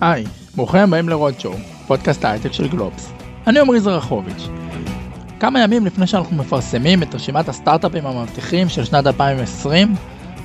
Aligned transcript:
היי, 0.00 0.24
ברוכים 0.56 0.80
הבאים 0.80 1.08
לרודשואו, 1.08 1.54
פודקאסט 1.86 2.24
ההייטק 2.24 2.52
של 2.52 2.68
גלובס. 2.68 3.12
אני 3.46 3.58
עמרי 3.58 3.80
זרחוביץ'. 3.80 4.48
כמה 5.40 5.60
ימים 5.60 5.86
לפני 5.86 6.06
שאנחנו 6.06 6.36
מפרסמים 6.36 7.02
את 7.02 7.14
רשימת 7.14 7.48
הסטארט-אפים 7.48 8.06
המבטיחים 8.06 8.68
של 8.68 8.84
שנת 8.84 9.06
2020, 9.06 9.94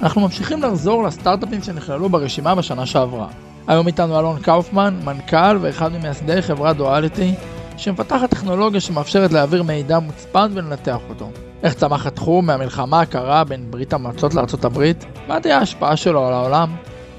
אנחנו 0.02 0.22
ממשיכים 0.22 0.62
לחזור 0.64 1.04
לסטארט-אפים 1.04 1.64
שנכללו 1.64 2.10
ברשימה 2.10 2.56
בשנה 2.56 2.86
שעברה. 2.86 3.28
היום 3.68 3.88
איתנו 3.88 4.20
אלון 4.20 4.40
קאופמן, 4.40 5.00
מנכ"ל 5.04 5.58
ואחד 5.62 5.92
ממייסדי 5.94 6.42
חברת 6.42 6.78
דואליטי, 6.78 7.34
שמפתחת 7.78 8.30
טכנולוגיה 8.30 8.82
שמאפשרת 8.82 9.32
להעביר 9.32 9.64
מידע 9.64 10.00
מוצפן 10.00 10.52
ולנתח 10.54 11.00
אותו. 11.10 11.30
איך 11.64 11.74
צמח 11.74 12.06
התחום 12.06 12.46
מהמלחמה 12.46 13.02
הקרה 13.02 13.44
בין 13.44 13.66
ברית 13.70 13.94
המועצות 13.94 14.34
לארצות 14.34 14.66
הברית, 14.66 15.06
מה 15.28 15.40
תהיה 15.40 15.58
ההשפעה 15.58 15.96
שלו 15.96 16.28
על 16.28 16.34
העולם, 16.34 16.76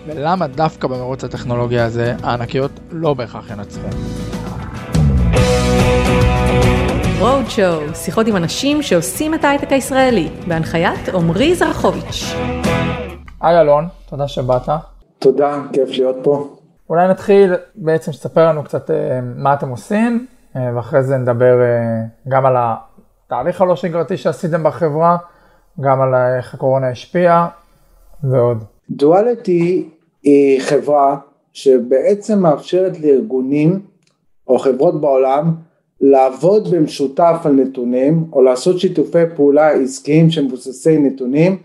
ולמה 0.07 0.47
דווקא 0.47 0.89
במרוץ 0.89 1.25
הטכנולוגיה 1.25 1.85
הזה 1.85 2.15
הענקיות 2.23 2.71
לא 2.91 3.15
בהכרח 3.15 3.51
ינצחו. 3.51 3.89
רוד 7.21 7.45
שואו, 7.49 7.95
שיחות 7.95 8.27
עם 8.27 8.37
אנשים 8.37 8.83
שעושים 8.83 9.35
את 9.35 9.45
ההייטק 9.45 9.73
הישראלי, 9.73 10.29
בהנחיית 10.49 11.09
עמרי 11.09 11.55
זרחוביץ'. 11.55 12.25
היי 13.41 13.61
אלון, 13.61 13.89
תודה 14.09 14.29
שבאת. 14.29 14.69
תודה, 15.19 15.63
כיף 15.73 15.89
להיות 15.89 16.17
פה. 16.23 16.57
אולי 16.91 17.09
נתחיל 17.09 17.55
בעצם 17.75 18.13
שתספר 18.13 18.49
לנו 18.49 18.65
קצת 18.65 18.91
אה, 18.91 19.21
מה 19.37 19.55
אתם 19.55 19.69
עושים, 19.69 20.27
אה, 20.57 20.71
ואחרי 20.77 21.03
זה 21.03 21.17
נדבר 21.17 21.63
אה, 21.63 22.05
גם 22.29 22.47
על 22.47 22.57
התהליך 22.59 23.61
הלא 23.61 23.77
שגרתי 23.77 24.17
שעשיתם 24.17 24.63
בחברה, 24.63 25.17
גם 25.81 26.01
על 26.01 26.15
איך 26.15 26.55
הקורונה 26.55 26.89
השפיעה 26.89 27.49
ועוד. 28.25 28.65
דואליטי 28.91 29.91
היא 30.27 30.61
חברה 30.61 31.17
שבעצם 31.53 32.39
מאפשרת 32.39 33.01
לארגונים 33.01 33.81
או 34.49 34.59
חברות 34.59 35.01
בעולם 35.01 35.55
לעבוד 36.01 36.69
במשותף 36.71 37.37
על 37.45 37.53
נתונים 37.53 38.25
או 38.33 38.43
לעשות 38.43 38.79
שיתופי 38.79 39.19
פעולה 39.37 39.71
עסקיים 39.71 40.31
שמבוססי 40.31 40.99
נתונים 40.99 41.57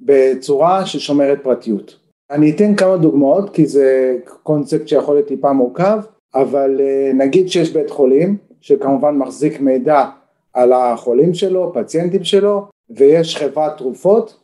בצורה 0.00 0.86
ששומרת 0.86 1.38
פרטיות. 1.42 1.96
אני 2.30 2.50
אתן 2.50 2.74
כמה 2.74 2.96
דוגמאות 2.96 3.50
כי 3.50 3.66
זה 3.66 4.16
קונספט 4.42 4.88
שיכול 4.88 5.14
להיות 5.14 5.28
טיפה 5.28 5.52
מורכב 5.52 5.98
אבל 6.34 6.80
אה, 6.80 7.12
נגיד 7.14 7.48
שיש 7.48 7.72
בית 7.72 7.90
חולים 7.90 8.36
שכמובן 8.60 9.16
מחזיק 9.16 9.60
מידע 9.60 10.04
על 10.52 10.72
החולים 10.72 11.34
שלו, 11.34 11.72
פציינטים 11.74 12.24
שלו 12.24 12.64
ויש 12.90 13.36
חברת 13.36 13.76
תרופות 13.76 14.36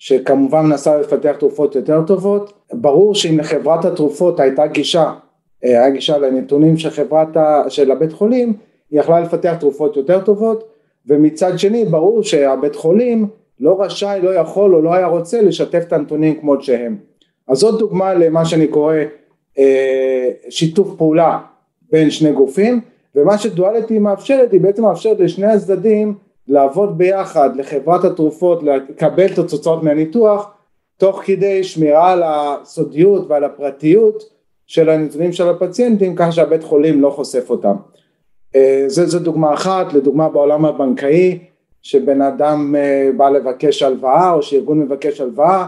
שכמובן 0.00 0.66
מנסה 0.66 0.98
לפתח 0.98 1.36
תרופות 1.38 1.76
יותר 1.76 2.02
טובות. 2.06 2.52
ברור 2.72 3.14
שאם 3.14 3.38
לחברת 3.38 3.84
התרופות 3.84 4.40
הייתה 4.40 4.66
גישה 4.66 5.12
אה, 5.64 5.70
היה 5.70 5.90
גישה 5.90 6.18
לנתונים 6.18 6.76
של 6.76 6.90
חברת 6.90 7.28
של 7.68 7.90
הבית 7.90 8.12
חולים 8.12 8.52
היא 8.90 9.00
יכלה 9.00 9.20
לפתח 9.20 9.54
תרופות 9.60 9.96
יותר 9.96 10.20
טובות. 10.20 10.64
ומצד 11.06 11.58
שני 11.58 11.84
ברור 11.84 12.22
שהבית 12.22 12.76
חולים 12.76 13.26
לא 13.60 13.82
רשאי, 13.82 14.20
לא 14.22 14.30
יכול 14.34 14.74
או 14.74 14.82
לא 14.82 14.94
היה 14.94 15.06
רוצה 15.06 15.42
לשתף 15.42 15.82
את 15.88 15.92
הנתונים 15.92 16.40
כמו 16.40 16.62
שהם. 16.62 16.96
אז 17.48 17.58
זאת 17.58 17.78
דוגמה 17.78 18.14
למה 18.14 18.44
שאני 18.44 18.66
קורא 18.66 18.94
אה, 19.58 20.30
שיתוף 20.48 20.94
פעולה 20.96 21.38
בין 21.92 22.10
שני 22.10 22.32
גופים. 22.32 22.80
ומה 23.14 23.38
שדואליטי 23.38 23.98
מאפשרת 23.98 24.52
היא 24.52 24.60
בעצם 24.60 24.82
מאפשרת 24.82 25.20
לשני 25.20 25.46
הצדדים 25.46 26.14
לעבוד 26.50 26.98
ביחד 26.98 27.56
לחברת 27.56 28.04
התרופות 28.04 28.62
לקבל 28.62 29.26
את 29.26 29.38
התוצאות 29.38 29.82
מהניתוח 29.82 30.50
תוך 30.96 31.22
כדי 31.24 31.64
שמירה 31.64 32.12
על 32.12 32.22
הסודיות 32.26 33.26
ועל 33.28 33.44
הפרטיות 33.44 34.22
של 34.66 34.88
הנתונים 34.88 35.32
של 35.32 35.48
הפציינטים 35.48 36.14
כך 36.16 36.32
שהבית 36.32 36.64
חולים 36.64 37.00
לא 37.00 37.10
חושף 37.10 37.50
אותם. 37.50 37.74
אה, 38.56 38.84
זו 38.86 39.18
דוגמה 39.18 39.54
אחת, 39.54 39.92
לדוגמה 39.92 40.28
בעולם 40.28 40.64
הבנקאי 40.64 41.38
שבן 41.82 42.22
אדם 42.22 42.74
אה, 42.78 43.10
בא 43.16 43.30
לבקש 43.30 43.82
הלוואה 43.82 44.32
או 44.32 44.42
שארגון 44.42 44.80
מבקש 44.80 45.20
הלוואה 45.20 45.66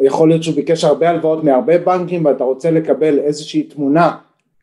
יכול 0.00 0.28
להיות 0.28 0.42
שהוא 0.42 0.54
ביקש 0.54 0.84
הרבה 0.84 1.10
הלוואות 1.10 1.44
מהרבה 1.44 1.78
בנקים 1.78 2.24
ואתה 2.24 2.44
רוצה 2.44 2.70
לקבל 2.70 3.18
איזושהי 3.18 3.62
תמונה 3.62 4.16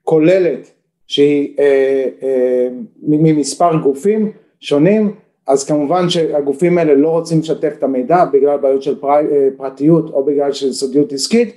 כוללת 0.03 0.71
שהיא 1.07 1.55
אה, 1.59 2.07
אה, 2.23 2.67
ממספר 3.01 3.75
גופים 3.75 4.31
שונים 4.59 5.15
אז 5.47 5.65
כמובן 5.65 6.09
שהגופים 6.09 6.77
האלה 6.77 6.93
לא 6.93 7.09
רוצים 7.09 7.39
לשתף 7.39 7.73
את 7.77 7.83
המידע 7.83 8.25
בגלל 8.25 8.57
בעיות 8.57 8.83
של. 8.83 8.95
אה, 9.03 9.47
פרטיות 9.57 10.09
או 10.09 10.23
בגלל 10.25 10.51
של 10.51 10.73
סודיות 10.73 11.13
עסקית 11.13 11.55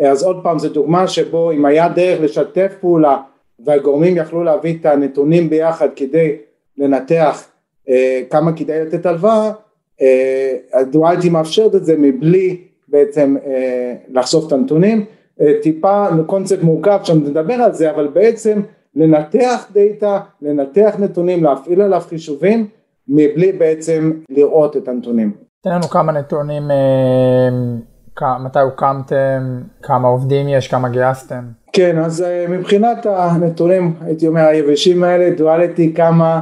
אז 0.00 0.22
עוד 0.22 0.40
פעם 0.42 0.58
זו 0.58 0.68
דוגמה 0.68 1.08
שבו 1.08 1.52
אם 1.52 1.64
היה 1.64 1.88
דרך 1.88 2.20
לשתף 2.20 2.72
פעולה 2.80 3.16
והגורמים 3.64 4.16
יכלו 4.16 4.44
להביא 4.44 4.76
את 4.80 4.86
הנתונים 4.86 5.50
ביחד 5.50 5.88
כדי 5.96 6.36
לנתח 6.78 7.48
אה, 7.88 8.22
כמה 8.30 8.52
כדאי 8.52 8.80
לתת 8.80 9.06
הלוואה 9.06 9.52
אה, 10.00 10.56
הדואליטי 10.72 11.28
מאפשרת 11.28 11.74
את 11.74 11.84
זה 11.84 11.96
מבלי 11.98 12.56
בעצם 12.88 13.36
אה, 13.46 13.94
לחשוף 14.08 14.46
את 14.46 14.52
הנתונים 14.52 15.04
אה, 15.40 15.52
טיפה 15.62 16.06
קונספט 16.26 16.62
מורכב 16.62 16.98
שם 17.02 17.18
נדבר 17.18 17.54
על 17.54 17.72
זה 17.72 17.90
אבל 17.90 18.06
בעצם 18.06 18.60
לנתח 18.96 19.68
דאטה 19.72 20.20
לנתח 20.42 20.96
נתונים 20.98 21.44
להפעיל 21.44 21.80
עליו 21.80 22.02
חישובים 22.08 22.66
מבלי 23.08 23.52
בעצם 23.52 24.12
לראות 24.30 24.76
את 24.76 24.88
הנתונים. 24.88 25.32
תן 25.60 25.70
לנו 25.70 25.82
כמה 25.82 26.12
נתונים, 26.12 26.62
אה, 26.70 28.38
מתי 28.38 28.58
הוקמתם, 28.58 29.60
כמה 29.82 30.08
עובדים 30.08 30.48
יש, 30.48 30.68
כמה 30.68 30.88
גייסתם. 30.88 31.44
כן, 31.72 31.98
אז 31.98 32.22
אה, 32.22 32.46
מבחינת 32.48 33.06
הנתונים, 33.06 33.94
הייתי 34.00 34.26
אומר 34.26 34.40
היבשים 34.40 35.04
האלה, 35.04 35.30
דואליטי 35.30 35.92
קמה 35.92 36.40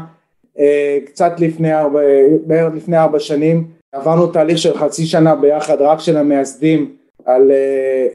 אה, 0.59 0.99
קצת 1.07 1.33
לפני 1.41 1.75
ארבע, 1.75 2.01
בערך 2.47 2.75
לפני 2.75 2.99
ארבע 2.99 3.19
שנים, 3.19 3.69
עברנו 3.93 4.27
תהליך 4.27 4.59
של 4.59 4.79
חצי 4.79 5.07
שנה 5.07 5.35
ביחד 5.35 5.77
רק 5.81 6.01
של 6.01 6.17
המייסדים 6.17 6.97
על 7.25 7.51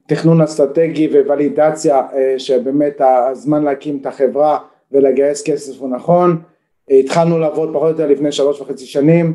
תכנון 0.08 0.42
אסטרטגי 0.42 1.10
וולידציה 1.28 2.02
שבאמת 2.38 3.02
הזמן 3.02 3.64
להקים 3.64 3.98
את 4.02 4.06
החברה 4.06 4.58
ולגייס 4.92 5.44
כסף 5.44 5.80
הוא 5.80 5.90
נכון 5.90 6.42
התחלנו 6.90 7.40
לעבוד 7.40 7.70
פחות 7.70 7.84
או 7.84 7.90
יותר 7.90 8.08
לפני 8.08 8.32
שלוש 8.32 8.62
וחצי 8.62 8.86
שנים, 8.86 9.34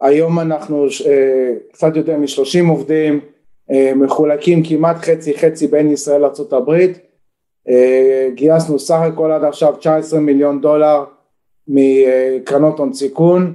היום 0.00 0.40
אנחנו 0.40 0.86
אה, 1.06 1.54
קצת 1.72 1.96
יותר 1.96 2.16
משלושים 2.16 2.68
עובדים, 2.68 3.20
אה, 3.70 3.92
מחולקים 3.96 4.62
כמעט 4.64 4.96
חצי 4.96 5.38
חצי 5.38 5.66
בין 5.66 5.90
ישראל 5.90 6.20
לארה"ב, 6.20 6.70
אה, 7.68 8.28
גייסנו 8.34 8.78
סך 8.78 8.98
הכל 9.00 9.32
עד 9.32 9.44
עכשיו 9.44 9.74
19 9.76 10.20
מיליון 10.20 10.60
דולר 10.60 11.04
מקרנות 11.68 12.78
הון 12.78 12.92
סיכון 12.92 13.52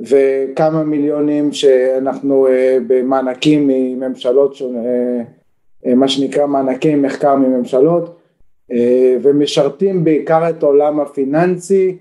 וכמה 0.00 0.84
מיליונים 0.84 1.52
שאנחנו 1.52 2.46
במענקים 2.86 3.66
מממשלות, 3.68 4.56
מה 5.96 6.08
שנקרא 6.08 6.46
מענקי 6.46 6.94
מחקר 6.94 7.34
מממשלות. 7.34 8.18
ומשרתים 9.22 10.04
בעיקר 10.04 10.50
את 10.50 10.62
העולם 10.62 11.00
הפיננסי 11.00 11.96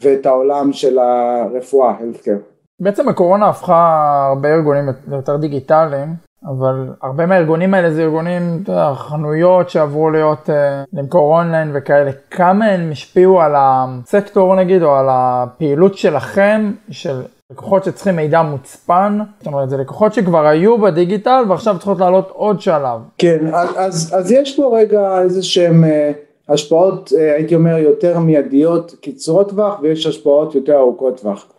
ואת 0.00 0.26
העולם 0.26 0.72
של 0.72 0.98
הרפואה, 0.98 1.94
healthcare. 2.00 2.50
בעצם 2.80 3.08
הקורונה 3.08 3.48
הפכה 3.48 4.26
הרבה 4.28 4.54
ארגונים 4.54 4.88
ליותר 5.08 5.36
דיגיטליים, 5.36 6.08
אבל 6.44 6.88
הרבה 7.02 7.26
מהארגונים 7.26 7.74
האלה 7.74 7.90
זה 7.90 8.02
ארגונים, 8.02 8.60
אתה 8.62 8.72
יודע, 8.72 8.94
חנויות 8.94 9.70
שעברו 9.70 10.10
להיות, 10.10 10.50
אה, 10.50 10.82
למכור 10.92 11.38
אונליין 11.38 11.70
וכאלה. 11.74 12.10
כמה 12.30 12.66
הם 12.66 12.90
השפיעו 12.92 13.40
על 13.40 13.52
הסקטור 13.56 14.56
נגיד, 14.56 14.82
או 14.82 14.96
על 14.96 15.06
הפעילות 15.10 15.98
שלכם, 15.98 16.72
של 16.90 17.22
לקוחות 17.52 17.84
שצריכים 17.84 18.16
מידע 18.16 18.42
מוצפן, 18.42 19.18
זאת 19.38 19.46
אומרת, 19.46 19.70
זה 19.70 19.76
לקוחות 19.76 20.14
שכבר 20.14 20.46
היו 20.46 20.78
בדיגיטל 20.78 21.44
ועכשיו 21.48 21.76
צריכות 21.76 21.98
לעלות 21.98 22.30
עוד 22.32 22.60
שלב. 22.60 23.00
כן, 23.18 23.38
אז, 23.54 24.14
אז 24.18 24.32
יש 24.32 24.56
פה 24.56 24.78
רגע 24.78 25.20
איזה 25.22 25.42
שהם... 25.42 25.84
השפעות 26.50 27.12
אה, 27.18 27.34
הייתי 27.34 27.54
אומר 27.54 27.78
יותר 27.78 28.18
מיידיות 28.18 28.94
קצרות 29.02 29.48
טווח 29.48 29.80
ויש 29.82 30.06
השפעות 30.06 30.54
יותר 30.54 30.78
ארוכות 30.78 31.20
טווח. 31.20 31.52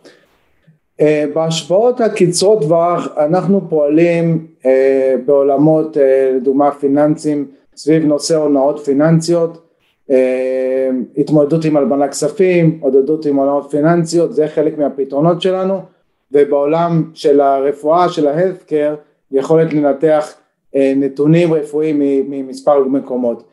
אה, 1.00 1.24
בהשפעות 1.34 2.00
הקצרות 2.00 2.62
טווח 2.62 3.08
אנחנו 3.16 3.60
פועלים 3.68 4.46
אה, 4.66 5.14
בעולמות 5.26 5.96
לדוגמה 6.36 6.70
פיננסים 6.70 7.46
סביב 7.76 8.04
נושא 8.04 8.36
הונאות 8.36 8.78
פיננסיות 8.78 9.68
התמודדות 11.16 11.64
עם 11.64 11.76
הלבנת 11.76 12.10
כספים, 12.10 12.78
התמודדות 12.82 13.26
עם 13.26 13.36
הונאות 13.36 13.70
פיננסיות, 13.70 14.34
זה 14.34 14.48
חלק 14.48 14.78
מהפתרונות 14.78 15.42
שלנו 15.42 15.80
ובעולם 16.32 17.10
של 17.14 17.40
הרפואה, 17.40 18.08
של 18.08 18.28
ה-healthcare, 18.28 18.94
יכולת 19.30 19.72
לנתח 19.72 20.34
נתונים 20.74 21.54
רפואיים 21.54 22.00
ממספר 22.28 22.84
מקומות. 22.84 23.51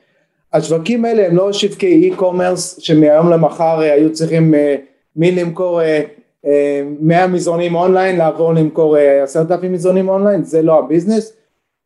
השווקים 0.54 1.06
האלה 1.06 1.28
הם 1.28 1.36
לא 1.36 1.54
שווקי 1.54 2.12
e-commerce 2.12 2.80
שמהיום 2.80 3.30
למחר 3.30 3.82
אה, 3.82 3.94
היו 3.94 4.14
צריכים 4.14 4.54
אה, 4.56 4.76
מלמכור 5.16 5.82
100 7.00 7.22
אה, 7.22 7.28
מזרונים 7.28 7.76
אונליין 7.76 8.18
לעבור 8.18 8.54
למכור 8.54 8.98
10,000 8.98 9.74
מזרונים 9.74 10.10
אונליין, 10.10 10.44
זה 10.44 10.62
לא 10.62 10.80
ה-business. 10.80 11.34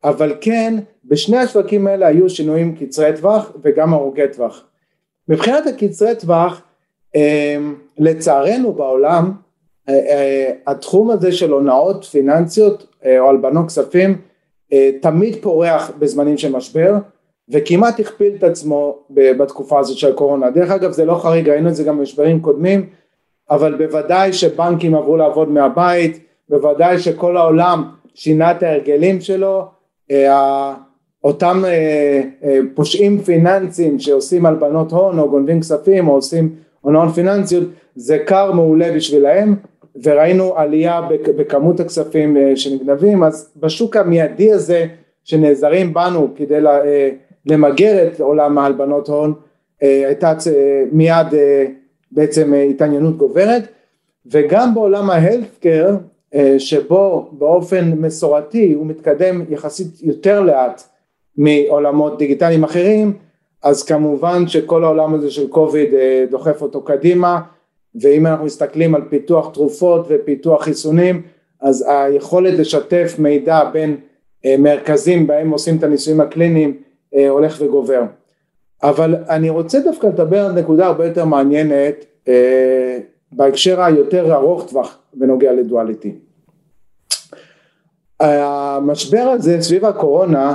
אבל 0.04 0.34
כן 0.40 0.74
בשני 1.04 1.36
השווקים 1.36 1.86
האלה 1.86 2.06
היו 2.06 2.30
שינויים 2.30 2.76
קצרי 2.76 3.16
טווח 3.16 3.52
וגם 3.62 3.94
ארוכי 3.94 4.28
טווח. 4.32 4.64
מבחינת 5.28 5.66
הקצרי 5.66 6.14
טווח 6.14 6.62
לצערנו 7.98 8.72
בעולם 8.72 9.32
התחום 10.66 11.10
הזה 11.10 11.32
של 11.32 11.50
הונאות 11.50 12.04
פיננסיות 12.04 12.86
או 13.18 13.28
הלבנות 13.28 13.66
כספים 13.66 14.18
תמיד 15.00 15.36
פורח 15.42 15.90
בזמנים 15.98 16.38
של 16.38 16.52
משבר 16.52 16.94
וכמעט 17.48 18.00
הכפיל 18.00 18.32
את 18.38 18.44
עצמו 18.44 18.98
בתקופה 19.10 19.78
הזאת 19.78 19.96
של 19.96 20.10
הקורונה. 20.10 20.50
דרך 20.50 20.70
אגב 20.70 20.90
זה 20.90 21.04
לא 21.04 21.14
חריג, 21.14 21.48
ראינו 21.48 21.68
את 21.68 21.74
זה 21.74 21.84
גם 21.84 21.98
במשברים 21.98 22.40
קודמים, 22.40 22.86
אבל 23.50 23.74
בוודאי 23.74 24.32
שבנקים 24.32 24.94
עברו 24.94 25.16
לעבוד 25.16 25.50
מהבית, 25.50 26.18
בוודאי 26.48 26.98
שכל 26.98 27.36
העולם 27.36 27.84
שינה 28.14 28.50
את 28.50 28.62
ההרגלים 28.62 29.20
שלו, 29.20 29.64
אה, 30.10 30.74
אותם 31.24 31.62
אה, 31.64 32.22
אה, 32.44 32.58
פושעים 32.74 33.22
פיננסיים 33.22 33.98
שעושים 33.98 34.46
הלבנות 34.46 34.92
הון 34.92 35.18
או 35.18 35.30
גונבים 35.30 35.60
כספים 35.60 36.08
או 36.08 36.14
עושים 36.14 36.54
הונאות 36.80 37.14
פיננסיות, 37.14 37.64
זה 37.94 38.18
קר 38.18 38.52
מעולה 38.52 38.92
בשבילהם 38.92 39.56
וראינו 40.02 40.58
עלייה 40.58 41.00
בכמות 41.36 41.80
הכספים 41.80 42.36
שנגנבים, 42.56 43.24
אז 43.24 43.52
בשוק 43.56 43.96
המיידי 43.96 44.52
הזה 44.52 44.86
שנעזרים 45.24 45.94
בנו 45.94 46.28
כדי 46.36 46.60
למגר 47.46 48.06
את 48.06 48.20
עולם 48.20 48.58
ההלבנות 48.58 49.08
הון 49.08 49.34
אה, 49.82 50.02
הייתה 50.06 50.32
מיד 50.92 51.34
אה, 51.34 51.66
בעצם 52.12 52.52
התעניינות 52.70 53.16
גוברת. 53.16 53.62
וגם 54.26 54.74
בעולם 54.74 55.10
ההלפקר 55.10 55.96
אה, 56.34 56.54
שבו 56.58 57.28
באופן 57.32 57.92
מסורתי 57.98 58.72
הוא 58.72 58.86
מתקדם 58.86 59.44
יחסית 59.50 60.02
יותר 60.02 60.40
לאט 60.40 60.82
מעולמות 61.36 62.18
דיגיטליים 62.18 62.64
אחרים 62.64 63.12
אז 63.62 63.82
כמובן 63.82 64.48
שכל 64.48 64.84
העולם 64.84 65.14
הזה 65.14 65.30
של 65.30 65.48
קוביד 65.48 65.90
דוחף 66.30 66.62
אותו 66.62 66.82
קדימה. 66.82 67.40
ואם 68.00 68.26
אנחנו 68.26 68.44
מסתכלים 68.44 68.94
על 68.94 69.02
פיתוח 69.08 69.50
תרופות 69.54 70.06
ופיתוח 70.08 70.62
חיסונים 70.62 71.22
אז 71.60 71.84
היכולת 71.88 72.58
לשתף 72.58 73.14
מידע 73.18 73.64
בין 73.64 73.96
מרכזים 74.58 75.26
בהם 75.26 75.50
עושים 75.50 75.76
את 75.76 75.82
הניסויים 75.82 76.20
הקליניים 76.20 76.70
אה, 76.70 76.76
הולך 77.28 77.56
וגובר. 77.60 78.02
אבל 78.82 79.16
אני 79.28 79.50
רוצה 79.50 79.80
דווקא 79.80 80.06
לדבר 80.06 80.46
על 80.46 80.52
נקודה 80.52 80.86
הרבה 80.86 81.06
יותר 81.06 81.24
מעניינת 81.24 82.04
אה, 82.28 82.98
בהקשר 83.32 83.82
היותר 83.82 84.34
ארוך 84.34 84.70
טווח 84.70 84.98
בנוגע 85.14 85.52
לדואליטי. 85.52 86.14
המשבר 88.20 89.28
הזה 89.32 89.62
סביב 89.62 89.84
הקורונה 89.84 90.54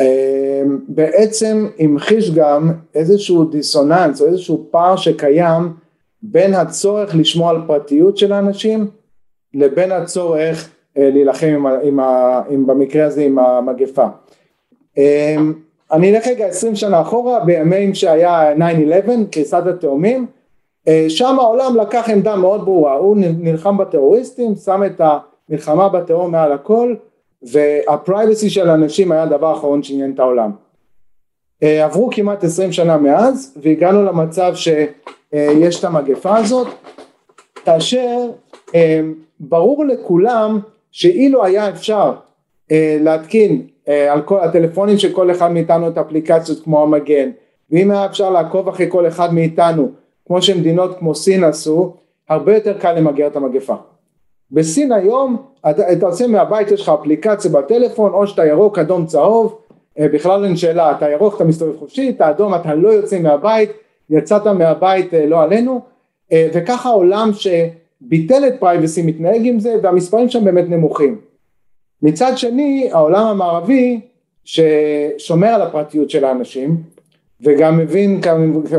אה, 0.00 0.62
בעצם 0.88 1.68
המחיש 1.78 2.30
גם 2.30 2.72
איזשהו 2.94 3.44
דיסוננס 3.44 4.20
או 4.20 4.26
איזשהו 4.26 4.68
פער 4.70 4.96
שקיים 4.96 5.72
בין 6.22 6.54
הצורך 6.54 7.14
לשמור 7.14 7.50
על 7.50 7.56
פרטיות 7.66 8.16
של 8.16 8.32
האנשים 8.32 8.90
לבין 9.54 9.92
הצורך 9.92 10.70
להילחם 10.96 11.46
עם, 11.46 11.66
עם, 11.66 12.00
עם, 12.50 12.66
במקרה 12.66 13.04
הזה 13.04 13.22
עם 13.22 13.38
המגפה. 13.38 14.06
אני 15.92 16.16
אלך 16.16 16.26
רגע 16.26 16.46
עשרים 16.46 16.76
שנה 16.76 17.00
אחורה 17.00 17.40
בימים 17.40 17.94
שהיה 17.94 18.54
9-11 18.54 18.60
קריסת 19.30 19.62
התאומים. 19.66 20.26
אה, 20.88 21.06
שם 21.08 21.36
העולם 21.40 21.76
לקח 21.76 22.08
עמדה 22.10 22.36
מאוד 22.36 22.64
ברורה. 22.64 22.92
הוא 22.92 23.16
נלחם 23.18 23.78
בטרוריסטים 23.78 24.54
שם 24.56 24.82
את 24.86 25.00
המלחמה 25.00 25.88
בטרור 25.88 26.28
מעל 26.28 26.52
הכל 26.52 26.94
והפרייבסי 27.42 28.50
של 28.50 28.70
אנשים 28.70 29.12
היה 29.12 29.22
הדבר 29.22 29.46
האחרון 29.46 29.82
שעניין 29.82 30.12
את 30.14 30.18
העולם. 30.18 30.50
אה, 31.62 31.84
עברו 31.84 32.10
כמעט 32.12 32.44
עשרים 32.44 32.72
שנה 32.72 32.96
מאז 32.96 33.58
והגענו 33.62 34.04
למצב 34.04 34.52
שיש 34.54 35.78
את 35.78 35.84
המגפה 35.84 36.36
הזאת. 36.36 36.66
כאשר 37.64 38.30
אה, 38.74 39.00
ברור 39.40 39.84
לכולם 39.84 40.60
שאילו 40.90 41.44
היה 41.44 41.68
אפשר 41.68 42.12
להתקין 43.00 43.62
אה, 43.88 44.12
על 44.12 44.22
כל 44.22 44.40
הטלפונים 44.40 44.98
של 44.98 45.12
כל 45.12 45.30
אחד 45.30 45.52
מאיתנו 45.52 45.88
את 45.88 45.98
האפליקציות 45.98 46.64
כמו 46.64 46.82
המגן. 46.82 47.30
ואם 47.70 47.90
היה 47.90 48.06
אפשר 48.06 48.30
לעקוב 48.30 48.68
אחרי 48.68 48.86
כל 48.88 49.06
אחד 49.08 49.34
מאיתנו 49.34 49.88
כמו 50.26 50.42
שמדינות 50.42 50.98
כמו 50.98 51.14
סין 51.14 51.44
עשו 51.44 51.94
הרבה 52.28 52.54
יותר 52.54 52.78
קל 52.78 52.92
למגר 52.92 53.26
את 53.26 53.36
המגפה. 53.36 53.74
בסין 54.50 54.92
היום 54.92 55.36
אתה, 55.70 55.92
אתה 55.92 56.06
עושה 56.06 56.26
מהבית 56.26 56.70
יש 56.70 56.80
לך 56.80 56.88
אפליקציה 56.88 57.50
בטלפון 57.50 58.12
או 58.12 58.26
שאתה 58.26 58.46
ירוק 58.46 58.78
אדום 58.78 59.06
צהוב. 59.06 59.58
אה, 59.98 60.08
בכלל 60.08 60.44
אין 60.44 60.56
שאלה 60.56 60.92
אתה 60.92 61.10
ירוק 61.10 61.36
אתה 61.36 61.44
מסתובב 61.44 61.78
חופשי 61.78 62.10
אתה 62.10 62.30
אדום 62.30 62.54
אתה 62.54 62.74
לא 62.74 62.88
יוצא 62.88 63.18
מהבית 63.18 63.70
יצאת 64.10 64.46
מהבית 64.46 65.14
אה, 65.14 65.26
לא 65.26 65.42
עלינו. 65.42 65.80
וככה 66.54 66.88
העולם 66.88 67.30
שביטל 67.32 68.44
את 68.48 68.54
פרייבסי 68.60 69.02
מתנהג 69.02 69.46
עם 69.46 69.60
זה 69.60 69.74
והמספרים 69.82 70.28
שם 70.28 70.44
באמת 70.44 70.64
נמוכים 70.68 71.18
מצד 72.04 72.32
שני 72.38 72.88
העולם 72.92 73.26
המערבי 73.26 74.00
ששומר 74.44 75.48
על 75.48 75.62
הפרטיות 75.62 76.10
של 76.10 76.24
האנשים 76.24 76.76
וגם 77.40 77.78
מבין 77.78 78.20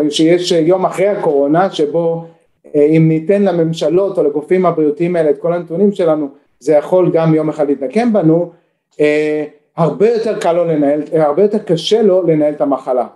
שיש 0.09 0.51
יום 0.51 0.85
אחרי 0.85 1.07
הקורונה 1.07 1.71
שבו 1.71 2.25
אה, 2.75 2.85
אם 2.85 3.07
ניתן 3.07 3.41
לממשלות 3.41 4.17
או 4.17 4.23
לגופים 4.23 4.65
הבריאותיים 4.65 5.15
האלה 5.15 5.29
את 5.29 5.37
כל 5.37 5.53
הנתונים 5.53 5.91
שלנו 5.91 6.29
זה 6.59 6.73
יכול 6.73 7.11
גם 7.13 7.35
יום 7.35 7.49
אחד 7.49 7.67
להתנקם 7.67 8.13
בנו 8.13 8.51
אה, 8.99 9.45
הרבה 9.77 10.09
יותר 10.09 10.39
קל 10.39 10.53
לו 10.53 10.65
לנהל, 10.65 11.01
הרבה 11.13 11.41
יותר 11.41 11.59
קשה 11.59 12.01
לו 12.01 12.23
לנהל 12.27 12.53
את 12.53 12.61
המחלה. 12.61 13.07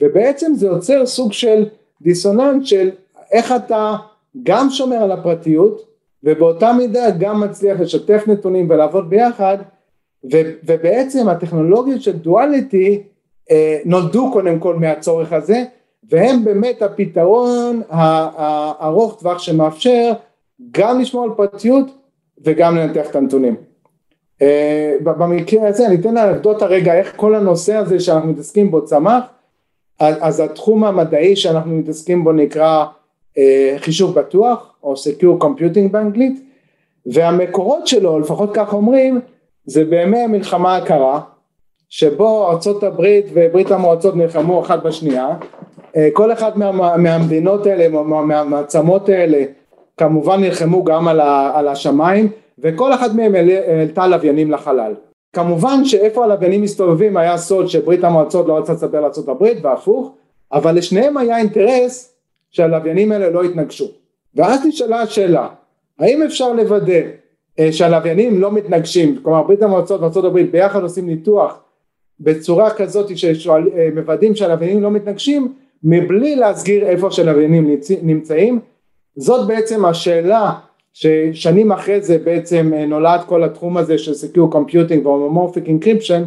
ובעצם 0.00 0.52
זה 0.54 0.66
יוצר 0.66 1.06
סוג 1.06 1.32
של 1.32 1.66
דיסוננס 2.02 2.68
של 2.68 2.90
איך 3.32 3.52
אתה 3.52 3.94
גם 4.42 4.70
שומר 4.70 4.96
על 4.96 5.12
הפרטיות 5.12 5.89
ובאותה 6.24 6.72
מידה 6.72 7.10
גם 7.18 7.40
מצליח 7.40 7.80
לשתף 7.80 8.24
נתונים 8.26 8.70
ולעבוד 8.70 9.10
ביחד 9.10 9.58
ו, 10.32 10.36
ובעצם 10.64 11.28
הטכנולוגיות 11.28 12.02
של 12.02 12.16
דואליטי 12.16 13.02
אה, 13.50 13.78
נולדו 13.84 14.32
קודם 14.32 14.58
כל 14.58 14.76
מהצורך 14.76 15.32
הזה 15.32 15.64
והם 16.10 16.44
באמת 16.44 16.82
הפתרון 16.82 17.82
הארוך 17.88 19.20
טווח 19.20 19.38
שמאפשר 19.38 20.12
גם 20.70 21.00
לשמור 21.00 21.24
על 21.24 21.30
פרטיות 21.36 21.86
וגם 22.44 22.76
לנתח 22.76 23.10
את 23.10 23.16
הנתונים. 23.16 23.56
אה, 24.42 24.96
במקרה 25.02 25.68
הזה 25.68 25.86
אני 25.86 25.94
אתן 25.94 26.14
לאנקדוטה 26.14 26.66
רגע 26.66 26.94
איך 26.94 27.12
כל 27.16 27.34
הנושא 27.34 27.74
הזה 27.74 28.00
שאנחנו 28.00 28.28
מתעסקים 28.28 28.70
בו 28.70 28.84
צמח 28.84 29.24
אז 29.98 30.40
התחום 30.40 30.84
המדעי 30.84 31.36
שאנחנו 31.36 31.76
מתעסקים 31.76 32.24
בו 32.24 32.32
נקרא 32.32 32.84
אה, 33.38 33.74
חישוב 33.78 34.14
בטוח 34.14 34.69
או 34.82 34.94
Secure 34.94 35.42
Computing 35.44 35.88
באנגלית 35.90 36.42
והמקורות 37.06 37.86
שלו 37.86 38.18
לפחות 38.18 38.50
כך 38.54 38.72
אומרים 38.72 39.20
זה 39.64 39.84
בימי 39.84 40.18
המלחמה 40.18 40.76
הקרה 40.76 41.20
שבו 41.88 42.50
ארצות 42.50 42.82
הברית 42.82 43.26
וברית 43.32 43.70
המועצות 43.70 44.16
נלחמו 44.16 44.60
אחת 44.60 44.82
בשנייה. 44.82 45.28
אה, 45.96 46.08
כל 46.12 46.32
אחד 46.32 46.58
מה, 46.58 46.96
מהמדינות 46.96 47.66
האלה 47.66 47.88
מהמעצמות 48.02 49.08
האלה 49.08 49.44
כמובן 49.96 50.40
נלחמו 50.40 50.84
גם 50.84 51.08
על, 51.08 51.20
ה, 51.20 51.52
על 51.54 51.68
השמיים 51.68 52.28
וכל 52.58 52.94
אחד 52.94 53.16
מהם 53.16 53.34
העלתה 53.34 54.06
לוויינים 54.06 54.50
לחלל. 54.50 54.94
כמובן 55.32 55.84
שאיפה 55.84 56.24
הלוויינים 56.24 56.62
מסתובבים 56.62 57.16
היה 57.16 57.36
סוד 57.36 57.68
שברית 57.68 58.04
המועצות 58.04 58.46
לא 58.46 58.58
רצה 58.58 58.72
לספר 58.72 59.00
לארה"ב 59.00 59.44
והפוך 59.62 60.12
אבל 60.52 60.74
לשניהם 60.74 61.16
היה 61.16 61.38
אינטרס 61.38 62.14
שהלוויינים 62.50 63.12
האלה 63.12 63.30
לא 63.30 63.44
יתנגשו 63.44 63.88
ואז 64.34 64.66
נשאלה 64.66 65.00
השאלה 65.00 65.48
האם 65.98 66.22
אפשר 66.22 66.52
לוודא 66.52 67.00
אה, 67.58 67.72
שהלוויינים 67.72 68.40
לא 68.40 68.52
מתנגשים? 68.52 69.20
כלומר 69.22 69.42
ברית 69.42 69.62
המועצות 69.62 70.00
וארצות 70.00 70.24
הברית 70.24 70.50
ביחד 70.50 70.82
עושים 70.82 71.06
ניתוח 71.06 71.60
בצורה 72.20 72.70
כזאת 72.70 73.16
שמוודאים 73.16 74.32
אה, 74.32 74.36
שהלוויינים 74.36 74.82
לא 74.82 74.90
מתנגשים 74.90 75.54
מבלי 75.84 76.36
להסגיר 76.36 76.86
איפה 76.86 77.10
שהלוויינים 77.10 77.76
נמצאים? 78.02 78.60
זאת 79.16 79.46
בעצם 79.46 79.84
השאלה 79.84 80.52
ששנים 80.92 81.72
אחרי 81.72 82.00
זה 82.00 82.18
בעצם 82.18 82.72
אה, 82.74 82.86
נולד 82.86 83.20
כל 83.26 83.44
התחום 83.44 83.76
הזה 83.76 83.98
של 83.98 84.12
Secure 84.12 84.54
Computing 84.54 85.06
ו-Homomorphic 85.06 85.66
Encryption 85.68 86.22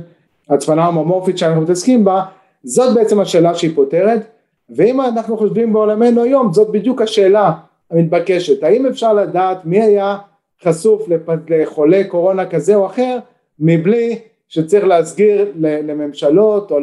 הצפנה 0.50 0.86
הומומורפית 0.86 1.38
שאנחנו 1.38 1.62
מתעסקים 1.62 2.06
בה 2.06 2.24
זאת 2.64 2.96
בעצם 2.96 3.20
השאלה 3.20 3.56
שהיא 3.56 3.76
פותרת. 3.76 4.22
ואם 4.70 5.02
אנחנו 5.02 5.38
חושבים 5.38 5.74
בעולמנו 5.74 6.24
היום 6.24 6.54
זאת 6.54 6.72
בדיוק 6.72 7.02
השאלה 7.02 7.52
המתבקשת 7.94 8.64
האם 8.64 8.86
אפשר 8.86 9.14
לדעת 9.14 9.66
מי 9.66 9.82
היה 9.82 10.18
חשוף 10.64 11.08
לחולה 11.50 12.02
קורונה 12.08 12.46
כזה 12.46 12.76
או 12.76 12.86
אחר 12.86 13.20
מבלי 13.60 14.20
שצריך 14.48 14.86
להסגיר 14.86 15.52
לממשלות 15.60 16.72
או 16.72 16.80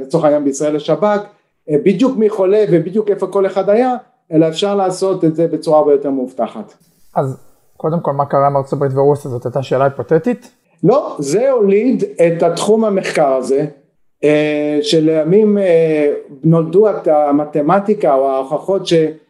לצורך 0.00 0.24
העניין 0.24 0.44
בישראל 0.44 0.76
לשב"כ 0.76 1.04
אה, 1.70 1.76
בדיוק 1.84 2.16
מי 2.16 2.30
חולה 2.30 2.64
ובדיוק 2.70 3.10
איפה 3.10 3.26
כל 3.26 3.46
אחד 3.46 3.68
היה 3.68 3.96
אלא 4.32 4.48
אפשר 4.48 4.74
לעשות 4.74 5.24
את 5.24 5.36
זה 5.36 5.46
בצורה 5.46 5.78
הרבה 5.78 5.92
יותר 5.92 6.10
מאובטחת. 6.10 6.74
אז 7.16 7.36
קודם 7.76 8.00
כל 8.00 8.12
מה 8.12 8.26
קרה 8.26 8.46
עם 8.46 8.56
ארצות 8.56 8.72
הברית 8.72 8.92
ורוסיה 8.94 9.30
זאת 9.30 9.46
הייתה 9.46 9.62
שאלה 9.62 9.84
היפותטית? 9.84 10.50
לא, 10.84 11.16
זה 11.18 11.50
הוליד 11.50 12.04
את 12.26 12.42
התחום 12.42 12.84
המחקר 12.84 13.32
הזה, 13.32 13.66
אה, 14.24 14.78
שלימים 14.82 15.58
אה, 15.58 16.12
נולדו 16.44 16.90
את 16.90 17.08
המתמטיקה 17.08 18.14
או 18.14 18.30
ההוכחות 18.30 18.82
שמאפשרים 18.86 19.29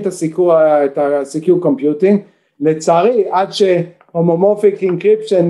את 0.00 0.06
ה-secure, 0.06 0.54
את 0.84 0.98
ה-secure 0.98 1.60
computing, 1.60 2.20
לצערי 2.60 3.24
עד 3.30 3.48
ש-homomorphic 3.52 4.82
encryption 4.82 5.48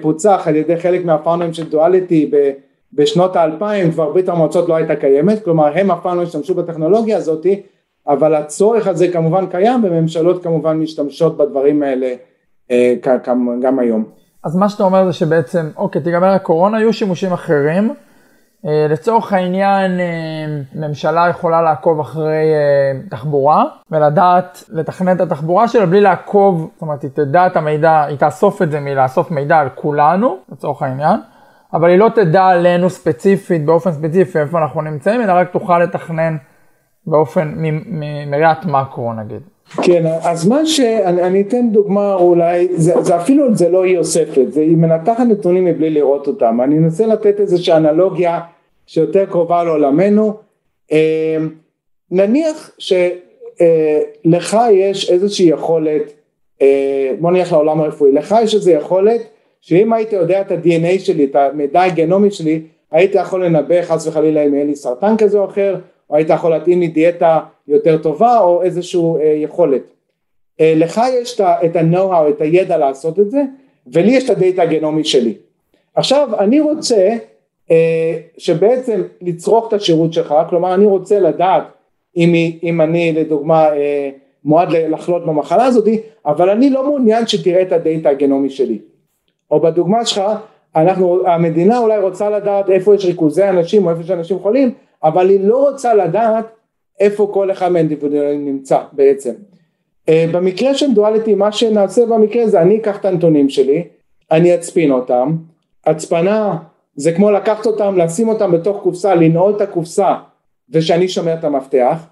פוצח 0.00 0.42
על 0.46 0.56
ידי 0.56 0.76
חלק 0.76 1.04
מה-founder 1.04 1.44
ים 1.44 1.52
של 1.54 1.70
דואליטי 1.70 2.30
בשנות 2.92 3.36
האלפיים 3.36 3.92
כבר 3.92 4.12
ברית 4.12 4.28
המועצות 4.28 4.68
לא 4.68 4.76
הייתה 4.76 4.96
קיימת, 4.96 5.44
כלומר 5.44 5.78
הם 5.78 5.90
אף 5.90 5.98
פעם 6.02 6.16
לא 6.16 6.22
השתמשו 6.22 6.54
בטכנולוגיה 6.54 7.16
הזאתי, 7.16 7.62
אבל 8.08 8.34
הצורך 8.34 8.86
הזה 8.86 9.08
כמובן 9.08 9.46
קיים 9.46 9.84
וממשלות 9.84 10.42
כמובן 10.42 10.76
משתמשות 10.76 11.36
בדברים 11.36 11.82
האלה 11.82 12.14
אה, 12.70 12.94
גם 13.60 13.78
היום. 13.78 14.04
אז 14.44 14.56
מה 14.56 14.68
שאתה 14.68 14.82
אומר 14.82 15.06
זה 15.06 15.12
שבעצם, 15.12 15.66
אוקיי, 15.76 16.02
תיגמר 16.02 16.28
הקורונה, 16.28 16.80
יהיו 16.80 16.92
שימושים 16.92 17.32
אחרים. 17.32 17.94
אה, 18.66 18.86
לצורך 18.88 19.32
העניין, 19.32 20.00
אה, 20.00 20.46
ממשלה 20.74 21.28
יכולה 21.28 21.62
לעקוב 21.62 22.00
אחרי 22.00 22.44
תחבורה 23.10 23.64
ולדעת 23.90 24.64
לתכנן 24.68 25.16
את 25.16 25.20
התחבורה 25.20 25.68
שלה 25.68 25.86
בלי 25.86 26.00
לעקוב, 26.00 26.70
זאת 26.74 26.82
אומרת, 26.82 27.02
היא 27.02 27.10
תדע 27.14 27.46
את 27.46 27.56
המידע, 27.56 28.04
היא 28.04 28.18
תאסוף 28.18 28.62
את 28.62 28.70
זה 28.70 28.80
מלאסוף 28.80 29.30
מידע 29.30 29.58
על 29.58 29.68
כולנו, 29.74 30.36
לצורך 30.52 30.82
העניין. 30.82 31.20
אבל 31.72 31.88
היא 31.88 31.98
לא 31.98 32.08
תדע 32.14 32.44
עלינו 32.44 32.90
ספציפית, 32.90 33.64
באופן 33.64 33.92
ספציפי, 33.92 34.38
איפה 34.38 34.58
אנחנו 34.58 34.82
נמצאים, 34.82 35.20
אלא 35.20 35.32
רק 35.32 35.50
תוכל 35.50 35.78
לתכנן 35.78 36.36
באופן, 37.06 37.54
מראיית 38.26 38.64
מקרו 38.64 39.12
נגיד. 39.12 39.42
כן, 39.82 40.06
אז 40.22 40.48
מה 40.48 40.66
שאני 40.66 41.22
אני 41.22 41.40
אתן 41.40 41.70
דוגמה 41.72 42.14
אולי, 42.14 42.68
זה, 42.76 43.02
זה 43.02 43.16
אפילו 43.16 43.54
זה 43.54 43.68
לא 43.68 43.84
היא 43.84 43.98
אוספת, 43.98 44.44
זה 44.48 44.60
היא 44.60 44.76
מנתחת 44.76 45.26
נתונים 45.28 45.64
מבלי 45.64 45.90
לראות 45.90 46.26
אותם, 46.26 46.60
אני 46.60 46.78
אנסה 46.78 47.06
לתת 47.06 47.40
איזושהי 47.40 47.76
אנלוגיה 47.76 48.40
שיותר 48.86 49.26
קרובה 49.26 49.64
לעולמנו, 49.64 50.34
אה, 50.92 51.36
נניח 52.10 52.70
שלך 52.78 54.54
אה, 54.54 54.72
יש 54.72 55.10
איזושהי 55.10 55.46
יכולת, 55.46 56.12
אה, 56.62 57.12
בוא 57.20 57.30
נלך 57.30 57.52
לעולם 57.52 57.80
הרפואי, 57.80 58.12
לך 58.12 58.34
יש 58.42 58.54
איזושהי 58.54 58.74
יכולת 58.74 59.20
שאם 59.60 59.92
היית 59.92 60.12
יודע 60.12 60.40
את 60.40 60.50
ה-DNA 60.50 60.98
שלי, 60.98 61.24
את 61.24 61.36
המידע 61.36 61.82
הגנומי 61.82 62.30
שלי, 62.30 62.62
היית 62.90 63.14
יכול 63.14 63.44
לנבא 63.44 63.82
חס 63.82 64.06
וחלילה 64.06 64.44
אם 64.46 64.54
יהיה 64.54 64.64
לי 64.64 64.76
סרטן 64.76 65.16
כזה 65.18 65.38
או 65.38 65.44
אחר, 65.44 65.76
או 66.10 66.16
היית 66.16 66.30
יכול 66.30 66.50
להתאים 66.50 66.80
לי 66.80 66.88
דיאטה 66.88 67.40
יותר 67.68 67.98
טובה 67.98 68.38
או 68.38 68.62
איזושהי 68.62 69.00
אה, 69.20 69.24
יכולת. 69.24 69.82
אה, 70.60 70.74
לך 70.76 71.00
יש 71.12 71.40
את 71.40 71.76
ה-know-how, 71.76 72.28
את 72.28 72.40
הידע 72.40 72.76
לעשות 72.76 73.18
את 73.18 73.30
זה, 73.30 73.42
ולי 73.92 74.12
יש 74.12 74.24
את 74.24 74.36
הדאטה 74.36 74.62
הגנומי 74.62 75.04
שלי. 75.04 75.34
עכשיו 75.94 76.28
אני 76.38 76.60
רוצה 76.60 77.16
אה, 77.70 78.18
שבעצם 78.38 79.02
לצרוך 79.22 79.68
את 79.68 79.72
השירות 79.72 80.12
שלך, 80.12 80.34
כלומר 80.50 80.74
אני 80.74 80.86
רוצה 80.86 81.20
לדעת 81.20 81.62
אם, 82.16 82.34
אם 82.62 82.80
אני 82.80 83.12
לדוגמה 83.12 83.68
אה, 83.68 84.10
מועד 84.44 84.68
לחלות 84.72 85.26
במחלה 85.26 85.64
הזאת, 85.64 85.88
אבל 86.26 86.50
אני 86.50 86.70
לא 86.70 86.84
מעוניין 86.86 87.26
שתראה 87.26 87.62
את 87.62 87.72
הדאטה 87.72 88.08
הגנומי 88.08 88.50
שלי. 88.50 88.78
או 89.50 89.60
בדוגמה 89.60 90.04
שלך, 90.04 90.22
אנחנו, 90.76 91.28
המדינה 91.28 91.78
אולי 91.78 91.98
רוצה 91.98 92.30
לדעת 92.30 92.70
איפה 92.70 92.94
יש 92.94 93.04
ריכוזי 93.04 93.48
אנשים 93.48 93.86
או 93.86 93.90
איפה 93.90 94.02
יש 94.02 94.10
אנשים 94.10 94.38
חולים, 94.38 94.74
אבל 95.04 95.28
היא 95.28 95.40
לא 95.40 95.68
רוצה 95.68 95.94
לדעת 95.94 96.44
איפה 97.00 97.30
כל 97.32 97.50
אחד 97.50 97.68
מהאינדיבידואלים 97.68 98.44
נמצא 98.44 98.78
בעצם. 98.92 99.32
אה, 100.08 100.26
במקרה 100.32 100.74
של 100.74 100.94
דואליטי 100.94 101.34
מה 101.34 101.52
שנעשה 101.52 102.06
במקרה 102.06 102.46
זה 102.46 102.62
אני 102.62 102.76
אקח 102.76 102.96
את 102.96 103.04
הנתונים 103.04 103.48
שלי, 103.48 103.84
אני 104.30 104.54
אצפין 104.54 104.90
אותם, 104.90 105.36
הצפנה 105.86 106.56
זה 106.96 107.12
כמו 107.12 107.30
לקחת 107.30 107.66
אותם, 107.66 107.98
לשים 107.98 108.28
אותם 108.28 108.52
בתוך 108.52 108.82
קופסה, 108.82 109.14
לנעול 109.14 109.56
את 109.56 109.60
הקופסה 109.60 110.14
ושאני 110.70 111.08
שומר 111.08 111.34
את 111.34 111.44
המפתח, 111.44 112.06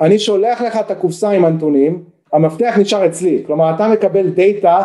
אני 0.00 0.18
שולח 0.18 0.60
לך 0.60 0.76
את 0.76 0.90
הקופסה 0.90 1.30
עם 1.30 1.44
הנתונים, 1.44 2.04
המפתח 2.32 2.74
נשאר 2.78 3.06
אצלי, 3.06 3.42
כלומר 3.46 3.74
אתה 3.74 3.88
מקבל 3.88 4.30
דאטה 4.30 4.84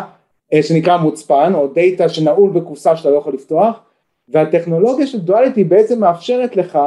אה, 0.52 0.62
שנקרא 0.62 0.96
מוצפן 0.96 1.52
או 1.54 1.66
דאטה 1.66 2.08
שנעול 2.08 2.50
בקופסה 2.50 2.96
שאתה 2.96 3.10
לא 3.10 3.16
יכול 3.16 3.34
לפתוח 3.34 3.80
והטכנולוגיה 4.28 5.06
של 5.06 5.20
דואליטי 5.20 5.64
בעצם 5.64 6.00
מאפשרת 6.00 6.56
לך 6.56 6.78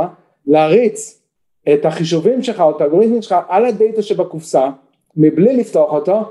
להריץ 0.47 1.21
את 1.73 1.85
החישובים 1.85 2.43
שלך 2.43 2.61
או 2.61 2.75
את 2.75 2.81
האלגוריתמים 2.81 3.21
שלך 3.21 3.35
על 3.47 3.65
הדאטה 3.65 4.01
שבקופסה 4.01 4.69
מבלי 5.17 5.57
לפתוח 5.57 5.91
אותו 5.91 6.21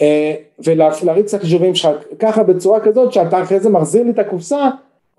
אה, 0.00 0.34
ולהריץ 0.58 1.34
את 1.34 1.40
החישובים 1.40 1.74
שלך 1.74 1.90
ככה 2.18 2.42
בצורה 2.42 2.80
כזאת 2.80 3.12
שאתה 3.12 3.42
אחרי 3.42 3.60
זה 3.60 3.70
מחזיר 3.70 4.02
לי 4.02 4.10
את 4.10 4.18
הקופסה 4.18 4.68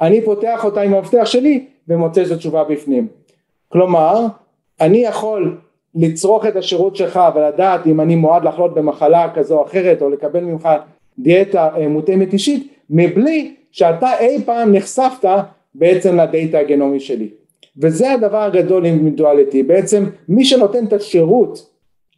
אני 0.01 0.21
פותח 0.21 0.65
אותה 0.65 0.81
עם 0.81 0.93
המפתח 0.93 1.25
שלי 1.25 1.65
ומוצא 1.87 2.23
את 2.23 2.31
התשובה 2.31 2.63
בפנים. 2.63 3.07
כלומר 3.69 4.25
אני 4.81 4.97
יכול 4.97 5.57
לצרוך 5.95 6.45
את 6.45 6.55
השירות 6.55 6.95
שלך 6.95 7.19
ולדעת 7.35 7.87
אם 7.87 8.01
אני 8.01 8.15
מועד 8.15 8.43
לחלות 8.43 8.73
במחלה 8.73 9.33
כזו 9.33 9.57
או 9.57 9.65
אחרת 9.65 10.01
או 10.01 10.09
לקבל 10.09 10.43
ממך 10.43 10.69
דיאטה 11.19 11.69
אה, 11.77 11.87
מותאמת 11.87 12.33
אישית 12.33 12.73
מבלי 12.89 13.55
שאתה 13.71 14.19
אי 14.19 14.43
פעם 14.45 14.75
נחשפת 14.75 15.29
בעצם 15.75 16.19
לדאטה 16.19 16.59
הגנומי 16.59 16.99
שלי 16.99 17.29
וזה 17.77 18.11
הדבר 18.11 18.41
הגדול 18.41 18.85
עם 18.85 19.09
דואליטי 19.09 19.63
בעצם 19.63 20.05
מי 20.29 20.45
שנותן 20.45 20.85
את 20.85 20.93
השירות 20.93 21.69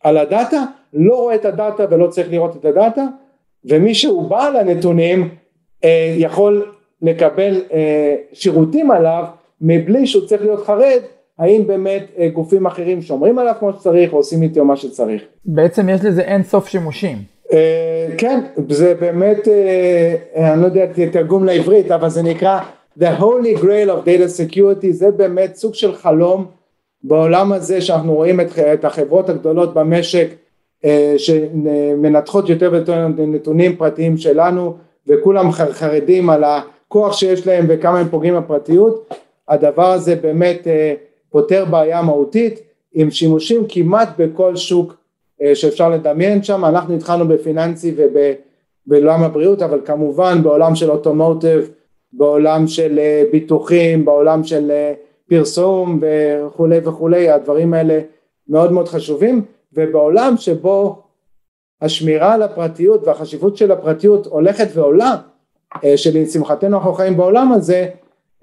על 0.03 0.17
הדאטה 0.17 0.63
לא 0.93 1.15
רואה 1.15 1.35
את 1.35 1.45
הדאטה 1.45 1.85
ולא 1.89 2.07
צריך 2.07 2.31
לראות 2.31 2.55
את 2.55 2.65
הדאטה 2.65 3.05
ומי 3.65 3.93
שהוא 3.93 4.29
בעל 4.29 4.55
הנתונים 4.55 5.29
אה, 5.83 6.15
יכול 6.17 6.71
לקבל 7.01 7.61
אה, 7.73 8.15
שירותים 8.33 8.91
עליו 8.91 9.23
מבלי 9.61 10.07
שהוא 10.07 10.25
צריך 10.25 10.41
להיות 10.41 10.65
חרד 10.65 10.99
האם 11.39 11.67
באמת 11.67 12.03
גופים 12.33 12.65
אחרים 12.65 13.01
שומרים 13.01 13.39
עליו 13.39 13.53
כמו 13.59 13.73
שצריך 13.73 14.13
או 14.13 14.17
עושים 14.17 14.41
איתו 14.41 14.65
מה 14.65 14.75
שצריך. 14.75 15.21
בעצם 15.45 15.89
יש 15.89 16.05
לזה 16.05 16.21
אין 16.21 16.43
סוף 16.43 16.67
שימושים. 16.67 17.17
אה, 17.53 18.07
כן, 18.17 18.39
זה 18.69 18.93
באמת, 18.99 19.47
אה, 19.47 20.53
אני 20.53 20.61
לא 20.61 20.65
יודע 20.65 20.85
תרגום 21.11 21.43
לעברית, 21.45 21.91
אבל 21.91 22.09
זה 22.09 22.23
נקרא 22.23 22.59
The 22.99 23.19
Holy 23.19 23.55
Grail 23.61 23.89
of 23.89 24.05
Data 24.05 24.27
Security, 24.27 24.91
זה 24.91 25.11
באמת 25.11 25.55
סוג 25.55 25.73
של 25.73 25.95
חלום 25.95 26.45
בעולם 27.03 27.51
הזה 27.51 27.81
שאנחנו 27.81 28.13
רואים 28.13 28.41
את, 28.41 28.59
את 28.59 28.85
החברות 28.85 29.29
הגדולות 29.29 29.73
במשק 29.73 30.27
אה, 30.85 31.15
שמנתחות 31.17 32.49
יותר 32.49 32.69
ויותר 32.71 33.07
נתונים 33.07 33.75
פרטיים 33.75 34.17
שלנו 34.17 34.75
וכולם 35.07 35.51
חרדים 35.51 36.29
על 36.29 36.43
הכוח 36.43 37.13
שיש 37.13 37.47
להם 37.47 37.65
וכמה 37.69 37.99
הם 37.99 38.09
פוגעים 38.09 38.35
בפרטיות, 38.37 39.13
הדבר 39.47 39.91
הזה 39.91 40.15
באמת 40.15 40.67
פותר 41.29 41.65
בעיה 41.65 42.01
מהותית 42.01 42.59
עם 42.93 43.11
שימושים 43.11 43.65
כמעט 43.69 44.09
בכל 44.17 44.55
שוק 44.55 44.95
אה, 45.41 45.55
שאפשר 45.55 45.89
לדמיין 45.89 46.43
שם, 46.43 46.65
אנחנו 46.65 46.95
התחלנו 46.95 47.27
בפיננסי 47.27 47.95
ובעולם 48.87 49.23
הבריאות, 49.23 49.61
אבל 49.61 49.81
כמובן 49.85 50.43
בעולם 50.43 50.75
של 50.75 50.91
אוטומוטיב, 50.91 51.69
בעולם 52.13 52.67
של 52.67 52.99
אה, 52.99 53.23
ביטוחים, 53.31 54.05
בעולם 54.05 54.43
של 54.43 54.71
אה, 54.71 54.93
פרסום 55.29 55.99
וכולי 56.01 56.79
וכולי, 56.83 57.29
הדברים 57.29 57.73
האלה 57.73 57.99
מאוד 58.47 58.71
מאוד 58.71 58.87
חשובים, 58.87 59.45
ובעולם 59.73 60.37
שבו 60.37 61.01
השמירה 61.81 62.33
על 62.33 62.41
הפרטיות 62.41 63.07
והחשיבות 63.07 63.57
של 63.57 63.71
הפרטיות 63.71 64.25
הולכת 64.25 64.67
ועולה, 64.73 65.15
שלשמחתנו 65.95 66.77
אנחנו 66.77 66.93
חיים 66.93 67.17
בעולם 67.17 67.51
הזה, 67.51 67.87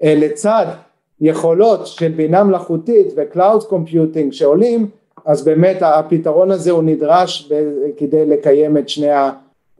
לצד 0.03 0.65
יכולות 1.21 1.87
של 1.87 2.11
בינה 2.11 2.43
מלאכותית 2.43 3.07
ו-Cloud 3.15 3.63
Computing 3.71 4.31
שעולים, 4.31 4.89
אז 5.25 5.43
באמת 5.43 5.77
הפתרון 5.81 6.51
הזה 6.51 6.71
הוא 6.71 6.83
נדרש 6.83 7.51
כדי 7.97 8.25
לקיים 8.25 8.77
את 8.77 8.89
שני 8.89 9.09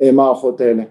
המערכות 0.01 0.61
האלה. 0.61 0.83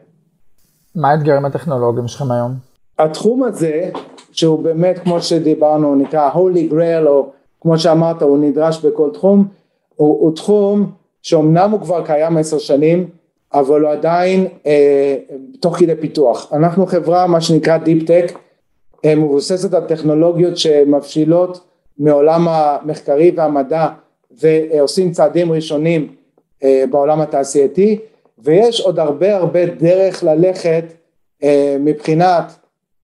מה 0.95 1.11
האתגרים 1.11 1.45
הטכנולוגיים 1.45 2.09
שלכם 2.09 2.33
היום? 2.33 2.70
התחום 3.01 3.43
הזה 3.43 3.91
שהוא 4.33 4.59
באמת 4.59 4.99
כמו 4.99 5.23
שדיברנו 5.23 5.95
נקרא 5.95 6.31
holy 6.35 6.73
grail 6.73 7.07
או 7.07 7.27
כמו 7.61 7.79
שאמרת 7.79 8.23
הוא 8.23 8.39
נדרש 8.39 8.85
בכל 8.85 9.11
תחום 9.13 9.49
הוא, 9.97 10.21
הוא 10.21 10.37
תחום 10.37 10.93
שאומנם 11.23 11.71
הוא 11.71 11.81
כבר 11.81 12.07
קיים 12.07 12.37
עשר 12.37 12.59
שנים 12.59 13.09
אבל 13.55 13.81
הוא 13.81 13.91
עדיין 13.91 14.47
אה, 14.67 15.17
תוך 15.61 15.77
כדי 15.77 15.95
פיתוח. 15.97 16.53
אנחנו 16.53 16.87
חברה 16.87 17.27
מה 17.27 17.41
שנקרא 17.41 17.79
Deep 17.85 18.07
Tech 18.07 18.33
אה, 19.05 19.15
מבוססת 19.15 19.75
על 19.75 19.85
טכנולוגיות 19.85 20.57
שמבשילות 20.57 21.61
מעולם 21.99 22.49
המחקרי 22.49 23.33
והמדע 23.37 23.89
ועושים 24.31 25.13
צעדים 25.13 25.53
ראשונים 25.53 26.09
אה, 26.65 26.85
בעולם 26.91 27.21
התעשייתי 27.21 27.99
ויש 28.39 28.81
עוד 28.81 28.99
הרבה 28.99 29.37
הרבה 29.37 29.67
דרך 29.67 30.25
ללכת 30.25 30.85
אה, 31.43 31.77
מבחינת 31.81 32.60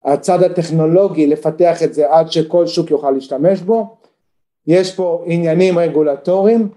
הצד 0.05 0.43
הטכנולוגי 0.43 1.27
לפתח 1.27 1.83
את 1.83 1.93
זה 1.93 2.11
עד 2.11 2.31
שכל 2.31 2.67
שוק 2.67 2.91
יוכל 2.91 3.11
להשתמש 3.11 3.61
בו. 3.61 3.95
יש 4.67 4.95
פה 4.95 5.23
עניינים 5.25 5.79
רגולטוריים 5.79 6.69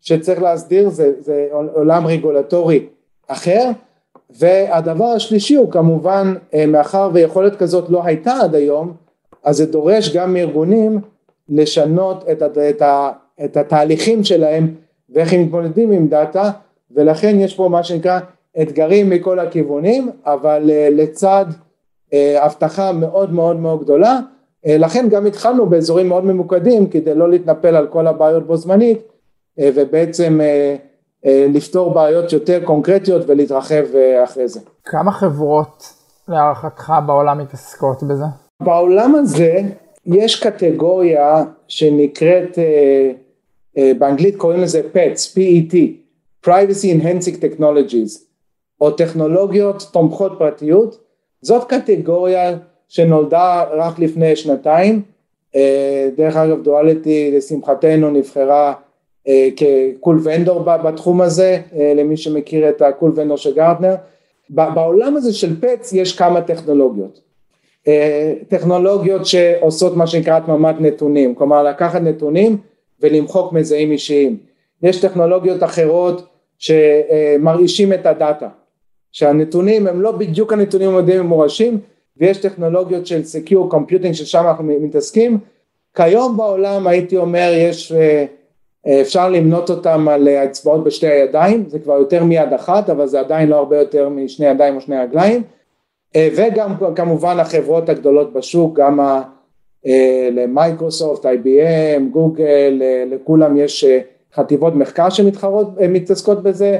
שצריך 0.00 0.42
להסדיר 0.42 0.88
זה, 0.88 1.12
זה 1.20 1.48
עולם 1.52 2.06
רגולטורי 2.06 2.86
אחר. 3.26 3.70
והדבר 4.30 5.04
השלישי 5.04 5.54
הוא 5.54 5.70
כמובן 5.70 6.34
מאחר 6.68 7.10
ויכולת 7.12 7.56
כזאת 7.56 7.90
לא 7.90 8.04
הייתה 8.04 8.32
עד 8.42 8.54
היום 8.54 8.92
אז 9.44 9.56
זה 9.56 9.66
דורש 9.66 10.16
גם 10.16 10.32
מארגונים 10.32 11.00
לשנות 11.48 12.24
את, 12.32 12.42
את, 12.42 12.82
את 13.44 13.56
התהליכים 13.56 14.24
שלהם 14.24 14.74
ואיך 15.10 15.32
הם 15.32 15.42
מתמודדים 15.42 15.92
עם 15.92 16.08
דאטה 16.08 16.50
ולכן 16.90 17.40
יש 17.40 17.54
פה 17.54 17.68
מה 17.68 17.82
שנקרא 17.82 18.20
אתגרים 18.62 19.10
מכל 19.10 19.38
הכיוונים 19.38 20.10
אבל 20.26 20.62
לצד 20.90 21.46
הבטחה 22.12 22.92
מאוד 22.92 23.32
מאוד 23.32 23.56
מאוד 23.56 23.82
גדולה 23.82 24.20
לכן 24.66 25.08
גם 25.10 25.26
התחלנו 25.26 25.66
באזורים 25.66 26.08
מאוד 26.08 26.24
ממוקדים 26.24 26.86
כדי 26.86 27.14
לא 27.14 27.30
להתנפל 27.30 27.76
על 27.76 27.86
כל 27.86 28.06
הבעיות 28.06 28.46
בו 28.46 28.56
זמנית 28.56 28.98
ובעצם 29.58 30.40
לפתור 31.24 31.94
בעיות 31.94 32.32
יותר 32.32 32.64
קונקרטיות 32.64 33.22
ולהתרחב 33.26 33.84
אחרי 34.24 34.48
זה. 34.48 34.60
כמה 34.84 35.12
חברות 35.12 35.92
להערכתך 36.28 36.92
בעולם 37.06 37.38
מתעסקות 37.38 38.02
בזה? 38.02 38.24
בעולם 38.62 39.14
הזה 39.14 39.60
יש 40.06 40.42
קטגוריה 40.42 41.44
שנקראת 41.68 42.58
באנגלית 43.98 44.36
קוראים 44.36 44.60
לזה 44.60 44.80
PETS, 44.94 45.36
PET, 45.36 45.74
Privacy 46.46 47.02
Enhancing 47.02 47.42
Technologies, 47.42 48.20
או 48.80 48.90
טכנולוגיות 48.90 49.88
תומכות 49.92 50.32
פרטיות, 50.38 51.07
זאת 51.42 51.64
קטגוריה 51.64 52.56
שנולדה 52.88 53.64
רק 53.72 53.98
לפני 53.98 54.36
שנתיים, 54.36 55.02
דרך 56.16 56.36
אגב 56.36 56.62
דואליטי 56.62 57.30
לשמחתנו 57.36 58.10
נבחרה 58.10 58.74
כקול 59.56 60.20
ונדור 60.22 60.62
בתחום 60.62 61.20
הזה, 61.20 61.60
למי 61.96 62.16
שמכיר 62.16 62.68
את 62.68 62.82
הקול 62.82 63.12
ונדור 63.14 63.36
של 63.36 63.54
גרטנר, 63.54 63.94
בעולם 64.50 65.16
הזה 65.16 65.32
של 65.32 65.60
פץ 65.60 65.92
יש 65.92 66.18
כמה 66.18 66.40
טכנולוגיות, 66.40 67.20
טכנולוגיות 68.48 69.26
שעושות 69.26 69.96
מה 69.96 70.06
שנקרא 70.06 70.36
התממת 70.36 70.80
נתונים, 70.80 71.34
כלומר 71.34 71.62
לקחת 71.62 72.00
נתונים 72.02 72.56
ולמחוק 73.00 73.52
מזהים 73.52 73.92
אישיים, 73.92 74.36
יש 74.82 75.00
טכנולוגיות 75.00 75.62
אחרות 75.62 76.26
שמרעישים 76.58 77.92
את 77.92 78.06
הדאטה, 78.06 78.48
שהנתונים 79.12 79.86
הם 79.86 80.02
לא 80.02 80.12
בדיוק 80.12 80.52
הנתונים 80.52 80.90
המדעיים 80.90 81.20
המורשים 81.20 81.80
ויש 82.16 82.38
טכנולוגיות 82.38 83.06
של 83.06 83.20
Secure 83.20 83.74
Computing 83.74 84.12
ששם 84.12 84.44
אנחנו 84.48 84.64
מתעסקים, 84.64 85.38
כיום 85.94 86.36
בעולם 86.36 86.86
הייתי 86.86 87.16
אומר 87.16 87.52
יש 87.56 87.92
אפשר 89.00 89.28
למנות 89.28 89.70
אותם 89.70 90.08
על 90.08 90.28
אצבעות 90.28 90.84
בשתי 90.84 91.06
הידיים, 91.06 91.64
זה 91.68 91.78
כבר 91.78 91.94
יותר 91.94 92.24
מיד 92.24 92.52
אחת 92.52 92.90
אבל 92.90 93.06
זה 93.06 93.20
עדיין 93.20 93.48
לא 93.48 93.56
הרבה 93.56 93.78
יותר 93.78 94.08
משני 94.08 94.46
ידיים 94.46 94.76
או 94.76 94.80
שני 94.80 94.98
רגליים 94.98 95.42
וגם 96.16 96.74
כמובן 96.94 97.40
החברות 97.40 97.88
הגדולות 97.88 98.32
בשוק, 98.32 98.78
גם 98.78 99.00
למייקרוסופט, 100.32 101.26
IBM, 101.26 102.00
גוגל, 102.10 102.82
לכולם 103.10 103.56
יש 103.56 103.84
חטיבות 104.34 104.74
מחקר 104.74 105.10
שמתחרות, 105.10 105.68
מתעסקות 105.88 106.42
בזה. 106.42 106.78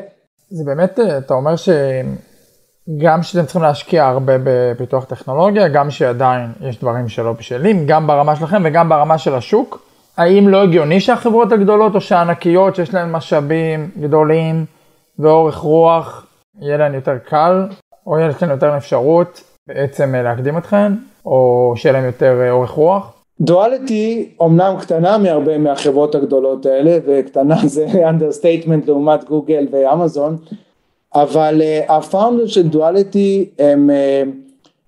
זה 0.50 0.64
באמת, 0.64 0.99
אתה 1.19 1.35
אומר 1.35 1.55
שגם 1.57 3.23
שאתם 3.23 3.45
צריכים 3.45 3.62
להשקיע 3.62 4.07
הרבה 4.07 4.33
בפיתוח 4.45 5.05
טכנולוגיה, 5.05 5.69
גם 5.69 5.90
שעדיין 5.90 6.52
יש 6.61 6.81
דברים 6.81 7.09
שלא 7.09 7.33
בשלים, 7.33 7.87
גם 7.87 8.07
ברמה 8.07 8.37
שלכם 8.37 8.62
וגם 8.64 8.88
ברמה 8.88 9.19
של 9.19 9.35
השוק. 9.35 9.88
האם 10.17 10.49
לא 10.49 10.62
הגיוני 10.62 11.00
שהחברות 11.00 11.52
הגדולות 11.52 11.95
או 11.95 12.00
שהענקיות 12.00 12.76
שיש 12.76 12.95
להן 12.95 13.12
משאבים 13.12 13.90
גדולים 14.00 14.64
ואורך 15.19 15.57
רוח, 15.57 16.26
יהיה 16.61 16.76
להן 16.76 16.95
יותר 16.95 17.19
קל, 17.19 17.69
או 18.07 18.19
יהיה 18.19 18.31
להן 18.43 18.50
יותר 18.50 18.76
אפשרות 18.76 19.43
בעצם 19.69 20.14
להקדים 20.14 20.59
אתכן, 20.59 20.93
או 21.26 21.73
שיהיה 21.76 21.93
להן 21.93 22.05
יותר 22.05 22.50
אורך 22.50 22.71
רוח? 22.71 23.18
דואליטי 23.40 24.28
אומנם 24.40 24.75
קטנה 24.80 25.18
מהרבה 25.18 25.59
מהחברות 25.59 26.14
הגדולות 26.14 26.66
האלה, 26.66 26.99
וקטנה 27.07 27.57
זה 27.75 28.09
understatement 28.09 28.87
לעומת 28.87 29.24
גוגל 29.24 29.66
ואמזון, 29.70 30.37
אבל 31.14 31.62
ה-founders 31.88 32.47
של 32.46 32.68
דואליטי 32.68 33.48
הם 33.59 33.90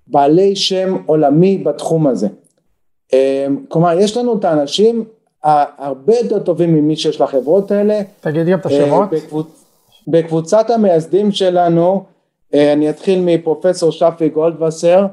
בעלי 0.07 0.55
שם 0.55 0.97
עולמי 1.05 1.57
בתחום 1.57 2.07
הזה. 2.07 2.27
כלומר 3.67 3.99
יש 3.99 4.17
לנו 4.17 4.37
את 4.37 4.45
האנשים 4.45 5.05
הרבה 5.43 6.13
יותר 6.15 6.39
טובים 6.39 6.75
ממי 6.75 6.95
שיש 6.95 7.21
לחברות 7.21 7.71
האלה. 7.71 8.01
תגיד 8.21 8.47
גם 8.47 8.59
את 8.59 8.65
השמות. 8.65 9.09
בקבוצ... 9.11 9.65
בקבוצת 10.07 10.69
המייסדים 10.69 11.31
שלנו, 11.31 12.03
אני 12.53 12.89
אתחיל 12.89 13.21
מפרופסור 13.21 13.91
שפי 13.91 14.29
גולדווסר, 14.29 15.05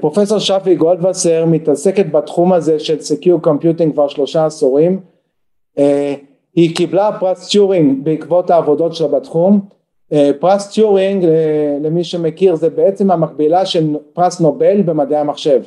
פרופסור 0.00 0.38
שפי 0.38 0.74
גולדווסר 0.74 1.44
מתעסקת 1.46 2.06
בתחום 2.12 2.52
הזה 2.52 2.78
של 2.78 2.96
Secure 2.98 3.46
Computing 3.46 3.92
כבר 3.92 4.08
שלושה 4.08 4.46
עשורים, 4.46 5.00
היא 6.56 6.76
קיבלה 6.76 7.10
פרס 7.20 7.48
טיורינג 7.50 8.04
בעקבות 8.04 8.50
העבודות 8.50 8.94
שלה 8.94 9.08
בתחום, 9.08 9.60
פרס 10.40 10.74
טיורינג 10.74 11.26
למי 11.82 12.04
שמכיר 12.04 12.54
זה 12.54 12.70
בעצם 12.70 13.10
המקבילה 13.10 13.66
של 13.66 13.96
פרס 14.12 14.40
נובל 14.40 14.82
במדעי 14.82 15.18
המחשב, 15.18 15.62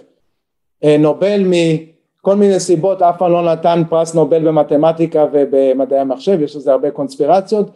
נובל 0.99 1.43
מכל 1.45 2.35
מיני 2.35 2.59
סיבות 2.59 3.01
אף 3.01 3.17
פעם 3.17 3.31
לא 3.31 3.51
נתן 3.51 3.83
פרס 3.89 4.15
נובל 4.15 4.47
במתמטיקה 4.47 5.25
ובמדעי 5.31 5.99
המחשב, 5.99 6.41
יש 6.41 6.55
לזה 6.55 6.71
הרבה 6.71 6.91
קונספירציות, 6.91 7.69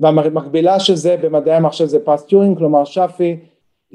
והמקבילה 0.00 0.80
של 0.80 0.94
זה 0.94 1.16
במדעי 1.22 1.54
המחשב 1.54 1.84
זה 1.84 1.98
פרס 1.98 2.22
טיורינג, 2.22 2.58
כלומר 2.58 2.84
שפי 2.84 3.36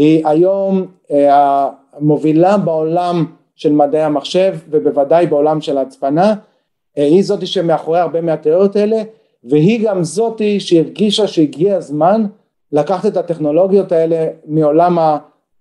היא 0.02 0.28
היום 0.28 0.86
המובילה 1.12 2.58
בעולם 2.58 3.26
של 3.56 3.72
מדעי 3.72 4.02
המחשב 4.04 4.56
ובוודאי 4.70 5.28
בעולם 5.28 5.62
של 5.62 5.78
ההצפנה, 5.78 6.34
היא 6.96 7.24
זאתי 7.24 7.46
שמאחורי 7.46 8.00
הרבה 8.00 8.22
מהתיאוריות 8.22 8.76
האלה 8.76 9.02
והיא 9.44 9.88
גם 9.88 10.04
זאתי 10.04 10.60
שהרגישה 10.60 11.28
שהגיע 11.28 11.76
הזמן 11.76 12.26
לקחת 12.72 13.06
את 13.06 13.18
הטכנולוגיות 13.18 13.92
האלה 13.92 14.28
מעולם 14.46 14.98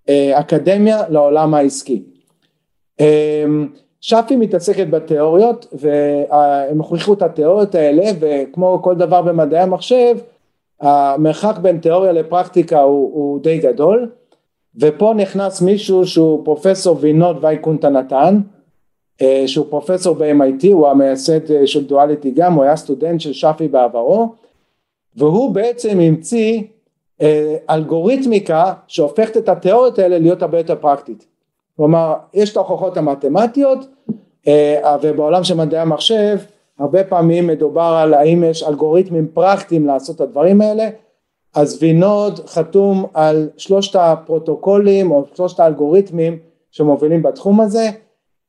האקדמיה 0.07 1.09
לעולם 1.09 1.53
העסקי. 1.53 2.03
שפי 4.01 4.35
מתעסקת 4.35 4.87
בתיאוריות 4.89 5.67
והם 5.73 6.77
הוכיחו 6.77 7.13
את 7.13 7.21
התיאוריות 7.21 7.75
האלה 7.75 8.03
וכמו 8.19 8.79
כל 8.83 8.95
דבר 8.95 9.21
במדעי 9.21 9.59
המחשב 9.59 10.17
המרחק 10.81 11.57
בין 11.57 11.77
תיאוריה 11.77 12.11
לפרקטיקה 12.11 12.81
הוא, 12.81 13.11
הוא 13.13 13.39
די 13.43 13.57
גדול 13.57 14.09
ופה 14.79 15.13
נכנס 15.17 15.61
מישהו 15.61 16.07
שהוא 16.07 16.45
פרופסור 16.45 16.97
וינוד 16.99 17.37
וייקונטה 17.41 17.89
נתן 17.89 18.39
שהוא 19.45 19.65
פרופסור 19.69 20.15
ב-MIT 20.15 20.67
הוא 20.71 20.87
המייסד 20.87 21.65
של 21.65 21.85
דואליטי 21.85 22.31
גם 22.31 22.53
הוא 22.53 22.63
היה 22.63 22.75
סטודנט 22.75 23.21
של 23.21 23.33
שפי 23.33 23.67
בעברו 23.67 24.33
והוא 25.15 25.51
בעצם 25.51 25.99
המציא 25.99 26.61
אלגוריתמיקה 27.69 28.73
שהופכת 28.87 29.37
את 29.37 29.49
התיאוריות 29.49 29.99
האלה 29.99 30.19
להיות 30.19 30.41
הרבה 30.41 30.57
יותר 30.57 30.75
פרקטית. 30.75 31.25
כלומר 31.77 32.13
יש 32.33 32.51
את 32.51 32.57
ההוכחות 32.57 32.97
המתמטיות 32.97 33.79
ובעולם 35.01 35.43
של 35.43 35.55
מדעי 35.55 35.79
המחשב 35.79 36.37
הרבה 36.79 37.03
פעמים 37.03 37.47
מדובר 37.47 37.99
על 38.03 38.13
האם 38.13 38.43
יש 38.43 38.63
אלגוריתמים 38.63 39.27
פרקטיים 39.33 39.87
לעשות 39.87 40.15
את 40.15 40.21
הדברים 40.21 40.61
האלה 40.61 40.89
אז 41.55 41.77
וינוד 41.81 42.39
חתום 42.47 43.05
על 43.13 43.49
שלושת 43.57 43.95
הפרוטוקולים 43.95 45.11
או 45.11 45.25
שלושת 45.33 45.59
האלגוריתמים 45.59 46.39
שמובילים 46.71 47.23
בתחום 47.23 47.61
הזה 47.61 47.89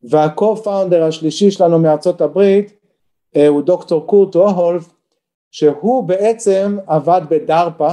והקו-פאונדר 0.02 1.04
השלישי 1.04 1.50
שלנו 1.50 1.78
מארצות 1.78 2.20
הברית 2.20 2.72
הוא 3.48 3.62
דוקטור 3.62 4.06
קורט 4.06 4.36
אוהולף 4.36 4.92
שהוא 5.50 6.04
בעצם 6.04 6.78
עבד 6.86 7.20
בדרפה, 7.30 7.92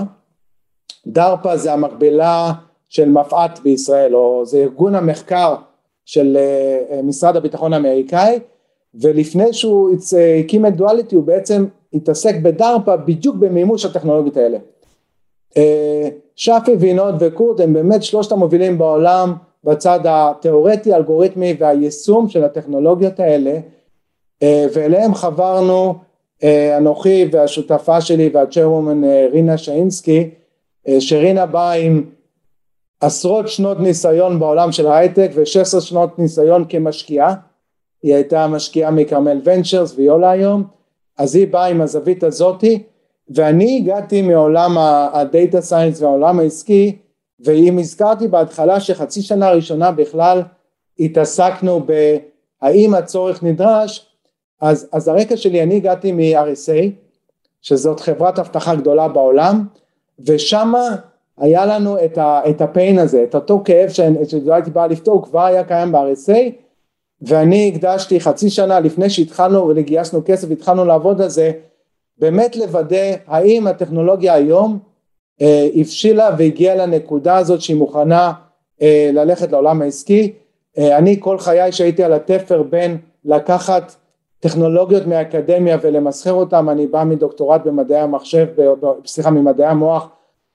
דרפה 1.07 1.57
זה 1.57 1.73
המקבילה 1.73 2.51
של 2.89 3.09
מפא"ת 3.09 3.59
בישראל 3.59 4.15
או 4.15 4.45
זה 4.45 4.57
ארגון 4.57 4.95
המחקר 4.95 5.55
של 6.05 6.37
משרד 7.03 7.35
הביטחון 7.35 7.73
האמריקאי 7.73 8.39
ולפני 9.01 9.53
שהוא 9.53 9.91
הקים 10.39 10.65
את 10.65 10.75
דואליטי 10.75 11.15
הוא 11.15 11.23
בעצם 11.23 11.65
התעסק 11.93 12.35
בדרפה 12.41 12.97
בדיוק 12.97 13.35
במימוש 13.35 13.85
הטכנולוגיות 13.85 14.37
האלה 14.37 14.57
שפי 16.35 16.75
וינוד 16.79 17.15
וקורט 17.19 17.59
הם 17.59 17.73
באמת 17.73 18.03
שלושת 18.03 18.31
המובילים 18.31 18.77
בעולם 18.77 19.33
בצד 19.63 19.99
התיאורטי 20.05 20.93
אלגוריתמי 20.93 21.55
והיישום 21.59 22.29
של 22.29 22.43
הטכנולוגיות 22.43 23.19
האלה. 23.19 23.59
ואליהם 24.43 25.13
חברנו 25.15 25.95
אנוכי 26.77 27.25
והשותפה 27.31 28.01
שלי 28.01 28.29
והצ'רוומן 28.33 29.03
רינה 29.31 29.57
שיינסקי 29.57 30.29
שרינה 30.99 31.45
באה 31.45 31.71
עם 31.71 32.03
עשרות 33.01 33.47
שנות 33.47 33.79
ניסיון 33.79 34.39
בעולם 34.39 34.71
של 34.71 34.87
ההייטק 34.87 35.31
ו-16 35.35 35.81
שנות 35.81 36.19
ניסיון 36.19 36.65
כמשקיעה. 36.69 37.35
היא 38.03 38.15
הייתה 38.15 38.47
משקיעה 38.47 38.91
מכרמל 38.91 39.41
ונצ'רס 39.43 39.93
ויולה 39.95 40.31
היום. 40.31 40.63
אז 41.17 41.35
היא 41.35 41.47
באה 41.47 41.65
עם 41.65 41.81
הזווית 41.81 42.23
הזאתי 42.23 42.83
ואני 43.29 43.77
הגעתי 43.77 44.21
מעולם 44.21 44.77
הדאטה 45.13 45.61
סיינס 45.61 46.01
והעולם 46.01 46.39
העסקי 46.39 46.97
ואם 47.39 47.77
הזכרתי 47.79 48.27
בהתחלה 48.27 48.79
שחצי 48.79 49.21
שנה 49.21 49.51
ראשונה 49.51 49.91
בכלל 49.91 50.41
התעסקנו 50.99 51.81
בהאם 52.61 52.93
הצורך 52.93 53.43
נדרש 53.43 54.05
אז, 54.61 54.89
אז 54.91 55.07
הרקע 55.07 55.37
שלי 55.37 55.63
אני 55.63 55.75
הגעתי 55.75 56.11
מ-RSA 56.11 56.91
שזאת 57.61 57.99
חברת 57.99 58.39
אבטחה 58.39 58.75
גדולה 58.75 59.07
בעולם 59.07 59.67
ושמה 60.19 60.95
היה 61.37 61.65
לנו 61.65 62.05
את, 62.05 62.17
ה, 62.17 62.41
את 62.49 62.61
הפיין 62.61 62.99
הזה, 62.99 63.23
את 63.23 63.35
אותו 63.35 63.61
כאב 63.65 63.89
שלא 63.89 64.53
הייתי 64.53 64.71
בא 64.71 64.85
לפתור, 64.85 65.23
כבר 65.23 65.45
היה 65.45 65.63
קיים 65.63 65.91
ב-RSA 65.91 66.51
ואני 67.21 67.71
הקדשתי 67.75 68.19
חצי 68.19 68.49
שנה 68.49 68.79
לפני 68.79 69.09
שהתחלנו 69.09 69.71
וגייסנו 69.75 70.21
כסף, 70.25 70.51
התחלנו 70.51 70.85
לעבוד 70.85 71.21
על 71.21 71.29
זה, 71.29 71.51
באמת 72.19 72.55
לוודא 72.55 73.15
האם 73.27 73.67
הטכנולוגיה 73.67 74.33
היום 74.33 74.79
אה, 75.41 75.67
הבשילה 75.75 76.29
והגיעה 76.37 76.75
לנקודה 76.75 77.37
הזאת 77.37 77.61
שהיא 77.61 77.77
מוכנה 77.77 78.31
אה, 78.81 79.09
ללכת 79.13 79.51
לעולם 79.51 79.81
העסקי. 79.81 80.33
אה, 80.77 80.97
אני 80.97 81.17
כל 81.19 81.37
חיי 81.37 81.71
שהייתי 81.71 82.03
על 82.03 82.13
התפר 82.13 82.63
בין 82.63 82.97
לקחת 83.25 83.95
טכנולוגיות 84.39 85.07
מהאקדמיה 85.07 85.77
ולמסחר 85.81 86.33
אותם, 86.33 86.69
אני 86.69 86.87
בא 86.87 87.03
מדוקטורט 87.03 87.61
במדעי 87.65 87.99
המחשב, 87.99 88.47
סליחה 89.05 89.29
ממדעי 89.29 89.67
המוח 89.67 90.09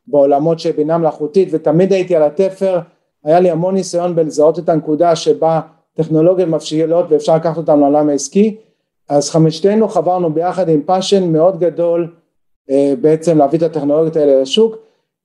בעולמות 0.07 0.59
של 0.59 0.73
בינה 0.73 0.99
מלאכותית 0.99 1.49
ותמיד 1.53 1.93
הייתי 1.93 2.17
על 2.17 2.23
התפר, 2.23 2.79
היה 3.25 3.41
לי 3.41 3.51
המון 3.51 3.75
ניסיון 3.75 4.17
בלזהות 4.17 4.59
את 4.59 4.69
הנקודה 4.69 5.17
שבה 5.17 5.61
טכנולוגיות 5.97 6.49
מבשילות 6.49 7.07
ואפשר 7.09 7.37
לקחת 7.37 7.57
אותן 7.57 7.79
לעולם 7.79 8.09
העסקי, 8.09 8.57
אז 9.09 9.31
חמשתנו 9.31 9.89
חברנו 9.89 10.33
ביחד 10.33 10.69
עם 10.69 10.83
passion 10.83 11.33
מאוד 11.33 11.59
גדול 11.59 12.15
אה, 12.71 12.95
בעצם 13.01 13.39
להביא 13.39 13.59
את 13.59 13.63
הטכנולוגיות 13.63 14.17
האלה 14.17 14.43
לשוק, 14.43 14.77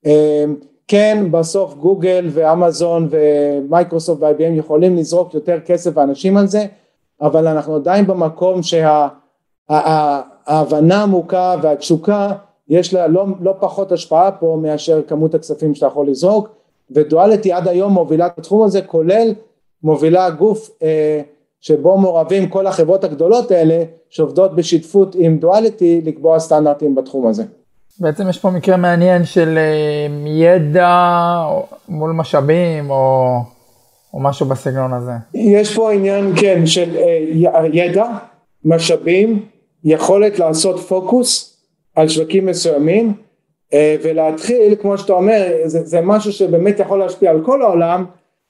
אה, 0.05 0.45
כן 0.87 1.27
בסוף 1.31 1.75
גוגל 1.75 2.27
ואמזון 2.31 3.09
ומייקרוסופט 3.09 4.21
ו-IBM 4.21 4.53
יכולים 4.53 4.95
לזרוק 4.95 5.33
יותר 5.33 5.59
כסף 5.59 5.91
ואנשים 5.93 6.37
על 6.37 6.47
זה, 6.47 6.65
אבל 7.21 7.47
אנחנו 7.47 7.75
עדיין 7.75 8.07
במקום 8.07 8.61
שההבנה 9.69 11.03
עמוקה 11.03 11.55
והתשוקה 11.61 12.31
יש 12.69 12.93
לה 12.93 13.07
לא, 13.07 13.25
לא 13.41 13.53
פחות 13.59 13.91
השפעה 13.91 14.31
פה 14.31 14.59
מאשר 14.61 15.01
כמות 15.07 15.35
הכספים 15.35 15.75
שאתה 15.75 15.85
יכול 15.85 16.07
לזרוק 16.07 16.49
ודואליטי 16.91 17.51
עד 17.51 17.67
היום 17.67 17.93
מובילה 17.93 18.27
את 18.27 18.37
התחום 18.37 18.63
הזה 18.63 18.81
כולל 18.81 19.33
מובילה 19.83 20.29
גוף 20.29 20.69
אה, 20.83 21.21
שבו 21.61 21.97
מעורבים 21.97 22.49
כל 22.49 22.67
החברות 22.67 23.03
הגדולות 23.03 23.51
האלה 23.51 23.83
שעובדות 24.09 24.55
בשותפות 24.55 25.15
עם 25.19 25.37
דואליטי 25.37 26.01
לקבוע 26.05 26.39
סטנדרטים 26.39 26.95
בתחום 26.95 27.27
הזה. 27.27 27.43
בעצם 27.99 28.29
יש 28.29 28.39
פה 28.39 28.49
מקרה 28.49 28.77
מעניין 28.77 29.25
של 29.25 29.57
אה, 29.57 30.07
ידע 30.27 31.43
מול 31.89 32.11
משאבים 32.11 32.89
או, 32.89 33.35
או 34.13 34.19
משהו 34.19 34.45
בסגנון 34.45 34.93
הזה. 34.93 35.11
יש 35.33 35.75
פה 35.75 35.91
עניין 35.93 36.31
כן 36.35 36.65
של 36.65 36.97
אה, 36.97 37.65
ידע, 37.73 38.05
משאבים, 38.65 39.45
יכולת 39.83 40.39
לעשות 40.39 40.79
פוקוס 40.79 41.57
על 41.95 42.07
שווקים 42.07 42.45
מסוימים 42.45 43.13
אה, 43.73 43.95
ולהתחיל 44.03 44.75
כמו 44.81 44.97
שאתה 44.97 45.13
אומר 45.13 45.47
זה, 45.65 45.85
זה 45.85 46.01
משהו 46.01 46.31
שבאמת 46.31 46.79
יכול 46.79 46.99
להשפיע 46.99 47.31
על 47.31 47.45
כל 47.45 47.61
העולם 47.61 48.05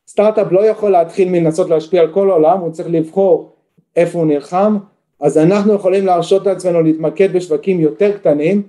סטארט-אפ 0.09 0.51
לא 0.51 0.65
יכול 0.65 0.91
להתחיל 0.91 1.29
מלנסות 1.29 1.69
להשפיע 1.69 2.01
על 2.01 2.13
כל 2.13 2.29
העולם 2.29 2.59
הוא 2.59 2.71
צריך 2.71 2.87
לבחור 2.91 3.49
איפה 3.95 4.19
הוא 4.19 4.27
נלחם. 4.27 4.77
אז 5.21 5.37
אנחנו 5.37 5.73
יכולים 5.73 6.05
להרשות 6.05 6.45
לעצמנו 6.45 6.81
להתמקד 6.81 7.33
בשווקים 7.33 7.79
יותר 7.79 8.17
קטנים. 8.17 8.61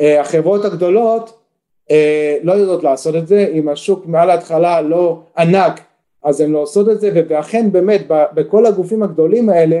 אה, 0.00 0.20
החברות 0.20 0.64
הגדולות 0.64 1.38
אה, 1.90 2.36
לא 2.42 2.52
יודעות 2.52 2.82
לעשות 2.82 3.14
את 3.14 3.26
זה. 3.26 3.46
אם 3.52 3.68
השוק 3.68 4.06
מעל 4.06 4.30
ההתחלה 4.30 4.80
לא 4.80 5.20
ענק 5.38 5.80
אז 6.24 6.40
הן 6.40 6.50
לא 6.50 6.58
עושות 6.58 6.88
את 6.88 7.00
זה. 7.00 7.10
ואכן 7.28 7.72
באמת 7.72 8.00
בכל 8.08 8.66
הגופים 8.66 9.02
הגדולים 9.02 9.48
האלה 9.48 9.80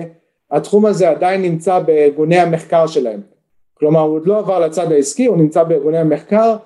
התחום 0.50 0.86
הזה 0.86 1.10
עדיין 1.10 1.42
נמצא 1.42 1.78
בארגוני 1.78 2.38
המחקר 2.38 2.86
שלהם. 2.86 3.20
כלומר 3.74 4.00
הוא 4.00 4.16
עוד 4.16 4.26
לא 4.26 4.38
עבר 4.38 4.60
לצד 4.60 4.92
העסקי 4.92 5.26
הוא 5.26 5.36
נמצא 5.36 5.62
בארגוני 5.62 5.98
המחקר. 5.98 6.56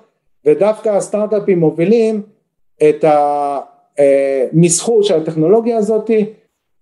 ודווקא 0.45 0.89
הסטארט-אפים 0.89 1.59
מובילים 1.59 2.21
את 2.89 3.05
המסחור 3.99 5.03
של 5.03 5.21
הטכנולוגיה 5.21 5.77
הזאתי. 5.77 6.25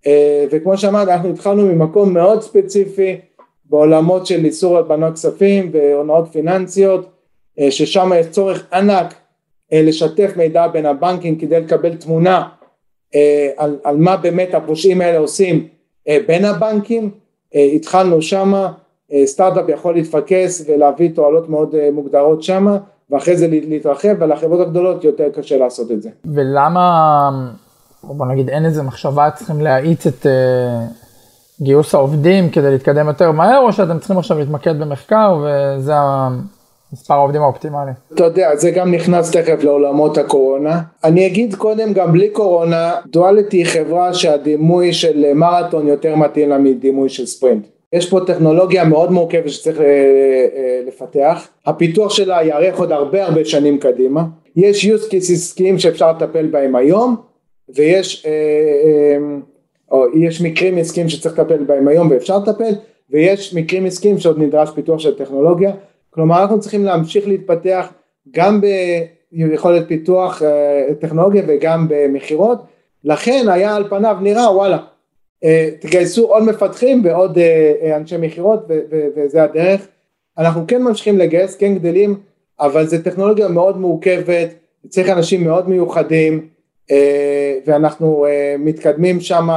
אה, 0.08 0.46
וכמו 0.52 0.78
שאמרת 0.78 1.08
אנחנו 1.08 1.30
התחלנו 1.30 1.66
ממקום 1.66 2.14
מאוד 2.14 2.42
ספציפי 2.42 3.16
בעולמות 3.66 4.26
של 4.26 4.46
איסור 4.46 4.78
הלבנות 4.78 5.14
כספים 5.14 5.70
והונאות 5.74 6.28
פיננסיות 6.32 7.10
אה, 7.60 7.72
ששם 7.72 8.12
יש 8.16 8.28
צורך 8.28 8.68
ענק 8.74 9.14
אה, 9.74 9.82
לשתף 9.82 10.32
מידע 10.38 10.68
בין 10.68 10.86
הבנקים 10.86 11.36
כדי 11.38 11.60
לקבל 11.60 11.96
תמונה 11.96 12.48
על, 13.58 13.80
על 13.84 13.98
מה 13.98 14.18
באמת 14.18 14.54
הפושעים 14.54 15.02
האלה 15.02 15.18
עושים 15.18 15.68
בין 16.28 16.46
הבנקים. 16.46 17.10
התחלנו 17.76 18.22
שמה 18.22 18.72
סטארט-אפ 19.26 19.70
יכול 19.70 19.94
להתפקס 19.94 20.66
ולהביא 20.68 21.10
תועלות 21.16 21.50
מאוד 21.50 21.76
מוגדרות 21.92 22.44
שמה 22.44 22.78
ואחרי 23.12 23.38
זה 23.38 23.48
להתרחב 23.48 24.16
ולחברות 24.20 24.68
הגדולות 24.68 25.04
יותר 25.04 25.30
קשה 25.36 25.58
לעשות 25.58 25.92
את 25.92 26.02
זה. 26.02 26.10
ולמה 26.26 27.30
בוא 28.04 28.26
נגיד 28.26 28.50
אין 28.50 28.66
איזה 28.66 28.84
מחשבה 28.84 29.30
צריכים 29.36 29.62
להאיץ 29.62 30.08
את 30.08 30.26
uh, 30.26 31.60
גיוס 31.62 31.96
העובדים 31.96 32.50
כדי 32.50 32.72
להתקדם 32.72 33.08
יותר 33.08 33.32
מהר 33.32 33.60
או 33.60 33.74
שאתם 33.74 34.00
צריכים 34.00 34.18
עכשיו 34.18 34.40
להתמקד 34.40 34.80
במחקר 34.80 35.38
וזה 35.44 35.94
מספר 36.94 37.14
העובדים 37.14 37.42
האופטימלי. 37.42 37.92
אתה 38.14 38.24
יודע 38.24 38.56
זה 38.56 38.72
גם 38.72 38.94
נכנס 38.94 39.32
תכף 39.32 39.64
לעולמות 39.64 40.18
הקורונה 40.18 40.82
אני 41.04 41.28
אגיד 41.28 41.56
קודם 41.56 41.94
גם 41.94 42.12
בלי 42.12 42.30
קורונה 42.30 42.96
דואליטי 43.08 43.58
היא 43.58 43.66
חברה 43.66 44.14
שהדימוי 44.14 44.94
של 44.94 45.34
מרתון 45.34 45.88
יותר 45.88 46.16
מתאים 46.16 46.50
לה 46.50 46.58
מדימוי 46.58 47.10
של 47.10 47.26
ספרינט. 47.26 47.66
יש 47.94 48.10
פה 48.10 48.20
טכנולוגיה 48.28 48.84
מאוד 48.84 49.12
מורכבת 49.12 49.50
שצריך 49.50 49.82
אה, 49.82 49.86
אה, 49.86 50.82
לפתח, 50.88 51.48
הפיתוח 51.66 52.12
שלה 52.12 52.44
יארך 52.44 52.80
עוד 52.80 52.92
הרבה 52.92 53.26
הרבה 53.26 53.46
שנים 53.46 53.78
קדימה, 53.78 54.24
יש 54.56 54.86
use 54.86 55.06
cases 55.06 55.34
עסקיים 55.34 55.80
שאפשר 55.80 56.12
לטפל 56.12 56.48
בהם 56.48 56.76
היום 56.76 57.16
ויש 57.76 58.26
אה, 58.26 59.18
או 59.92 60.06
יש 60.18 60.42
מקרים 60.42 60.78
עסקיים 60.78 61.10
שצריך 61.10 61.40
לטפל 61.40 61.64
בהם 61.64 61.88
היום 61.88 62.12
ואפשר 62.12 62.38
לטפל 62.38 62.74
ויש 63.10 63.54
מקרים 63.54 63.86
עסקיים 63.86 64.18
שעוד 64.18 64.40
נדרש 64.40 64.70
פיתוח 64.76 65.00
של 65.00 65.18
טכנולוגיה. 65.18 65.72
כלומר 66.10 66.42
אנחנו 66.42 66.60
צריכים 66.60 66.86
להמשיך 66.86 67.28
להתפתח 67.28 67.88
גם 68.32 68.62
ביכולת 69.32 69.88
פיתוח 69.88 70.42
טכנולוגיה 71.00 71.44
וגם 71.48 71.86
במכירות. 71.90 72.58
לכן 73.04 73.46
היה 73.50 73.76
על 73.76 73.90
פניו 73.90 74.18
נראה 74.22 74.56
וואלה 74.56 74.78
תגייסו 75.80 76.26
עוד 76.26 76.44
מפתחים 76.44 77.02
ועוד 77.06 77.38
אנשי 77.96 78.18
מכירות 78.18 78.60
וזה 79.16 79.44
הדרך. 79.44 79.88
אנחנו 80.38 80.68
כן 80.68 80.82
ממשיכים 80.82 81.18
לגייס 81.18 81.56
כן 81.56 81.76
גדלים 81.76 82.20
אבל 82.60 82.88
זה 82.88 83.04
טכנולוגיה 83.04 83.48
מאוד 83.48 83.78
מורכבת 83.78 84.50
צריך 84.90 85.10
אנשים 85.10 85.44
מאוד 85.44 85.70
מיוחדים 85.70 86.48
אה, 86.92 87.58
ואנחנו 87.66 88.26
אה, 88.26 88.56
מתקדמים 88.60 89.22
שם 89.22 89.48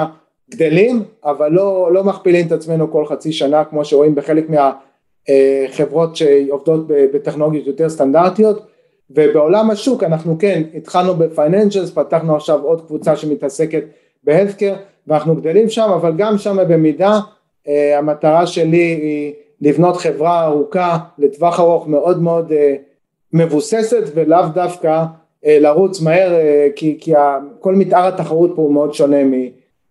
גדלים 0.50 1.02
אבל 1.24 1.52
לא, 1.52 1.90
לא 1.92 2.04
מכפילים 2.04 2.46
את 2.46 2.52
עצמנו 2.52 2.92
כל 2.92 3.06
חצי 3.06 3.32
שנה 3.32 3.64
כמו 3.64 3.84
שרואים 3.84 4.14
בחלק 4.14 4.46
מהחברות 5.28 6.16
שעובדות 6.16 6.86
בטכנולוגיות 6.88 7.66
יותר 7.66 7.88
סטנדרטיות. 7.88 8.66
ובעולם 9.10 9.70
השוק 9.70 10.04
אנחנו 10.04 10.38
כן 10.38 10.62
התחלנו 10.74 11.14
בפייננשלס 11.14 11.90
פתחנו 11.90 12.36
עכשיו 12.36 12.62
עוד 12.62 12.86
קבוצה 12.86 13.16
שמתעסקת 13.16 13.82
בהלפקר 14.24 14.74
ואנחנו 15.06 15.36
גדלים 15.36 15.68
שם 15.68 15.90
אבל 15.94 16.12
גם 16.16 16.38
שם 16.38 16.56
במידה 16.68 17.20
אה, 17.68 17.98
המטרה 17.98 18.46
שלי 18.46 18.76
היא 18.76 19.32
לבנות 19.60 19.96
חברה 19.96 20.44
ארוכה 20.44 20.98
לטווח 21.18 21.60
ארוך 21.60 21.88
מאוד 21.88 22.22
מאוד 22.22 22.52
מבוססת 23.32 24.02
ולאו 24.14 24.48
דווקא 24.54 25.04
אה, 25.46 25.58
לרוץ 25.60 26.00
מהר 26.00 26.32
אה, 26.32 26.68
כי, 26.76 26.98
כי 27.00 27.12
כל 27.60 27.74
מתאר 27.74 28.06
התחרות 28.06 28.52
פה 28.56 28.62
הוא 28.62 28.72
מאוד 28.72 28.94
שונה 28.94 29.16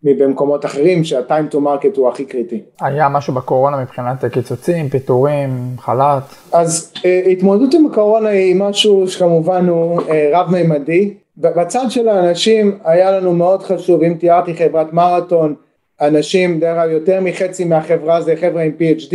מבמקומות 0.03 0.65
אחרים 0.65 1.03
שה-time 1.03 1.53
to 1.53 1.57
market 1.57 1.97
הוא 1.97 2.09
הכי 2.09 2.25
קריטי. 2.25 2.61
היה 2.81 3.09
משהו 3.09 3.33
בקורונה 3.33 3.81
מבחינת 3.81 4.25
קיצוצים, 4.25 4.89
פיטורים, 4.89 5.49
חל"ת? 5.77 6.23
אז 6.51 6.93
אה, 7.05 7.21
התמודדות 7.31 7.73
עם 7.73 7.85
הקורונה 7.85 8.29
היא 8.29 8.55
משהו 8.55 9.07
שכמובן 9.07 9.67
הוא 9.67 10.01
רב 10.33 10.51
מימדי. 10.51 11.13
בצד 11.39 11.85
של 11.89 12.09
האנשים 12.09 12.77
היה 12.83 13.11
לנו 13.11 13.33
מאוד 13.33 13.63
חשוב, 13.63 14.03
אם 14.03 14.13
תיארתי 14.13 14.53
חברת 14.53 14.93
מרתון, 14.93 15.55
אנשים, 16.01 16.59
דרך 16.59 16.77
אגב 16.77 16.91
יותר 16.91 17.21
מחצי 17.21 17.65
מהחברה 17.65 18.21
זה 18.21 18.35
חבר'ה 18.35 18.61
עם 18.61 18.71
PhD 18.79 19.13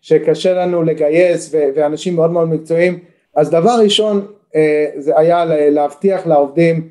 שקשה 0.00 0.52
לנו 0.52 0.82
לגייס 0.82 1.54
ואנשים 1.74 2.16
מאוד 2.16 2.30
מאוד 2.30 2.48
מקצועיים, 2.48 2.98
אז 3.36 3.50
דבר 3.50 3.76
ראשון 3.82 4.26
אה, 4.54 4.86
זה 4.96 5.18
היה 5.18 5.44
להבטיח 5.48 6.26
לעובדים 6.26 6.88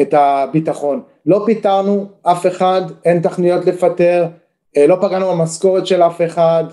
את 0.00 0.14
הביטחון. 0.14 1.02
לא 1.26 1.42
פיטרנו 1.46 2.06
אף 2.22 2.46
אחד, 2.46 2.82
אין 3.04 3.20
תכניות 3.22 3.66
לפטר, 3.66 4.26
אה, 4.76 4.86
לא 4.86 4.96
פגענו 5.00 5.30
במשכורת 5.30 5.86
של 5.86 6.02
אף 6.02 6.20
אחד, 6.26 6.64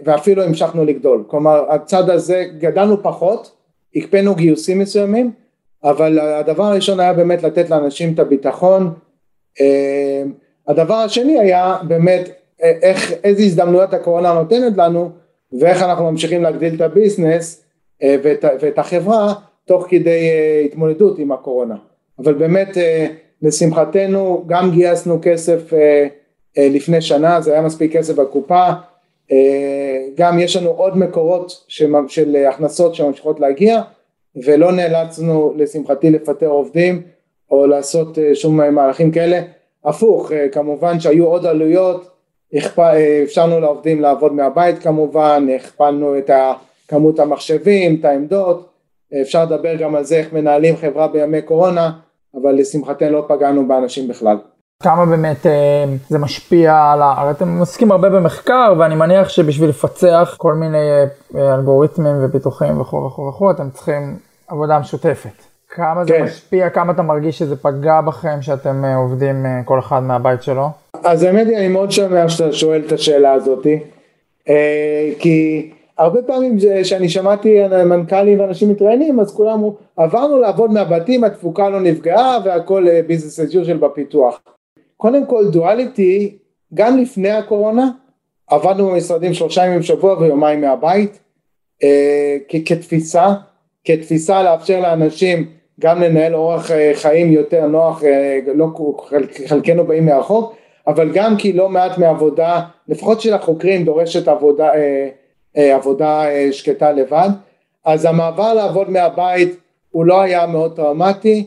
ואפילו 0.00 0.42
המשכנו 0.42 0.84
לגדול, 0.84 1.24
כלומר 1.26 1.64
הצד 1.68 2.10
הזה 2.10 2.44
גדלנו 2.58 3.02
פחות, 3.02 3.50
הקפאנו 3.96 4.34
גיוסים 4.34 4.78
מסוימים, 4.78 5.32
אבל 5.84 6.18
הדבר 6.18 6.64
הראשון 6.64 7.00
היה 7.00 7.12
באמת 7.12 7.42
לתת 7.42 7.70
לאנשים 7.70 8.14
את 8.14 8.18
הביטחון, 8.18 8.92
הדבר 10.68 10.94
השני 10.94 11.38
היה 11.38 11.76
באמת 11.82 12.28
איך, 12.60 13.12
איזה 13.24 13.42
הזדמנויות 13.42 13.94
הקורונה 13.94 14.32
נותנת 14.32 14.76
לנו 14.76 15.10
ואיך 15.60 15.82
אנחנו 15.82 16.10
ממשיכים 16.10 16.42
להגדיל 16.42 16.74
את 16.74 16.80
הביזנס 16.80 17.64
ואת, 18.02 18.44
ואת 18.60 18.78
החברה 18.78 19.34
תוך 19.64 19.86
כדי 19.88 20.30
התמודדות 20.64 21.18
עם 21.18 21.32
הקורונה, 21.32 21.74
אבל 22.18 22.34
באמת 22.34 22.76
לשמחתנו 23.42 24.44
גם 24.46 24.70
גייסנו 24.70 25.18
כסף 25.22 25.60
לפני 26.56 27.00
שנה, 27.00 27.40
זה 27.40 27.52
היה 27.52 27.62
מספיק 27.62 27.96
כסף 27.96 28.14
בקופה, 28.14 28.68
גם 30.14 30.38
יש 30.38 30.56
לנו 30.56 30.70
עוד 30.70 30.98
מקורות 30.98 31.64
של 32.08 32.36
הכנסות 32.48 32.94
שממשיכות 32.94 33.40
להגיע 33.40 33.82
ולא 34.36 34.72
נאלצנו 34.72 35.54
לשמחתי 35.56 36.10
לפטר 36.10 36.46
עובדים 36.46 37.02
או 37.50 37.66
לעשות 37.66 38.18
שום 38.34 38.74
מהלכים 38.74 39.10
כאלה, 39.10 39.40
הפוך 39.84 40.32
כמובן 40.52 41.00
שהיו 41.00 41.26
עוד 41.26 41.46
עלויות, 41.46 42.10
אפשרנו 43.24 43.60
לעובדים 43.60 44.00
לעבוד 44.00 44.32
מהבית 44.32 44.78
כמובן, 44.78 45.46
הכפלנו 45.56 46.18
את 46.18 46.30
כמות 46.88 47.18
המחשבים, 47.18 47.96
את 48.00 48.04
העמדות, 48.04 48.68
אפשר 49.22 49.44
לדבר 49.44 49.74
גם 49.76 49.94
על 49.94 50.04
זה 50.04 50.16
איך 50.16 50.32
מנהלים 50.32 50.76
חברה 50.76 51.08
בימי 51.08 51.42
קורונה 51.42 51.92
אבל 52.34 52.54
לשמחתנו 52.54 53.10
לא 53.10 53.24
פגענו 53.28 53.68
באנשים 53.68 54.08
בכלל. 54.08 54.36
כמה 54.82 55.06
באמת 55.06 55.46
אה, 55.46 55.84
זה 56.08 56.18
משפיע 56.18 56.90
על 56.92 57.02
ה... 57.02 57.14
הרי 57.16 57.30
אתם 57.30 57.58
עוסקים 57.58 57.92
הרבה 57.92 58.10
במחקר 58.10 58.74
ואני 58.78 58.94
מניח 58.94 59.28
שבשביל 59.28 59.68
לפצח 59.68 60.34
כל 60.38 60.54
מיני 60.54 60.78
אה, 61.36 61.54
אלגוריתמים 61.54 62.16
ופיתוחים 62.24 62.80
וכו' 62.80 63.06
וכו' 63.06 63.28
וכו' 63.28 63.50
אתם 63.50 63.70
צריכים 63.70 64.16
עבודה 64.48 64.78
משותפת. 64.78 65.44
כמה 65.68 66.02
כן. 66.06 66.18
זה 66.18 66.22
משפיע, 66.22 66.70
כמה 66.70 66.92
אתה 66.92 67.02
מרגיש 67.02 67.38
שזה 67.38 67.56
פגע 67.56 68.00
בכם 68.00 68.42
שאתם 68.42 68.84
אה, 68.84 68.96
עובדים 68.96 69.46
כל 69.64 69.78
אחד 69.78 70.02
מהבית 70.02 70.42
שלו? 70.42 70.68
אז 71.04 71.22
האמת 71.22 71.46
היא 71.46 71.56
אני 71.56 71.68
מאוד 71.68 71.90
שומע 71.90 72.28
שאתה 72.28 72.52
שואל 72.52 72.82
את 72.86 72.92
השאלה 72.92 73.32
הזאתי 73.32 73.78
כי 75.18 75.70
הרבה 75.98 76.22
פעמים 76.22 76.58
כשאני 76.82 77.08
שמעתי 77.08 77.68
מנכ"לים 77.86 78.40
ואנשים 78.40 78.70
מתראיינים 78.70 79.20
אז 79.20 79.34
כולם 79.34 79.52
אמרו 79.52 79.76
עברנו 79.96 80.38
לעבוד 80.38 80.70
מהבתים 80.70 81.24
התפוקה 81.24 81.68
לא 81.68 81.80
נפגעה 81.80 82.38
והכל 82.44 82.86
ביזנס 83.06 83.40
as 83.40 83.52
usual 83.52 83.78
בפיתוח 83.80 84.40
קודם 85.02 85.26
כל 85.26 85.50
דואליטי 85.50 86.36
גם 86.74 86.98
לפני 86.98 87.30
הקורונה 87.30 87.90
עבדנו 88.46 88.88
במשרדים 88.90 89.34
שלושה 89.34 89.66
ימים 89.66 89.78
בשבוע 89.78 90.18
ויומיים 90.18 90.60
מהבית 90.60 91.18
אה, 91.82 92.36
כתפיסה, 92.48 93.26
כתפיסה 93.84 94.42
לאפשר 94.42 94.80
לאנשים 94.80 95.48
גם 95.80 96.02
לנהל 96.02 96.34
אורח 96.34 96.70
אה, 96.70 96.92
חיים 96.94 97.32
יותר 97.32 97.66
נוח, 97.66 98.04
אה, 98.04 98.38
לא 98.54 98.66
חלקנו 99.46 99.84
באים 99.84 100.06
מהרחוב, 100.06 100.52
אבל 100.86 101.10
גם 101.12 101.36
כי 101.36 101.52
לא 101.52 101.68
מעט 101.68 101.98
מעבודה, 101.98 102.60
לפחות 102.88 103.20
של 103.20 103.34
החוקרים 103.34 103.84
דורשת 103.84 104.28
עבודה, 104.28 104.70
עבודה 105.54 106.24
שקטה 106.52 106.92
לבד, 106.92 107.28
אז 107.84 108.04
המעבר 108.04 108.54
לעבוד 108.54 108.90
מהבית 108.90 109.56
הוא 109.90 110.04
לא 110.04 110.20
היה 110.20 110.46
מאוד 110.46 110.76
טראומטי, 110.76 111.46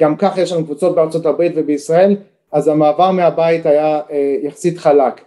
גם 0.00 0.16
ככה 0.16 0.40
יש 0.40 0.52
לנו 0.52 0.64
קבוצות 0.64 0.94
בארצות 0.94 1.26
הברית 1.26 1.52
ובישראל 1.56 2.16
אז 2.52 2.68
המעבר 2.68 3.10
מהבית 3.10 3.66
היה 3.66 4.00
אה, 4.10 4.36
יחסית 4.42 4.78
חלק. 4.78 5.20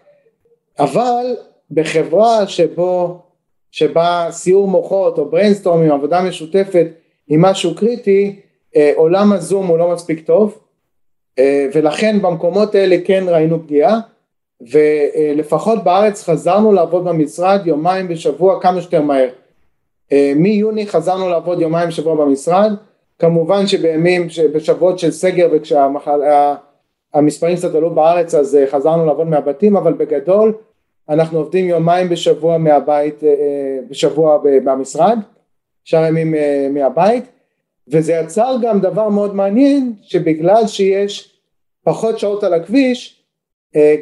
אבל 0.79 1.35
בחברה 1.71 2.47
שבו, 2.47 3.19
שבה 3.71 4.27
סיור 4.31 4.67
מוחות 4.67 5.17
או 5.17 5.25
בריינסטורמים, 5.25 5.91
עבודה 5.91 6.21
משותפת 6.21 6.87
היא 7.27 7.39
משהו 7.41 7.75
קריטי, 7.75 8.39
אה, 8.75 8.91
עולם 8.95 9.33
הזום 9.33 9.67
הוא 9.67 9.77
לא 9.77 9.91
מספיק 9.91 10.25
טוב, 10.25 10.57
אה, 11.39 11.67
ולכן 11.73 12.21
במקומות 12.21 12.75
האלה 12.75 12.95
כן 13.05 13.23
ראינו 13.27 13.63
פגיעה, 13.63 13.99
ולפחות 14.71 15.83
בארץ 15.83 16.23
חזרנו 16.23 16.71
לעבוד 16.71 17.05
במשרד 17.05 17.61
יומיים 17.65 18.07
בשבוע 18.07 18.61
כמה 18.61 18.81
שיותר 18.81 19.01
מהר. 19.01 19.29
מיוני 20.35 20.87
חזרנו 20.87 21.29
לעבוד 21.29 21.61
יומיים 21.61 21.87
בשבוע 21.87 22.15
במשרד, 22.15 22.73
כמובן 23.19 23.67
שבימים, 23.67 24.27
בשבועות 24.53 24.99
של 24.99 25.11
סגר 25.11 25.49
וכשהמחלה 25.51 26.55
המספרים 27.13 27.55
קצת 27.55 27.75
עלו 27.75 27.89
בארץ 27.95 28.35
אז 28.35 28.55
אה, 28.55 28.67
חזרנו 28.67 29.05
לעבוד 29.05 29.27
מהבתים 29.27 29.75
אבל 29.75 29.93
בגדול 29.93 30.53
אנחנו 31.09 31.37
עובדים 31.37 31.65
יומיים 31.65 32.09
בשבוע 32.09 32.57
מהבית, 32.57 33.23
אה, 33.23 33.29
אה, 33.29 33.79
בשבוע 33.89 34.37
במשרד, 34.43 35.19
שאר 35.83 36.05
ימים 36.05 36.35
מהבית 36.73 37.23
וזה 37.87 38.13
יצר 38.13 38.55
גם 38.61 38.79
דבר 38.79 39.09
מאוד 39.09 39.35
מעניין 39.35 39.93
שבגלל 40.01 40.67
שיש 40.67 41.39
פחות 41.83 42.19
שעות 42.19 42.43
על 42.43 42.53
הכביש 42.53 43.23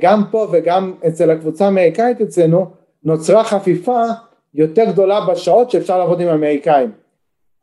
גם 0.02 0.24
פה 0.32 0.48
וגם 0.52 0.94
אצל 1.08 1.32
הקבוצה 1.32 1.66
האמריקאית 1.66 2.22
אצלנו 2.22 2.66
נוצרה 3.04 3.44
חפיפה 3.44 4.02
יותר 4.54 4.86
גדולה 4.92 5.26
בשעות 5.26 5.72
שאפשר 5.72 5.98
לעבוד 5.98 6.22
עם 6.22 6.28
האמריקאים. 6.28 6.92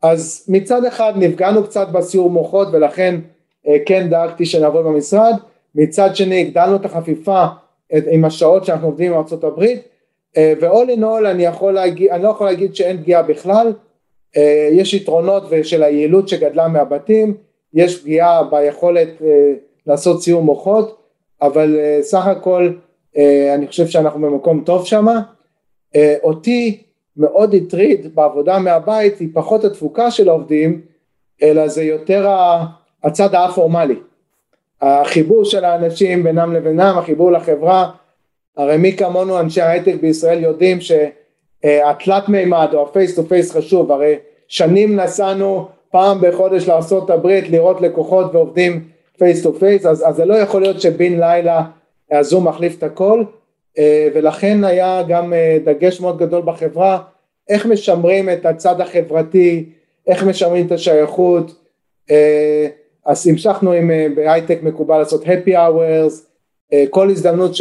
אז 0.01 0.45
מצד 0.47 0.85
אחד 0.85 1.13
נפגענו 1.15 1.63
קצת 1.63 1.87
בסיור 1.89 2.29
מוחות 2.29 2.67
ולכן 2.71 3.19
כן 3.85 4.09
דאגתי 4.09 4.45
שנעבוד 4.45 4.85
במשרד, 4.85 5.33
מצד 5.75 6.15
שני 6.15 6.41
הגדלנו 6.41 6.75
את 6.75 6.85
החפיפה 6.85 7.45
עם 7.91 8.25
השעות 8.25 8.65
שאנחנו 8.65 8.87
עובדים 8.87 9.13
עם 9.13 9.17
ארה"ב 9.17 9.63
ו-all 10.37 10.97
in 10.97 11.01
all 11.01 11.27
אני, 11.31 11.43
יכול 11.43 11.73
להגיד, 11.73 12.09
אני 12.09 12.23
לא 12.23 12.29
יכול 12.29 12.47
להגיד 12.47 12.75
שאין 12.75 12.97
פגיעה 12.97 13.23
בכלל, 13.23 13.73
אה, 14.37 14.69
יש 14.71 14.93
יתרונות 14.93 15.43
של 15.63 15.83
היעילות 15.83 16.29
שגדלה 16.29 16.67
מהבתים, 16.67 17.37
יש 17.73 18.01
פגיעה 18.01 18.43
ביכולת 18.43 19.21
אה, 19.21 19.53
לעשות 19.87 20.23
סיור 20.23 20.43
מוחות, 20.43 20.97
אבל 21.41 21.77
סך 22.01 22.27
הכל 22.27 22.73
אני 23.55 23.67
חושב 23.67 23.87
שאנחנו 23.87 24.21
במקום 24.21 24.63
טוב 24.65 24.85
שם. 24.85 25.05
אותי 26.23 26.83
מאוד 27.17 27.55
הטריד 27.55 28.15
בעבודה 28.15 28.59
מהבית 28.59 29.19
היא 29.19 29.29
פחות 29.33 29.63
התפוקה 29.63 30.11
של 30.11 30.29
העובדים, 30.29 30.81
אלא 31.43 31.67
זה 31.67 31.83
יותר 31.83 32.27
הצד 33.03 33.35
האפורמלי, 33.35 33.95
החיבור 34.81 35.45
של 35.45 35.65
האנשים 35.65 36.23
בינם 36.23 36.53
לבינם, 36.53 36.95
החיבור 36.97 37.31
לחברה, 37.31 37.91
הרי 38.57 38.77
מי 38.77 38.97
כמונו 38.97 39.39
אנשי 39.39 39.61
ההייטק 39.61 39.95
בישראל 40.01 40.43
יודעים 40.43 40.77
שהתלת 40.81 42.29
מימד 42.29 42.67
או 42.73 42.83
ה 42.83 42.89
face 42.89 43.15
to 43.15 43.23
face 43.23 43.51
חשוב, 43.51 43.91
הרי 43.91 44.15
שנים 44.47 44.95
נסענו 44.99 45.67
פעם 45.91 46.17
בחודש 46.21 46.67
לארה"ב 46.67 47.27
לראות 47.27 47.81
לקוחות 47.81 48.35
ועובדים 48.35 48.87
face 49.17 49.43
to 49.43 49.53
face, 49.53 49.85
אז, 49.85 50.05
זה 50.11 50.25
לא 50.25 50.33
יכול 50.33 50.61
להיות 50.61 50.81
שבין 50.81 51.19
לילה 51.19 51.61
הזום 52.11 52.47
מחליף 52.47 52.77
את 52.77 52.83
הכל, 52.83 53.23
ולכן 54.13 54.63
היה 54.63 55.03
גם 55.07 55.33
דגש 55.65 56.01
מאוד 56.01 56.17
גדול 56.17 56.41
בחברה, 56.45 56.99
איך 57.49 57.65
משמרים 57.65 58.29
את 58.29 58.45
הצד 58.45 58.81
החברתי, 58.81 59.69
איך 60.07 60.23
משמרים 60.23 60.65
את 60.65 60.71
השייכות, 60.71 61.63
אז 63.09 63.27
המשכנו 63.27 63.71
עם 63.71 63.91
אה, 63.91 64.07
בהייטק 64.15 64.59
מקובל 64.63 64.97
לעשות 64.97 65.23
happy 65.23 65.49
hours, 65.49 66.13
אה, 66.73 66.85
כל 66.89 67.09
הזדמנות 67.09 67.51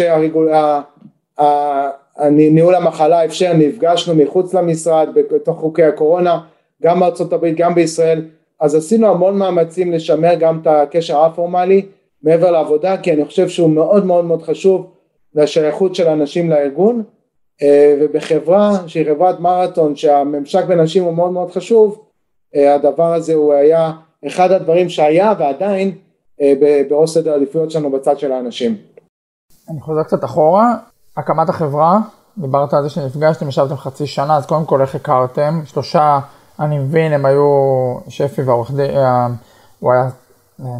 שניהול 1.39 2.75
המחלה 2.75 3.25
אפשר 3.25 3.53
נפגשנו 3.53 4.15
מחוץ 4.15 4.55
למשרד 4.55 5.09
בתוך 5.15 5.59
חוקי 5.59 5.85
הקורונה 5.85 6.41
גם 6.83 7.01
בארצות 7.01 7.33
הברית 7.33 7.57
גם 7.57 7.75
בישראל 7.75 8.25
אז 8.61 8.75
עשינו 8.75 9.07
המון 9.07 9.39
מאמצים 9.39 9.93
לשמר 9.93 10.35
גם 10.35 10.59
את 10.63 10.67
הקשר 10.67 11.25
הפורמלי 11.25 11.87
מעבר 12.23 12.51
לעבודה 12.51 12.97
כי 12.97 13.13
אני 13.13 13.25
חושב 13.25 13.49
שהוא 13.49 13.71
מאוד 13.71 14.07
מאוד 14.07 14.25
מאוד 14.25 14.43
חשוב 14.43 14.91
לשייכות 15.35 15.95
של 15.95 16.09
אנשים 16.09 16.51
לארגון 16.51 17.03
אה, 17.63 17.95
ובחברה 18.01 18.73
שהיא 18.87 19.07
חברת 19.07 19.41
מרתון 19.41 19.97
שהממשק 19.97 20.65
בין 20.65 20.79
אנשים 20.81 21.05
הוא 21.05 21.15
מאוד 21.15 21.33
מאוד 21.33 21.51
חשוב 21.51 22.05
הדבר 22.55 23.15
הזה 23.15 23.35
הוא 23.35 23.53
היה 23.53 23.93
אחד 24.27 24.53
הדברים 24.53 24.89
שהיה 24.89 25.35
ועדיין 25.39 25.95
אה, 26.41 26.53
בראש 26.91 27.11
סדר 27.11 27.33
העדיפויות 27.33 27.71
שלנו 27.71 27.91
בצד 27.91 28.19
של 28.19 28.33
האנשים. 28.33 28.77
אני 29.71 29.81
חוזר 29.81 30.03
קצת 30.03 30.25
אחורה, 30.25 30.75
הקמת 31.17 31.49
החברה, 31.49 31.99
דיברת 32.39 32.75
על 32.75 32.83
זה 32.83 32.91
שנפגשתם, 32.91 33.49
ישבתם 33.49 33.77
חצי 33.77 34.07
שנה, 34.07 34.37
אז 34.37 34.47
קודם 34.47 34.65
כל 34.65 34.81
איך 34.81 34.95
הכרתם? 34.95 35.61
שלושה, 35.65 36.19
אני 36.61 36.79
מבין, 36.79 37.13
הם 37.13 37.27
היו 37.27 37.45
שפי 38.09 38.43
והעורך 38.43 38.71
דין, 38.71 38.97
אה, 38.97 39.27
הוא 39.81 39.93
היה 39.93 40.09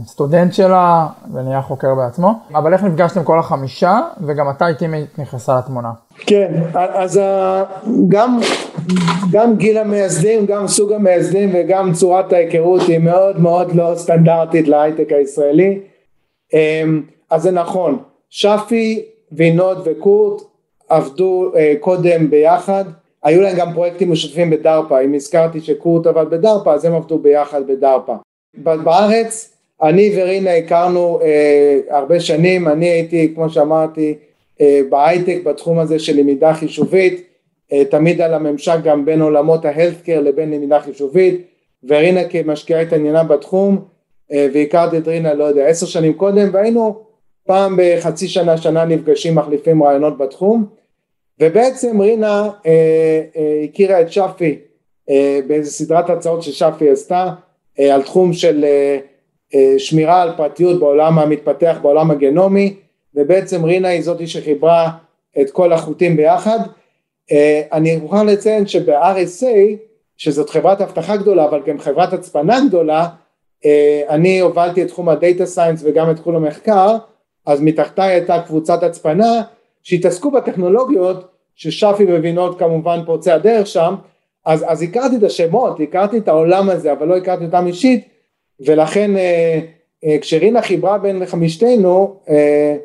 סטודנט 0.07 0.53
שלה 0.53 1.07
ונהיה 1.35 1.63
חוקר 1.63 1.95
בעצמו, 1.95 2.33
אבל 2.55 2.73
איך 2.73 2.83
נפגשתם 2.83 3.25
כל 3.25 3.39
החמישה? 3.39 4.01
וגם 4.27 4.49
מתי 4.49 4.65
טימי 4.79 5.05
נכנסה 5.19 5.59
לתמונה? 5.59 5.93
כן, 6.17 6.53
אז 6.75 7.21
גם, 8.09 8.41
גם 9.31 9.57
גיל 9.57 9.79
המייסדים, 9.79 10.47
גם 10.47 10.69
סוג 10.69 10.93
המייסדים 10.93 11.51
וגם 11.55 11.93
צורת 11.93 12.33
ההיכרות 12.33 12.83
היא 12.83 12.99
מאוד 12.99 13.41
מאוד 13.41 13.75
לא 13.75 13.93
סטנדרטית 13.97 14.69
להייטק 14.69 15.13
הישראלי, 15.13 15.81
אמ, 16.55 17.03
אז 17.31 17.43
זה 17.43 17.51
נכון, 17.51 17.99
שפי, 18.31 19.05
וינוד 19.33 19.83
וקורט 19.85 20.43
עבדו 20.89 21.53
קודם 21.81 22.31
ביחד, 22.31 22.85
היו 23.23 23.43
להם 23.43 23.57
גם 23.57 23.73
פרויקטים 23.75 24.13
משותפים 24.13 24.51
בדרפה, 24.51 25.01
אם 25.01 25.15
הזכרתי 25.15 25.61
שקורט 25.61 26.07
עבד 26.07 26.31
בדרפה 26.31 26.75
אז 26.75 26.85
הם 26.85 26.95
עבדו 26.95 27.19
ביחד 27.19 27.67
בדרפה. 27.67 28.15
בארץ 28.55 29.58
אני 29.83 30.13
ורינה 30.17 30.55
הכרנו 30.55 31.21
אה, 31.23 31.81
הרבה 31.91 32.21
שנים, 32.21 32.69
אני 32.69 32.87
הייתי 32.87 33.33
כמו 33.35 33.51
שאמרתי 33.51 34.15
אה, 34.61 34.81
בהייטק 34.89 35.39
בתחום 35.45 35.79
הזה 35.79 35.99
של 35.99 36.17
למידה 36.17 36.55
חישובית, 36.55 37.27
אה, 37.73 37.85
תמיד 37.85 38.21
על 38.21 38.35
הממשק 38.35 38.77
גם 38.85 39.05
בין 39.05 39.23
עולמות 39.23 39.65
ההלפקר 39.65 40.21
לבין 40.21 40.51
למידה 40.51 40.81
חישובית, 40.81 41.47
ורינה 41.85 42.25
כמשקיעה 42.25 42.81
התעניינה 42.81 43.25
בתחום 43.25 43.85
אה, 44.33 44.49
והכרתי 44.55 44.99
את 44.99 45.09
רינה 45.09 45.35
לא 45.35 45.45
יודע 45.45 45.67
עשר 45.67 45.87
שנים 45.87 46.13
קודם 46.13 46.49
והיינו 46.53 47.03
פעם 47.47 47.79
בחצי 47.79 48.29
שנה 48.29 48.57
שנה 48.57 48.85
נפגשים 48.85 49.35
מחליפים 49.35 49.83
רעיונות 49.83 50.19
בתחום. 50.19 50.67
ובעצם 51.41 52.01
רינה 52.01 52.51
אה, 52.67 53.23
אה, 53.37 53.65
הכירה 53.65 54.01
את 54.01 54.13
שפי 54.13 54.59
אה, 55.11 55.41
באיזה 55.47 55.71
סדרת 55.71 56.11
הצעות 56.11 56.43
ששפי 56.43 56.91
עשתה 56.91 57.31
אה, 57.81 57.95
על 57.95 58.03
תחום 58.03 58.33
של 58.33 58.65
אה, 58.65 58.99
שמירה 59.79 60.23
על 60.23 60.33
פרטיות 60.37 60.81
בעולם 60.81 61.19
המתפתח 61.19 61.79
בעולם 61.83 62.11
הגנומי 62.11 62.75
ובעצם 63.15 63.65
רינה 63.65 63.89
היא 63.89 64.03
זאתי 64.03 64.27
שחיברה 64.27 64.91
את 65.41 65.51
כל 65.51 65.73
החוטים 65.73 66.17
ביחד. 66.17 66.59
אה, 67.33 67.63
אני 67.73 67.97
מוכרח 67.97 68.21
לציין 68.21 68.67
שב-RSA 68.67 69.77
שזאת 70.17 70.51
חברת 70.51 70.81
אבטחה 70.81 71.17
גדולה 71.17 71.45
אבל 71.45 71.63
גם 71.67 71.79
חברת 71.79 72.13
הצפנה 72.13 72.59
גדולה 72.69 73.09
אה, 73.65 74.03
אני 74.09 74.41
הובלתי 74.41 74.83
את 74.83 74.89
תחום 74.89 75.09
הדאטה 75.09 75.47
סיינס 75.47 75.83
וגם 75.85 76.11
את 76.11 76.17
תחום 76.17 76.37
המחקר 76.37 76.97
אז 77.47 77.61
מתחתיי 77.61 78.11
הייתה 78.11 78.43
קבוצת 78.47 78.83
הצפנה 78.83 79.43
שהתעסקו 79.83 80.31
בטכנולוגיות 80.31 81.29
ששפי 81.55 82.05
מבינות 82.05 82.59
כמובן 82.59 83.01
פורצי 83.07 83.31
הדרך 83.31 83.67
שם. 83.67 83.95
אז, 84.45 84.65
אז 84.69 84.83
הכרתי 84.83 85.17
את 85.17 85.23
השמות, 85.23 85.81
הכרתי 85.81 86.19
את 86.19 86.29
העולם 86.29 86.71
הזה 86.71 86.93
אבל 86.93 87.07
לא 87.07 87.17
הכרתי 87.17 87.45
אותם 87.45 87.67
אישית 87.67 88.09
ולכן 88.61 89.17
אה, 89.17 89.59
אה, 90.05 90.17
כשרינה 90.21 90.63
חיברה 90.63 90.99
בין 90.99 91.27
חמישתנו 91.27 92.15
אה, 92.29 92.77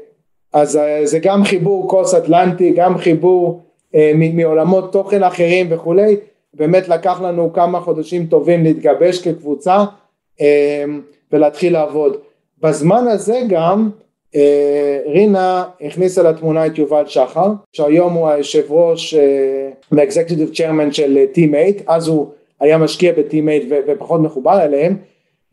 אז 0.53 0.77
אה, 0.77 1.05
זה 1.05 1.19
גם 1.19 1.43
חיבור 1.43 1.89
cross 1.89 2.13
אטלנטי, 2.13 2.73
גם 2.75 2.97
חיבור 2.97 3.61
אה, 3.95 4.11
מעולמות 4.15 4.91
תוכן 4.91 5.23
אחרים 5.23 5.67
וכולי, 5.69 6.17
באמת 6.53 6.89
לקח 6.89 7.21
לנו 7.21 7.53
כמה 7.53 7.79
חודשים 7.79 8.25
טובים 8.25 8.63
להתגבש 8.63 9.27
כקבוצה 9.27 9.83
אה, 10.41 10.83
ולהתחיל 11.31 11.73
לעבוד. 11.73 12.17
בזמן 12.61 13.07
הזה 13.07 13.41
גם 13.49 13.89
אה, 14.35 14.99
רינה 15.05 15.63
הכניסה 15.81 16.23
לתמונה 16.23 16.65
את 16.65 16.77
יובל 16.77 17.03
שחר 17.07 17.51
שהיום 17.73 18.13
הוא 18.13 18.27
היושב 18.27 18.71
ראש 18.71 19.15
וה 19.91 20.03
executive 20.03 20.53
chairman 20.53 20.91
של 20.91 21.25
Team8 21.31 21.81
אז 21.87 22.07
הוא 22.07 22.27
היה 22.59 22.77
משקיע 22.77 23.13
ב 23.17 23.25
Team8 23.25 23.63
ופחות 23.87 24.21
מחובר 24.21 24.61
אליהם 24.61 24.97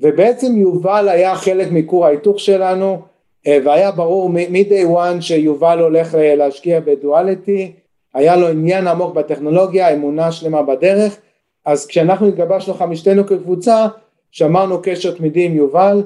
ובעצם 0.01 0.57
יובל 0.57 1.09
היה 1.09 1.35
חלק 1.35 1.69
מכור 1.71 2.07
ההיתוך 2.07 2.41
שלנו 2.41 3.03
והיה 3.47 3.91
ברור 3.91 4.31
מ-day 4.31 4.97
one 4.97 5.21
שיובל 5.21 5.79
הולך 5.81 6.15
להשקיע 6.19 6.81
בדואליטי. 6.81 7.73
היה 8.15 8.37
לו 8.37 8.49
עניין 8.49 8.87
עמוק 8.87 9.15
בטכנולוגיה 9.15 9.93
אמונה 9.93 10.33
שלמה 10.33 10.63
בדרך. 10.63 11.17
אז 11.65 11.87
כשאנחנו 11.87 12.29
התגבשנו 12.29 12.75
חמישתנו 12.75 13.27
כקבוצה 13.27 13.87
שמרנו 14.31 14.79
קשר 14.83 15.15
תמידי 15.15 15.45
עם 15.45 15.57
יובל. 15.57 16.03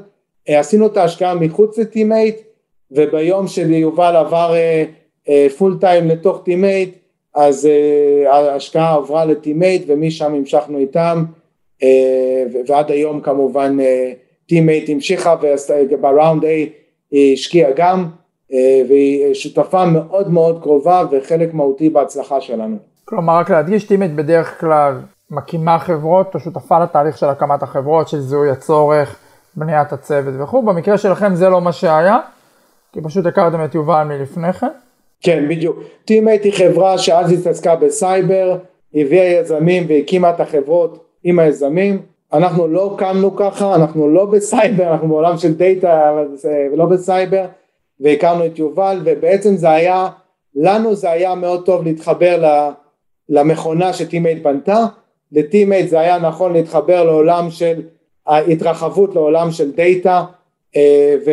עשינו 0.49 0.87
את 0.87 0.97
ההשקעה 0.97 1.35
מחוץ 1.35 1.79
ל 1.79 1.88
Team8 1.88 2.37
וביום 2.91 3.47
שיובל 3.47 4.17
עבר 4.17 4.55
full 5.59 5.77
uh, 5.79 5.81
time 5.81 6.09
לתוך 6.09 6.41
Team8 6.45 6.95
אז 7.35 7.69
ההשקעה 8.27 8.95
עברה 8.95 9.25
ל 9.25 9.35
Team8 9.35 9.83
ומשם 9.87 10.35
המשכנו 10.35 10.79
איתם 10.79 11.25
ועד 12.69 12.91
היום 12.91 13.21
כמובן 13.21 13.77
Team8 14.49 14.89
uh, 14.89 14.93
המשיכה 14.93 15.35
וב 15.91 16.06
round 16.06 16.45
A 16.45 16.47
היא 17.11 17.35
השקיעה 17.35 17.71
גם 17.77 18.07
uh, 18.51 18.55
והיא 18.89 19.35
שותפה 19.35 19.85
מאוד 19.85 20.31
מאוד 20.31 20.63
קרובה 20.63 21.03
וחלק 21.11 21.55
מהותי 21.55 21.91
בהצלחה 21.91 22.41
שלנו. 22.41 22.77
כלומר 23.05 23.39
רק 23.39 23.51
להדגיש 23.51 23.85
Team8 23.85 24.13
בדרך 24.13 24.61
כלל 24.61 25.01
מקימה 25.31 25.79
חברות 25.79 26.35
או 26.35 26.41
שותפה 26.41 26.83
לתהליך 26.83 27.19
של 27.19 27.27
הקמת 27.27 27.63
החברות 27.63 28.09
של 28.09 28.21
זיהוי 28.21 28.51
הצורך 28.51 29.17
בניית 29.57 29.93
הצוות 29.93 30.35
וכו' 30.39 30.63
במקרה 30.63 30.99
שלכם 30.99 31.35
זה 31.35 31.49
לא 31.49 31.61
מה 31.61 31.73
שהיה 31.73 32.19
כי 32.93 33.01
פשוט 33.03 33.27
הכרתם 33.27 33.65
את 33.65 33.75
יובל 33.75 34.03
מלפני 34.03 34.53
כן? 34.53 34.67
כן 35.21 35.49
בדיוק, 35.49 35.77
Team8 36.05 36.45
היא 36.45 36.53
חברה 36.53 36.99
שאז 36.99 37.33
התעסקה 37.33 37.77
בסייבר, 37.77 38.59
הביאה 38.95 39.25
יזמים 39.25 39.87
והקימה 39.89 40.31
את 40.31 40.41
החברות 40.41 41.05
עם 41.25 41.39
היזמים, 41.39 42.03
אנחנו 42.33 42.69
לא 42.69 42.95
קמנו 42.99 43.37
ככה, 43.37 43.75
אנחנו 43.75 44.09
לא 44.09 44.25
בסייבר, 44.25 44.93
אנחנו 44.93 45.09
בעולם 45.09 45.37
של 45.37 45.55
דאטה 45.55 46.13
ולא 46.73 46.87
בסייבר, 46.87 47.45
והכרנו 48.01 48.47
את 48.47 48.59
יובל 48.59 49.01
ובעצם 49.05 49.57
זה 49.57 49.71
היה, 49.71 50.09
לנו 50.55 50.95
זה 50.95 51.11
היה 51.11 51.35
מאוד 51.35 51.67
טוב 51.67 51.85
להתחבר 51.85 52.43
למכונה 53.29 53.93
ש 53.93 54.07
Team8 54.07 54.43
בנתה, 54.43 54.87
ל 55.33 55.42
Team8 55.42 55.89
זה 55.89 56.01
היה 56.01 56.19
נכון 56.19 56.53
להתחבר 56.53 57.05
לעולם 57.05 57.51
של 57.51 57.83
ההתרחבות 58.27 59.15
לעולם 59.15 59.51
של 59.51 59.71
דאטה 59.71 60.25
אה, 60.77 61.15
ו... 61.27 61.31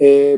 אה, 0.00 0.34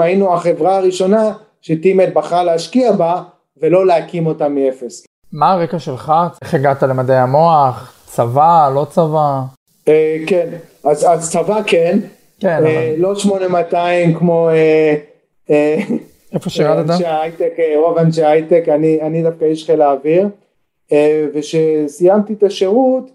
היינו 0.00 0.34
החברה 0.34 0.76
הראשונה 0.76 1.32
ש 1.60 1.74
Team8 1.74 2.08
בחרה 2.14 2.44
להשקיע 2.44 2.92
בה 2.92 3.22
ולא 3.56 3.86
להקים 3.86 4.26
אותה 4.26 4.48
מאפס. 4.48 5.06
מה 5.32 5.52
הרקע 5.52 5.78
שלך? 5.78 6.12
איך 6.42 6.54
הגעת 6.54 6.82
למדעי 6.82 7.16
המוח? 7.16 7.95
צבא? 8.06 8.70
לא 8.74 8.86
צבא? 8.90 9.42
אה, 9.88 10.16
כן, 10.26 10.48
אז, 10.84 11.06
אז 11.08 11.32
צבא 11.32 11.60
כן, 11.66 11.98
כן 12.40 12.48
אה, 12.48 12.58
אבל... 12.58 12.94
לא 12.96 13.14
8200 13.14 14.14
כמו 14.14 14.48
איפה 16.32 16.50
שירדת? 16.50 16.90
אנשי 16.90 17.06
הייטק, 17.06 17.52
רוב 17.76 17.98
אנשי 17.98 18.24
הייטק, 18.24 18.64
אני, 18.68 19.02
אני 19.02 19.22
דווקא 19.22 19.44
איש 19.44 19.66
חיל 19.66 19.82
האוויר 19.82 20.28
וכשסיימתי 21.34 22.32
את 22.32 22.42
השירות 22.42 23.10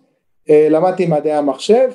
למדתי 0.49 1.06
מדעי 1.06 1.34
המחשב 1.34 1.89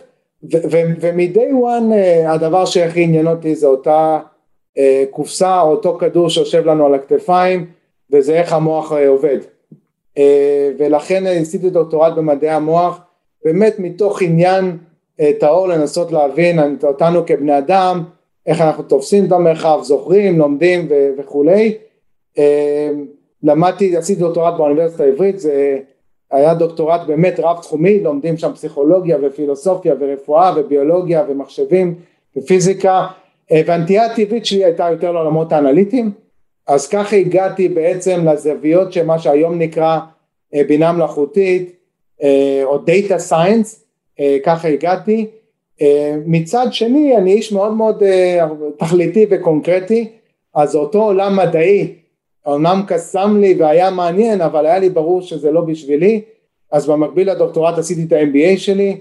ומ-day 0.51 1.53
one 1.63 1.95
הדבר 2.27 2.65
שהכי 2.65 3.03
עניין 3.03 3.27
אותי 3.27 3.55
זה 3.55 3.67
אותה 3.67 4.19
קופסה 5.11 5.61
אותו 5.61 5.99
כדור 5.99 6.31
שיושב 6.31 6.67
לנו 6.67 6.87
על 6.87 6.95
הכתפיים 6.95 7.67
וזה 8.11 8.39
איך 8.39 8.53
המוח 8.53 8.93
עובד 8.93 9.39
ולכן 10.79 11.27
עשיתי 11.27 11.71
דוקטורט 11.71 12.13
במדעי 12.13 12.51
המוח 12.51 13.01
באמת 13.45 13.79
מתוך 13.79 14.23
עניין 14.23 14.77
uh, 15.21 15.25
טהור 15.41 15.69
לנסות 15.69 16.13
להבין 16.13 16.59
אותנו 16.83 17.27
כבני 17.27 17.59
אדם 17.59 18.05
איך 18.47 18.61
אנחנו 18.61 18.83
תופסים 18.83 19.25
את 19.25 19.33
המרחב 19.33 19.79
זוכרים 19.83 20.39
לומדים 20.39 20.87
ו- 20.91 21.11
וכולי. 21.19 21.75
uh, 22.37 22.41
למדתי 23.43 23.97
עשיתי 23.97 24.21
דוקטורט 24.21 24.55
באוניברסיטה 24.57 25.05
העברית 25.05 25.39
זה 25.41 25.79
היה 26.31 26.55
דוקטורט 26.55 27.01
באמת 27.07 27.41
רב 27.41 27.59
תחומי, 27.63 28.01
לומדים 28.01 28.37
שם 28.37 28.53
פסיכולוגיה 28.53 29.17
ופילוסופיה 29.23 29.95
ורפואה 30.01 30.53
וביולוגיה 30.57 31.25
ומחשבים 31.29 31.95
ופיזיקה 32.37 33.07
אה, 33.53 33.61
והנטייה 33.67 34.07
הטבעית 34.07 34.47
שלי 34.47 34.65
הייתה 34.65 34.89
יותר 34.91 35.13
לעולמות 35.13 35.53
האנליטיים 35.53 36.11
אז 36.67 36.89
ככה 36.89 37.17
הגעתי 37.17 37.69
בעצם 37.69 38.29
לזוויות 38.29 38.93
של 38.93 39.05
מה 39.07 39.19
שהיום 39.19 39.59
נקרא 39.59 39.99
אה, 40.55 40.63
בינה 40.69 40.93
מלאכותית 40.93 41.77
אה, 42.23 42.61
או 42.65 42.79
data 42.79 43.19
science 43.19 43.85
ככה 44.45 44.69
הגעתי. 44.69 45.27
מצד 46.27 46.67
שני 46.71 47.17
אני 47.17 47.33
איש 47.33 47.53
מאוד 47.53 47.73
מאוד 47.73 48.03
תכליתי 48.79 49.27
וקונקרטי 49.31 50.09
אז 50.55 50.77
אותו 50.77 51.03
עולם 51.03 51.37
מדעי 51.37 51.95
אמנם 52.49 52.83
קסם 52.87 53.37
לי 53.41 53.55
והיה 53.59 53.91
מעניין 53.91 54.41
אבל 54.41 54.67
היה 54.67 54.79
לי 54.79 54.89
ברור 54.89 55.23
שזה 55.23 55.53
לא 55.53 55.61
בשבילי. 55.61 56.23
אז 56.73 56.87
במקביל 56.87 57.31
לדוקטורט 57.31 57.79
עשיתי 57.79 58.03
את 58.03 58.13
ה-MBA 58.13 58.59
שלי 58.59 59.01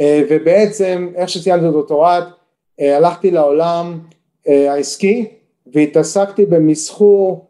אה, 0.00 0.22
ובעצם 0.30 1.08
איך 1.14 1.28
שסיימתי 1.28 1.64
את 1.64 1.68
הדוקטורט 1.68 2.24
אה, 2.80 2.96
הלכתי 2.96 3.30
לעולם 3.30 3.98
אה, 4.48 4.72
העסקי 4.72 5.26
והתעסקתי 5.72 6.46
במסחור 6.46 7.46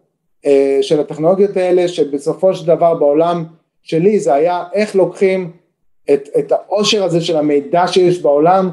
של 0.81 1.01
הטכנולוגיות 1.01 1.57
האלה 1.57 1.89
שבסופו 1.89 2.55
של 2.55 2.67
דבר 2.67 2.95
בעולם 2.95 3.45
שלי 3.83 4.19
זה 4.19 4.35
היה 4.35 4.65
איך 4.75 4.97
לוקחים 4.97 5.51
את, 6.13 6.29
את 6.39 6.53
העושר 6.53 7.05
הזה 7.05 7.21
של 7.21 7.37
המידע 7.37 7.87
שיש 7.87 8.23
בעולם 8.23 8.71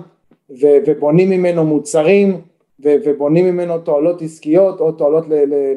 ובונים 0.60 1.30
ממנו 1.30 1.66
מוצרים 1.66 2.42
ובונים 2.80 3.46
ממנו 3.46 3.78
תועלות 3.80 4.22
עסקיות 4.22 4.80
או 4.80 4.92
תועלות 4.92 5.26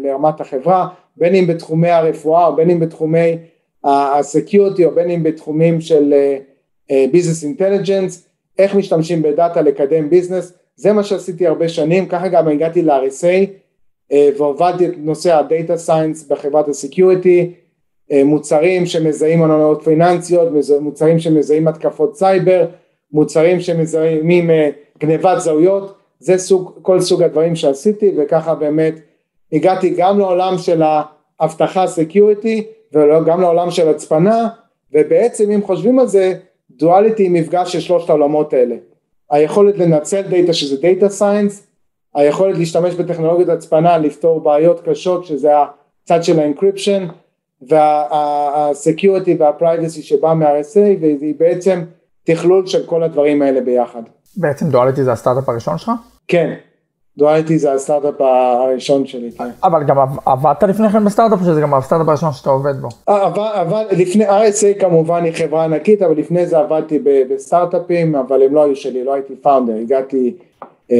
לרמת 0.03 0.41
החברה 0.41 0.89
בין 1.17 1.35
אם 1.35 1.47
בתחומי 1.47 1.91
הרפואה 1.91 2.47
או 2.47 2.57
בין 2.57 2.71
אם 2.71 2.81
בתחומי 2.81 3.39
ה 3.85 3.96
security 3.96 4.85
או 4.85 4.91
בין 4.91 5.11
אם 5.11 5.23
בתחומים 5.23 5.81
של 5.81 6.15
business 7.13 7.43
uh, 7.43 7.47
intelligence 7.47 8.29
איך 8.59 8.75
משתמשים 8.75 9.23
בדאטה 9.23 9.61
לקדם 9.61 10.11
business 10.11 10.53
זה 10.77 10.93
מה 10.93 11.03
שעשיתי 11.03 11.47
הרבה 11.47 11.69
שנים 11.69 12.07
ככה 12.07 12.29
גם 12.29 12.49
הגעתי 12.49 12.83
ל-RSA 12.83 14.15
והובלתי 14.37 14.87
את 14.87 14.93
נושא 14.97 15.35
ה 15.35 15.43
data 15.43 15.77
science 15.77 16.29
בחברת 16.29 16.69
ה 16.69 16.77
security, 16.77 17.53
מוצרים 18.25 18.87
שמזהים 18.87 19.41
עולמות 19.41 19.83
פיננסיות, 19.83 20.49
מוצרים 20.81 21.19
שמזהים 21.19 21.69
התקפות 21.69 22.17
סייבר, 22.17 22.67
מוצרים 23.13 23.61
שמזהים 23.61 24.51
גנבת 24.99 25.41
זהויות, 25.41 25.95
זה 26.19 26.39
סוג, 26.39 26.79
כל 26.83 27.01
סוג 27.01 27.23
הדברים 27.23 27.57
שעשיתי 27.57 28.13
וככה 28.17 28.55
באמת 28.55 28.95
הגעתי 29.53 29.95
גם 29.97 30.19
לעולם 30.19 30.59
של 30.59 30.83
האבטחה 31.41 31.87
security 31.87 32.67
וגם 32.93 33.41
לעולם 33.41 33.71
של 33.71 33.89
הצפנה 33.89 34.49
ובעצם 34.93 35.51
אם 35.51 35.63
חושבים 35.63 35.99
על 35.99 36.07
זה 36.07 36.35
דואליטי 36.71 37.23
היא 37.23 37.31
מפגש 37.31 37.73
של 37.73 37.81
שלושת 37.81 38.11
העולמות 38.11 38.53
האלה 38.53 38.77
היכולת 39.31 39.79
לנצל 39.79 40.23
דאטה 40.23 40.53
שזה 40.53 40.77
data 40.77 41.09
science 41.09 41.67
היכולת 42.15 42.59
להשתמש 42.59 42.95
בטכנולוגיות 42.95 43.49
הצפנה 43.49 43.99
לפתור 43.99 44.41
בעיות 44.41 44.81
קשות 44.89 45.25
שזה 45.25 45.51
הצד 46.05 46.25
של 46.25 46.41
ה 46.41 46.47
encryption 46.47 47.07
וה 47.63 47.97
security 47.97 49.37
וה 49.39 49.53
privacy 49.53 50.03
שבא 50.03 50.35
מה-RSA 50.35 51.01
והיא 51.01 51.35
בעצם 51.39 51.85
תכלול 52.25 52.67
של 52.67 52.87
כל 52.87 53.03
הדברים 53.03 53.43
האלה 53.43 53.61
ביחד. 53.61 54.03
בעצם 54.37 54.71
דואליטי 54.71 55.05
זה 55.05 55.13
הסטארט-אפ 55.13 55.49
הראשון 55.49 55.79
שלך? 55.79 55.91
כן, 56.29 56.55
דואליטי 57.19 57.59
זה 57.59 57.73
הסטארט-אפ 57.73 58.21
הראשון 58.21 59.07
שלי, 59.07 59.31
כן. 59.33 59.49
אבל 59.65 59.85
גם 59.85 59.97
עבדת 60.27 60.63
לפני 60.63 60.89
כן 60.89 61.05
בסטארט-אפ, 61.05 61.39
שזה 61.41 61.61
גם 61.61 61.75
הסטארט-אפ 61.75 62.09
הראשון 62.09 62.33
שאתה 62.33 62.51
עובד 62.51 62.81
בו? 62.81 62.89
אבל, 63.09 63.49
אבל 63.61 63.85
לפני, 63.91 64.29
RSA 64.29 64.81
כמובן 64.81 65.25
היא 65.25 65.33
חברה 65.33 65.65
ענקית, 65.65 66.03
אבל 66.03 66.17
לפני 66.17 66.47
זה 66.47 66.59
עבדתי 66.59 66.99
בסטארט-אפים, 67.31 68.15
אבל 68.15 68.43
הם 68.43 68.55
לא 68.55 68.65
היו 68.65 68.77
שלי, 68.77 69.05
לא 69.05 69.15
הייתי 69.15 69.37
founder, 69.37 69.75
הגעתי 69.81 70.37
אה, 70.93 70.97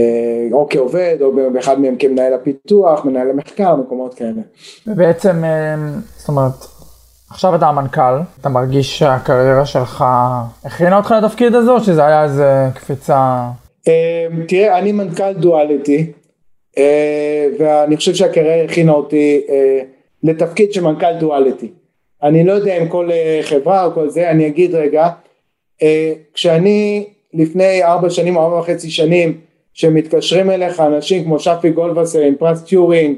או 0.53 0.67
כעובד, 0.71 1.17
או 1.21 1.33
באחד 1.53 1.81
מהם 1.81 1.97
כמנהל 1.99 2.35
הפיתוח, 2.35 3.05
מנהל 3.05 3.31
המחקר, 3.31 3.77
מקומות 3.77 4.15
כאלה. 4.15 4.43
ובעצם, 4.87 5.45
אה, 5.45 5.75
זאת 6.17 6.29
אומרת, 6.29 6.53
עכשיו 7.31 7.55
אתה 7.55 7.67
המנכ"ל, 7.67 8.21
אתה 8.41 8.49
מרגיש 8.49 8.99
שהקריירה 8.99 9.67
שלך 9.67 10.05
הכינה 10.65 10.97
אותך 10.97 11.15
לתפקיד 11.23 11.55
הזה, 11.55 11.71
או 11.71 11.81
שזה 11.81 12.07
היה 12.07 12.25
איזה 12.25 12.69
קפיצה? 12.75 13.43
אמ, 13.87 13.93
תראה, 14.49 14.79
אני 14.79 14.93
מנכ"ל 14.93 15.33
דואליטי, 15.33 16.13
אה, 16.79 17.47
ואני 17.59 17.97
חושב 17.97 18.15
שהקריירה 18.15 18.65
הכינה 18.65 18.93
אותי 18.93 19.41
אה, 19.49 19.81
לתפקיד 20.23 20.73
של 20.73 20.81
מנכ"ל 20.83 21.13
דואליטי. 21.21 21.71
אני 22.23 22.45
לא 22.45 22.53
יודע 22.53 22.79
אם 22.79 22.89
כל 22.89 23.11
אה, 23.13 23.41
חברה 23.43 23.85
או 23.85 23.93
כל 23.93 24.09
זה, 24.09 24.31
אני 24.31 24.47
אגיד 24.47 24.75
רגע, 24.75 25.09
כשאני 26.35 27.07
לפני 27.35 27.85
ארבע 27.85 28.11
שנים 28.11 28.37
או 28.37 28.43
ארבע 28.43 28.59
וחצי 28.59 28.91
שנים, 28.91 29.41
שמתקשרים 29.75 30.51
אליך 30.51 30.81
אנשים 30.81 31.25
כמו 31.25 31.39
שפי 31.39 31.71
גולדווסר 31.71 32.21
עם 32.21 32.35
פרס 32.35 32.63
טיורינג, 32.63 33.17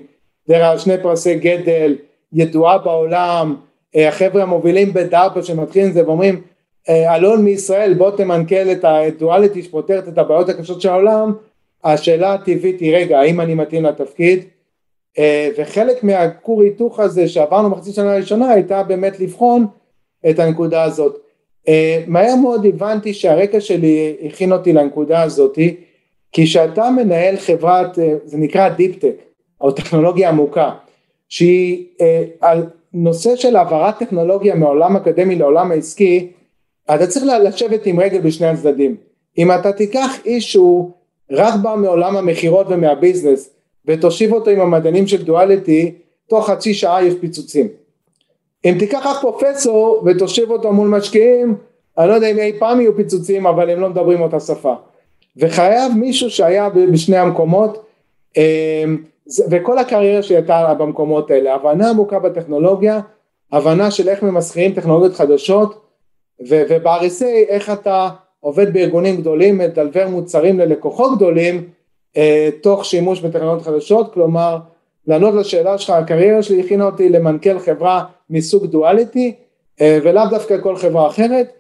דרך 0.49 0.81
שני 0.81 0.95
פרסי 1.03 1.35
גדל, 1.35 1.97
ידועה 2.33 2.79
בעולם, 2.79 3.57
החבר'ה 3.95 4.43
המובילים 4.43 4.93
בדארפה 4.93 5.43
שמתחילים 5.43 5.89
את 5.89 5.95
זה 5.95 6.07
ואומרים 6.07 6.41
אלון 6.89 7.45
מישראל 7.45 7.95
בוא 7.95 8.11
תמנכ"ל 8.11 8.73
את 8.73 8.85
הדואליטי 8.85 9.63
שפותרת 9.63 10.09
את 10.09 10.19
הבעיות 10.19 10.49
הקשות 10.49 10.81
של 10.81 10.89
העולם 10.89 11.33
השאלה 11.85 12.35
הטבעית 12.35 12.81
היא 12.81 12.97
רגע 12.97 13.19
האם 13.19 13.41
אני 13.41 13.55
מתאים 13.55 13.85
לתפקיד? 13.85 14.45
אה, 15.19 15.49
וחלק 15.59 16.05
מהכור 16.05 16.63
היתוך 16.63 17.01
הזה 17.01 17.29
שעברנו 17.29 17.71
בחצי 17.71 17.93
שנה 17.93 18.13
הראשונה 18.13 18.51
הייתה 18.51 18.83
באמת 18.83 19.21
לבחון 19.21 19.67
את 20.31 20.39
הנקודה 20.39 20.83
הזאת. 20.83 21.19
אה, 21.69 22.03
מהר 22.07 22.35
מאוד 22.37 22.67
הבנתי 22.67 23.15
שהרקע 23.15 23.61
שלי 23.61 24.17
הכין 24.27 24.53
אותי 24.53 24.73
לנקודה 24.73 25.23
הזאת 25.23 25.59
כי 26.33 26.45
כשאתה 26.45 26.91
מנהל 26.91 27.37
חברת 27.37 27.99
זה 28.25 28.39
נקרא 28.39 28.69
deep-tech 28.69 29.17
או 29.61 29.71
טכנולוגיה 29.71 30.29
עמוקה 30.29 30.71
שהיא 31.29 31.87
על 32.41 32.67
נושא 32.93 33.37
של 33.37 33.57
העברת 33.57 33.99
טכנולוגיה 33.99 34.55
מעולם 34.55 34.97
אקדמי 34.97 35.37
לעולם 35.37 35.71
העסקי 35.71 36.33
אתה 36.95 37.07
צריך 37.07 37.27
לשבת 37.45 37.87
עם 37.87 38.01
רגל 38.01 38.21
בשני 38.21 38.47
הצדדים. 38.47 38.97
אם 39.39 39.53
אתה 39.53 39.73
תיקח 39.73 40.19
איש 40.25 40.53
שהוא 40.53 40.91
רק 41.31 41.55
בא 41.63 41.75
מעולם 41.75 42.17
המכירות 42.17 42.67
ומה 42.71 42.93
business 42.93 43.51
ותושיב 43.87 44.33
אותו 44.33 44.51
עם 44.51 44.61
המדענים 44.61 45.07
של 45.07 45.25
דואליטי, 45.25 45.95
תוך 46.29 46.51
חצי 46.51 46.75
שעה 46.75 47.05
יש 47.05 47.15
פיצוצים. 47.21 47.69
אם 48.65 48.77
תיקח 48.79 49.07
רק 49.07 49.21
פרופסור 49.21 50.03
ותושיב 50.07 50.51
אותו 50.51 50.73
מול 50.73 50.89
משקיעים, 50.89 51.55
אני 51.99 52.09
לא 52.09 52.15
יודע 52.15 52.31
אם 52.31 52.39
אי 52.39 52.53
פעם 52.59 52.81
יהיו 52.81 52.97
פיצוצים 52.97 53.47
אבל 53.47 53.71
הם 53.71 53.81
לא 53.81 53.89
מדברים 53.89 54.21
אותה 54.21 54.41
שפה. 54.41 54.75
וחייב 55.37 55.93
מישהו 55.97 56.31
שהיה 56.31 56.69
בשני 56.69 57.17
המקומות 57.17 57.85
אמ, 58.37 58.99
וכל 59.51 59.79
הקריירה 59.79 60.23
שלי 60.23 60.37
הייתה 60.37 60.75
במקומות 60.79 61.31
האלה, 61.31 61.55
הבנה 61.55 61.91
עמוקה 61.91 62.19
בטכנולוגיה, 62.19 63.01
הבנה 63.53 63.91
של 63.91 64.09
איך 64.09 64.23
ממסחרים 64.23 64.73
טכנולוגיות 64.73 65.15
חדשות 65.15 65.88
וב-RSA 66.41 67.49
איך 67.49 67.71
אתה 67.71 68.09
עובד 68.41 68.73
בארגונים 68.73 69.17
גדולים, 69.17 69.59
מדלבר 69.59 70.09
מוצרים 70.09 70.59
ללקוחות 70.59 71.17
גדולים 71.17 71.69
אה, 72.17 72.49
תוך 72.63 72.85
שימוש 72.85 73.21
בטכנולוגיות 73.21 73.63
חדשות, 73.67 74.15
כלומר 74.15 74.59
לענות 75.07 75.35
לשאלה 75.35 75.79
שלך, 75.79 75.91
הקריירה 75.91 76.43
שלי 76.43 76.61
הכינה 76.61 76.85
אותי 76.85 77.09
למנכ"ל 77.09 77.59
חברה 77.59 78.05
מסוג 78.31 78.67
דואליטי 78.67 79.35
אה, 79.81 79.99
ולאו 80.03 80.23
דווקא 80.31 80.57
כל 80.63 80.77
חברה 80.77 81.09
אחרת 81.09 81.53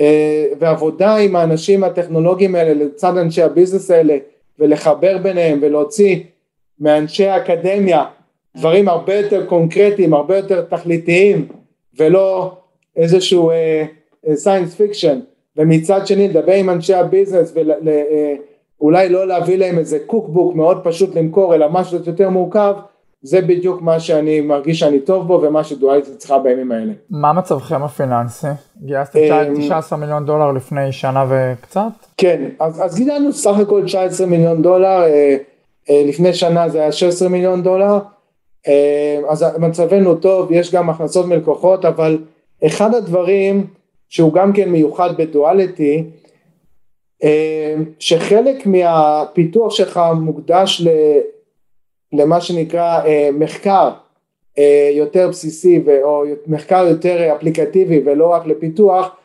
אה, 0.00 0.46
ועבודה 0.58 1.16
עם 1.16 1.36
האנשים 1.36 1.84
הטכנולוגיים 1.84 2.54
האלה 2.54 2.84
לצד 2.84 3.16
אנשי 3.16 3.42
ה 3.42 3.47
business 3.47 3.90
האלה 3.90 4.16
ולחבר 4.58 5.18
ביניהם 5.18 5.58
ולהוציא 5.62 6.20
מאנשי 6.80 7.26
האקדמיה 7.26 8.04
דברים 8.56 8.88
הרבה 8.88 9.14
יותר 9.14 9.46
קונקרטיים, 9.46 10.14
הרבה 10.14 10.36
יותר 10.36 10.62
תכליתיים 10.62 11.48
ולא 11.98 12.56
איזשהו 12.96 13.50
אה, 13.50 13.84
science 14.34 14.74
fiction 14.74 15.20
ומצד 15.56 16.06
שני 16.06 16.28
לדבר 16.28 16.52
עם 16.52 16.70
אנשי 16.70 16.94
הביזנס 16.94 17.54
ואולי 18.80 19.08
לא 19.08 19.26
להביא 19.26 19.58
להם 19.58 19.78
איזה 19.78 19.98
קוקבוק 20.06 20.54
מאוד 20.54 20.80
פשוט 20.84 21.14
למכור 21.14 21.54
אלא 21.54 21.66
משהו 21.70 21.98
יותר 22.06 22.30
מורכב 22.30 22.74
זה 23.22 23.40
בדיוק 23.40 23.82
מה 23.82 24.00
שאני 24.00 24.40
מרגיש 24.40 24.80
שאני 24.80 25.00
טוב 25.00 25.26
בו 25.26 25.40
ומה 25.42 25.64
שדואליטי 25.64 26.10
צריכה 26.16 26.38
בימים 26.38 26.72
האלה. 26.72 26.92
מה 27.10 27.32
מצבכם 27.32 27.82
הפיננסי? 27.82 28.46
גייסתם 28.84 29.18
19 29.58 29.96
אמ, 29.96 30.04
מיליון 30.04 30.26
דולר 30.26 30.52
לפני 30.52 30.92
שנה 30.92 31.24
וקצת? 31.28 31.90
כן, 32.16 32.42
אז, 32.60 32.84
אז 32.84 32.96
גידלנו 32.96 33.32
סך 33.32 33.58
הכל 33.58 33.82
19 33.84 34.26
מיליון 34.26 34.62
דולר, 34.62 35.02
אה, 35.02 35.36
אה, 35.90 36.02
לפני 36.06 36.34
שנה 36.34 36.68
זה 36.68 36.80
היה 36.80 36.92
16 36.92 37.28
מיליון 37.28 37.62
דולר, 37.62 37.98
אה, 38.68 39.18
אז 39.28 39.44
מצבנו 39.58 40.14
טוב, 40.14 40.52
יש 40.52 40.74
גם 40.74 40.90
הכנסות 40.90 41.26
מלקוחות, 41.26 41.84
אבל 41.84 42.18
אחד 42.66 42.94
הדברים 42.94 43.66
שהוא 44.12 44.32
גם 44.32 44.52
כן 44.52 44.68
מיוחד 44.70 45.16
בדואליטי, 45.16 46.04
אה, 47.22 47.74
שחלק 47.98 48.66
מהפיתוח 48.66 49.74
שלך 49.74 50.00
מוקדש 50.20 50.86
למה 52.12 52.40
שנקרא 52.40 53.04
אה, 53.04 53.28
מחקר 53.32 53.90
אה, 54.58 54.90
יותר 54.92 55.28
בסיסי 55.28 55.82
או 56.02 56.24
מחקר 56.46 56.86
יותר 56.88 57.36
אפליקטיבי 57.36 58.00
ולא 58.04 58.26
רק 58.32 58.46
לפיתוח, 58.46 59.16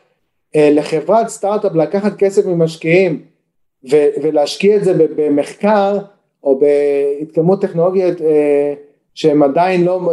לחברת 0.56 1.28
סטארט-אפ 1.28 1.74
לקחת 1.74 2.16
כסף 2.18 2.46
ממשקיעים 2.46 3.22
ולהשקיע 4.22 4.76
את 4.76 4.84
זה 4.84 5.06
במחקר 5.16 5.98
או 6.44 6.60
בהתקדמות 6.60 7.62
טכנולוגיות 7.62 8.16
שהן 9.14 9.42
עדיין 9.42 9.84
לא 9.84 10.10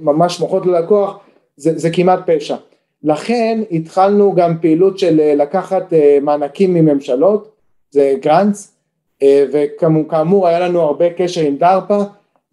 ממש 0.00 0.40
מוכרות 0.40 0.66
ללקוח 0.66 1.18
זה, 1.56 1.78
זה 1.78 1.90
כמעט 1.90 2.20
פשע 2.26 2.56
לכן 3.04 3.60
התחלנו 3.72 4.34
גם 4.34 4.54
פעילות 4.60 4.98
של 4.98 5.20
אה, 5.20 5.34
לקחת 5.34 5.92
אה, 5.92 6.18
מענקים 6.22 6.74
מממשלות, 6.74 7.50
זה 7.90 8.14
גרנטס, 8.22 8.74
אה, 9.22 9.44
וכאמור 9.52 10.48
היה 10.48 10.60
לנו 10.60 10.80
הרבה 10.80 11.10
קשר 11.10 11.40
עם 11.40 11.56
דרפא, 11.56 11.98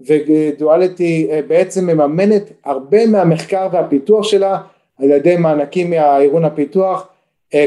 ודואליטי 0.01 1.27
בעצם 1.47 1.87
מממנת 1.87 2.43
הרבה 2.65 3.05
מהמחקר 3.05 3.67
והפיתוח 3.71 4.23
שלה 4.23 4.57
על 4.99 5.11
ידי 5.11 5.37
מענקים 5.37 5.89
מהארגון 5.89 6.45
הפיתוח, 6.45 7.07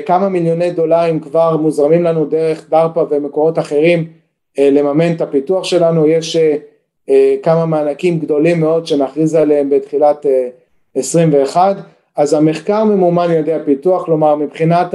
כמה 0.06 0.28
מיליוני 0.28 0.70
דולרים 0.70 1.20
כבר 1.20 1.56
מוזרמים 1.56 2.02
לנו 2.02 2.24
דרך 2.24 2.70
דרפא 2.70 3.04
ומקורות 3.10 3.58
אחרים 3.58 4.08
לממן 4.58 5.12
את 5.12 5.20
הפיתוח 5.20 5.64
שלנו, 5.64 6.06
יש 6.06 6.36
כמה 7.42 7.66
מענקים 7.66 8.18
גדולים 8.18 8.60
מאוד 8.60 8.86
שנכריז 8.86 9.34
עליהם 9.34 9.70
בתחילת 9.70 10.26
21 10.94 11.76
אז 12.16 12.32
המחקר 12.32 12.84
ממומן 12.84 13.24
על 13.24 13.30
ידי 13.30 13.52
הפיתוח, 13.52 14.04
כלומר 14.04 14.34
מבחינת 14.34 14.94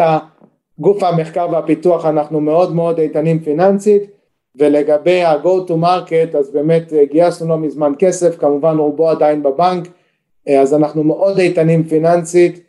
גוף 0.80 1.04
המחקר 1.04 1.48
והפיתוח 1.52 2.06
אנחנו 2.06 2.42
מאוד 2.42 2.76
מאוד 2.76 3.00
איתנים 3.00 3.40
פיננסית 3.40 4.04
ולגבי 4.56 5.24
ה-go 5.24 5.70
to 5.70 5.72
market 5.72 6.38
אז 6.38 6.52
באמת 6.52 6.94
גייסנו 7.12 7.50
לא 7.50 7.58
מזמן 7.58 7.94
כסף, 8.00 8.38
כמובן 8.38 8.78
רובו 8.78 9.10
עדיין 9.10 9.44
בבנק 9.44 9.88
אז 10.60 10.74
אנחנו 10.74 11.04
מאוד 11.04 11.40
איתנים 11.40 11.84
פיננסית, 11.84 12.60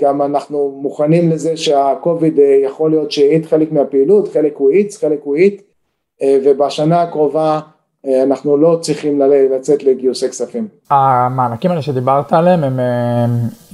גם 0.00 0.22
אנחנו 0.22 0.78
מוכנים 0.82 1.30
לזה 1.30 1.56
שהקוביד 1.56 2.38
יכול 2.64 2.90
להיות 2.90 3.12
שהאיט 3.12 3.46
חלק 3.46 3.72
מהפעילות, 3.72 4.28
חלק 4.28 4.56
הוא 4.56 4.70
האיץ, 4.70 4.96
חלק 4.96 5.20
הוא 5.24 5.36
האיט 5.36 5.62
ובשנה 6.24 7.02
הקרובה 7.02 7.60
אנחנו 8.22 8.56
לא 8.56 8.78
צריכים 8.80 9.20
לצאת 9.56 9.84
לגיוסי 9.84 10.28
כספים. 10.28 10.68
המענקים 10.90 11.70
האלה 11.70 11.82
שדיברת 11.82 12.32
עליהם 12.32 12.64
הם 12.64 12.80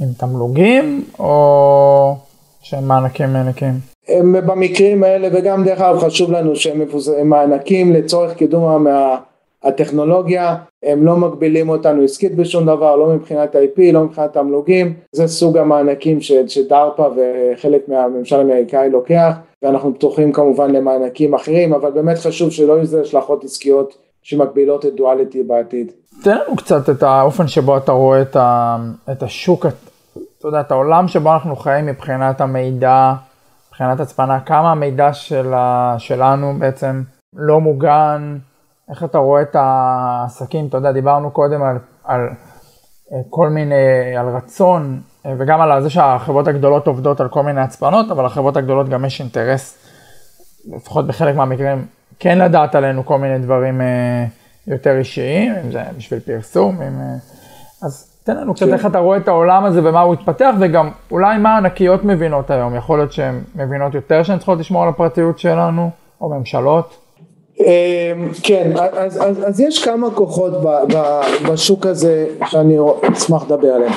עם 0.01 0.09
תמלוגים 0.18 1.05
או 1.18 2.14
שהם 2.62 2.89
מענקים 2.89 3.33
מענקים? 3.33 3.72
הם 4.09 4.33
במקרים 4.47 5.05
האלה 5.05 5.29
וגם 5.33 5.64
דרך 5.64 5.81
אגב 5.81 5.99
חשוב 5.99 6.33
לנו 6.33 6.57
שהם 6.57 6.83
מענקים 7.24 7.93
לצורך 7.93 8.35
קידום 8.35 8.87
הטכנולוגיה, 9.62 10.57
הם 10.83 11.05
לא 11.05 11.16
מגבילים 11.16 11.68
אותנו 11.68 12.03
עסקית 12.03 12.37
בשום 12.37 12.66
דבר, 12.66 12.97
לא 12.97 13.07
מבחינת 13.07 13.55
IP, 13.55 13.81
לא 13.93 14.05
מבחינת 14.05 14.33
תמלוגים, 14.33 14.95
זה 15.12 15.26
סוג 15.29 15.59
המענקים 15.59 16.18
שדרפה 16.47 17.07
וחלק 17.16 17.89
מהממשל 17.89 18.37
האמריקאי 18.37 18.91
לוקח, 18.91 19.33
ואנחנו 19.62 19.95
פתוחים 19.95 20.33
כמובן 20.33 20.72
למענקים 20.72 21.35
אחרים, 21.35 21.74
אבל 21.74 21.91
באמת 21.91 22.18
חשוב 22.18 22.51
שלא 22.51 22.72
יהיו 22.72 22.83
לזה 22.83 23.01
השלכות 23.01 23.45
עסקיות 23.45 24.07
שמגבילות 24.29 24.87
את 24.87 24.95
דואליטי 24.97 25.43
בעתיד. 25.43 25.93
תן 26.22 26.37
לנו 26.37 26.57
קצת 26.57 26.91
את 26.91 27.03
האופן 27.03 27.49
שבו 27.49 27.76
אתה 27.76 27.93
רואה 27.93 28.22
את, 28.22 28.37
ה, 28.37 28.76
את 29.12 29.22
השוק, 29.22 29.66
אתה 30.39 30.49
יודע, 30.49 30.61
את 30.61 30.70
העולם 30.70 31.09
שבו 31.09 31.33
אנחנו 31.33 31.57
חיים 31.57 31.87
מבחינת 31.87 32.41
המידע, 32.41 33.12
מבחינת 33.68 34.01
הצפנה, 34.01 34.41
כמה 34.41 34.70
המידע 34.70 35.12
של, 35.12 35.53
שלנו 35.99 36.55
בעצם 36.59 37.03
לא 37.37 37.61
מוגן, 37.61 38.39
איך 38.91 39.05
אתה 39.05 39.18
רואה 39.18 39.43
את 39.43 39.57
העסקים, 39.59 40.66
אתה 40.66 40.76
יודע, 40.76 40.93
דיברנו 40.93 41.31
קודם 41.31 41.62
על, 41.62 41.79
על 42.05 42.20
אה, 43.12 43.18
כל 43.31 43.49
מיני, 43.49 44.16
על 44.18 44.29
רצון, 44.29 45.01
אה, 45.26 45.35
וגם 45.39 45.61
על 45.61 45.83
זה 45.83 45.91
שהחברות 45.91 46.49
הגדולות 46.49 46.87
עובדות 46.87 47.20
על 47.20 47.29
כל 47.29 47.43
מיני 47.43 47.61
הצפנות, 47.61 48.11
אבל 48.11 48.24
לחברות 48.24 48.57
הגדולות 48.57 48.89
גם 48.89 49.05
יש 49.05 49.20
אינטרס, 49.20 49.79
לפחות 50.76 51.07
בחלק 51.07 51.37
מהמקרים, 51.37 51.97
כן 52.19 52.39
לדעת 52.39 52.75
עלינו 52.75 53.07
כל 53.07 53.19
מיני 53.19 53.39
דברים 53.39 53.81
אה, 53.81 54.25
יותר 54.66 54.99
אישיים, 54.99 55.55
אם 55.64 55.73
זה 55.73 55.81
בשביל 55.97 56.21
פרסום, 56.21 56.83
אם... 56.83 57.01
אז 57.83 58.09
תן 58.25 58.37
לנו 58.37 58.55
קצת. 58.55 58.69
איך 58.69 58.87
אתה 58.87 58.99
רואה 58.99 59.16
את 59.16 59.29
העולם 59.29 59.64
הזה 59.64 59.89
ומה 59.89 60.01
הוא 60.01 60.14
התפתח, 60.14 60.55
וגם 60.61 60.91
אולי 61.11 61.39
מה 61.39 61.57
ענקיות 61.57 62.05
מבינות 62.05 62.51
היום, 62.51 62.75
יכול 62.75 62.99
להיות 62.99 63.12
שהן 63.12 63.41
מבינות 63.55 63.95
יותר 63.95 64.23
שהן 64.23 64.39
צריכות 64.39 64.59
לשמור 64.59 64.83
על 64.83 64.89
הפרטיות 64.89 65.39
שלנו, 65.39 65.91
או 66.21 66.29
ממשלות. 66.29 66.97
אמ, 67.61 67.64
כן, 68.43 68.71
אז, 68.77 69.23
אז, 69.23 69.49
אז 69.49 69.61
יש 69.61 69.85
כמה 69.85 70.11
כוחות 70.11 70.53
ב, 70.53 70.66
ב, 70.95 71.21
בשוק 71.53 71.87
הזה 71.87 72.27
שאני 72.47 72.77
אשמח 73.12 73.45
לדבר 73.45 73.69
עליהם. 73.69 73.93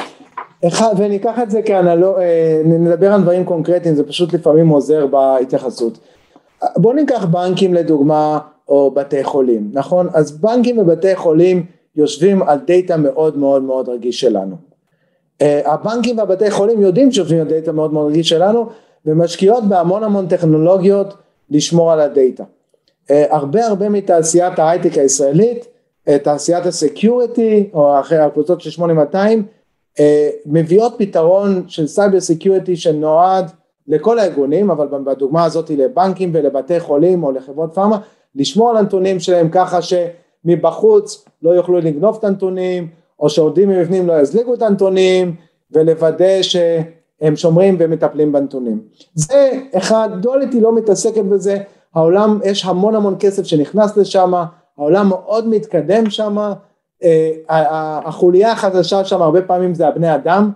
אחד, 0.68 0.94
וניקח 0.98 1.40
את 1.44 1.52
זה 1.52 1.62
כאנלוג, 1.62 2.16
אה, 2.20 2.62
נדבר 2.66 3.14
על 3.14 3.22
דברים 3.22 3.46
קונקרטיים, 3.46 3.96
זה 3.96 4.08
פשוט 4.08 4.34
לפעמים 4.34 4.68
עוזר 4.68 5.08
בהתייחסות. 5.08 6.00
בואו 6.78 6.93
ניקח 6.93 7.26
בנקים 7.26 7.74
לדוגמה, 7.74 8.39
או 8.70 8.91
בתי 8.91 9.24
חולים, 9.24 9.70
נכון? 9.74 10.07
אז 10.14 10.32
בנקים 10.32 10.78
ובתי 10.78 11.16
חולים 11.16 11.66
יושבים 11.95 12.43
על 12.43 12.59
דאטה 12.68 12.97
מאוד 12.97 13.38
מאוד 13.38 13.64
מאוד 13.64 13.89
רגיש 13.89 14.20
שלנו. 14.20 14.55
אה, 15.41 15.74
הבנקים 15.74 16.18
והבתי 16.18 16.51
חולים 16.51 16.82
יודעים 16.82 17.12
שיושבים 17.12 17.41
על 17.41 17.47
דאטה 17.47 17.72
מאוד 17.72 17.93
מאוד 17.93 18.12
רגיש 18.12 18.30
שלנו, 18.30 18.70
ומשקיעות 19.05 19.64
בהמון 19.64 20.03
המון 20.03 20.28
טכנולוגיות 20.28 21.14
לשמור 21.49 21.91
על 21.91 21.99
הדאטה. 21.99 22.43
אה, 23.12 23.26
הרבה 23.30 23.66
הרבה 23.66 23.89
מתעשיית 23.89 24.59
ההייטק 24.59 24.97
הישראלית, 24.97 25.66
אה, 26.07 26.20
תעשיית 26.20 26.66
ה 26.66 26.77
security 26.77 27.70
או 27.74 27.99
אחרי 27.99 28.18
הקבוצות 28.18 28.62
של 28.62 28.70
8200 28.70 29.43
אה, 29.99 30.30
מביאות 30.45 30.95
פתרון 30.97 31.64
של 31.68 31.88
cyber 31.88 32.20
security 32.20 32.76
שנועד 32.76 33.51
לכל 33.88 34.20
הארגונים 34.20 34.72
אבל 34.72 34.88
בדוגמה 35.04 35.44
הזאת 35.44 35.70
לבנקים 35.70 36.30
ולבתי 36.34 36.80
חולים 36.80 37.24
או 37.24 37.32
לחברות 37.32 37.74
פארמה 37.74 37.98
לשמור 38.36 38.70
על 38.70 38.78
הנתונים 38.78 39.20
שלהם 39.20 39.50
ככה 39.50 39.80
שמבחוץ 39.82 41.26
לא 41.42 41.50
יוכלו 41.50 41.80
לגנוב 41.80 42.16
את 42.20 42.24
הנתונים 42.24 42.88
או 43.20 43.30
שעובדים 43.30 43.70
מבפנים 43.70 44.08
לא 44.08 44.14
יזליגו 44.14 44.54
את 44.54 44.62
הנתונים 44.62 45.36
ולוודא 45.72 46.42
שהם 46.42 47.36
שומרים 47.36 47.76
ומטפלים 47.80 48.32
בנתונים. 48.32 48.82
זה 49.16 49.52
אחד, 49.78 50.10
דואליטי 50.22 50.62
לא 50.62 50.76
מתעסקת 50.76 51.24
בזה. 51.24 51.58
העולם, 51.96 52.40
יש 52.44 52.66
המון 52.66 52.96
המון 52.96 53.16
כסף 53.20 53.44
שנכנס 53.44 53.98
לשם, 53.98 54.34
העולם 54.78 55.10
מאוד 55.10 55.48
מתקדם 55.48 56.10
שם, 56.10 56.38
אה, 57.04 57.32
החוליה 58.06 58.52
החדשה 58.52 59.06
שם 59.06 59.22
הרבה 59.22 59.42
פעמים 59.42 59.74
זה 59.74 59.88
הבני 59.88 60.16
אדם, 60.16 60.52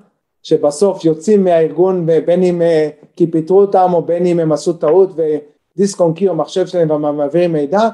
שבסוף 0.46 1.06
יוצאים 1.06 1.44
מהארגון 1.44 2.06
בין 2.26 2.44
אם 2.44 2.62
אה, 2.62 2.90
כי 3.16 3.32
פיטרו 3.32 3.62
אותם 3.62 3.90
או 3.94 4.02
בין 4.02 4.26
אם 4.26 4.40
הם 4.40 4.52
עשו 4.52 4.74
טעות 4.74 5.10
ודיסק 5.16 6.00
און 6.00 6.14
קי 6.14 6.30
או 6.30 6.36
מחשב 6.36 6.68
שלהם 6.68 6.92
ומעבירים 6.92 7.54
מידע, 7.54 7.90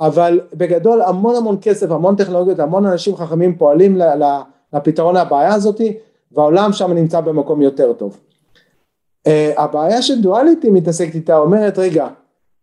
אבל 0.00 0.40
בגדול 0.54 1.02
המון 1.02 1.36
המון 1.36 1.56
כסף, 1.62 1.90
המון 1.90 2.16
טכנולוגיות, 2.16 2.58
המון 2.58 2.86
אנשים 2.86 3.16
חכמים 3.16 3.56
פועלים 3.56 3.98
לפתרון 4.72 5.16
הבעיה 5.16 5.54
הזאתי 5.54 5.96
והעולם 6.32 6.72
שם 6.72 6.92
נמצא 6.92 7.20
במקום 7.20 7.62
יותר 7.62 7.92
טוב. 7.92 8.20
אה, 9.26 9.52
הבעיה 9.56 10.02
שדואליטי 10.02 10.70
מתעסקת 10.70 11.14
איתה 11.14 11.38
אומרת 11.38 11.78
רגע 11.78 12.08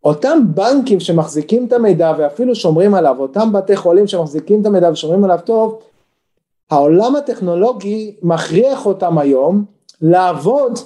אותם 0.03 0.39
בנקים 0.55 0.99
שמחזיקים 0.99 1.65
את 1.65 1.73
המידע 1.73 2.13
ואפילו 2.17 2.55
שומרים 2.55 2.93
עליו, 2.93 3.15
אותם 3.19 3.51
בתי 3.53 3.75
חולים 3.75 4.07
שמחזיקים 4.07 4.61
את 4.61 4.65
המידע 4.65 4.91
ושומרים 4.91 5.23
עליו 5.23 5.39
טוב, 5.45 5.79
העולם 6.71 7.15
הטכנולוגי 7.15 8.15
מכריח 8.21 8.85
אותם 8.85 9.17
היום 9.17 9.65
לעבוד 10.01 10.79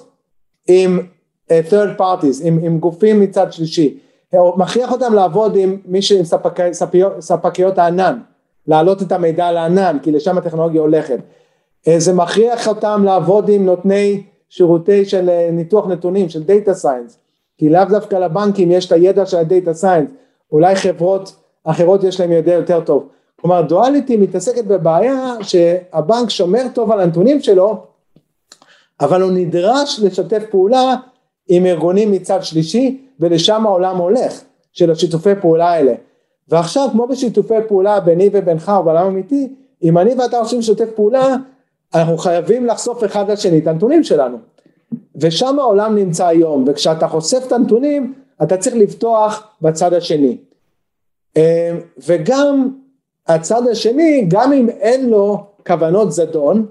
עם 0.67 0.99
uh, 1.47 1.51
third 1.71 1.99
parties, 1.99 2.43
עם, 2.43 2.59
עם 2.63 2.79
גופים 2.79 3.19
מצד 3.19 3.53
שלישי, 3.53 3.99
הוא 4.33 4.59
מכריח 4.59 4.91
אותם 4.91 5.13
לעבוד 5.13 5.55
עם 5.55 5.77
מי 5.85 5.99
שספקיות 6.01 7.77
הענן, 7.77 8.19
להעלות 8.67 9.01
את 9.01 9.11
המידע 9.11 9.51
לענן, 9.51 9.97
כי 10.03 10.11
לשם 10.11 10.37
הטכנולוגיה 10.37 10.81
הולכת. 10.81 11.19
Uh, 11.85 11.89
זה 11.97 12.13
מכריח 12.13 12.67
אותם 12.67 13.01
לעבוד 13.05 13.49
עם 13.49 13.65
נותני 13.65 14.23
שירותי 14.49 15.05
של 15.05 15.29
uh, 15.29 15.51
ניתוח 15.51 15.87
נתונים, 15.87 16.29
של 16.29 16.43
Data 16.47 16.83
Science. 16.83 17.13
כי 17.57 17.69
לאו 17.69 17.85
דווקא 17.89 18.15
לבנקים 18.15 18.71
יש 18.71 18.85
את 18.87 18.91
הידע 18.91 19.25
של 19.25 19.37
הדאטה 19.37 19.73
סיינס, 19.73 20.11
אולי 20.51 20.75
חברות 20.75 21.35
אחרות 21.63 22.03
יש 22.03 22.19
להם 22.19 22.31
ידע 22.31 22.53
יותר 22.53 22.81
טוב. 22.81 23.07
כלומר 23.45 23.61
דואליטי 23.61 24.17
מתעסקת 24.17 24.65
בבעיה 24.65 25.35
שהבנק 25.41 26.29
שומר 26.29 26.61
טוב 26.73 26.91
על 26.91 26.99
הנתונים 26.99 27.41
שלו, 27.41 27.77
אבל 29.01 29.21
הוא 29.21 29.31
נדרש 29.31 29.99
לשתף 29.99 30.43
פעולה 30.51 30.95
עם 31.47 31.65
ארגונים 31.65 32.11
מצד 32.11 32.43
שלישי, 32.43 33.01
ולשם 33.19 33.65
העולם 33.65 33.97
הולך, 33.97 34.41
של 34.71 34.91
השיתופי 34.91 35.29
פעולה 35.41 35.69
האלה. 35.69 35.93
ועכשיו 36.47 36.89
כמו 36.91 37.07
בשיתופי 37.07 37.53
פעולה 37.67 37.99
ביני 37.99 38.29
ובינך 38.33 38.71
או 38.77 38.83
בעולם 38.83 39.07
אמיתי, 39.07 39.47
אם 39.83 39.97
אני 39.97 40.13
ואתה 40.13 40.37
עושים 40.37 40.59
לשתף 40.59 40.89
פעולה, 40.95 41.35
אנחנו 41.95 42.17
חייבים 42.17 42.65
לחשוף 42.65 43.03
אחד 43.03 43.31
לשני 43.31 43.57
את 43.59 43.67
הנתונים 43.67 44.03
שלנו. 44.03 44.37
ושם 45.15 45.59
העולם 45.59 45.95
נמצא 45.95 46.27
היום, 46.27 46.65
וכשאתה 46.67 47.07
חושף 47.07 47.43
את 47.47 47.51
הנתונים, 47.51 48.13
אתה 48.43 48.57
צריך 48.57 48.75
לפתוח 48.75 49.47
בצד 49.61 49.93
השני. 49.93 50.37
אה, 51.37 51.71
וגם 52.07 52.69
הצד 53.27 53.67
השני, 53.67 54.25
גם 54.27 54.53
אם 54.53 54.69
אין 54.69 55.09
לו 55.09 55.43
כוונות 55.67 56.11
זדון, 56.11 56.65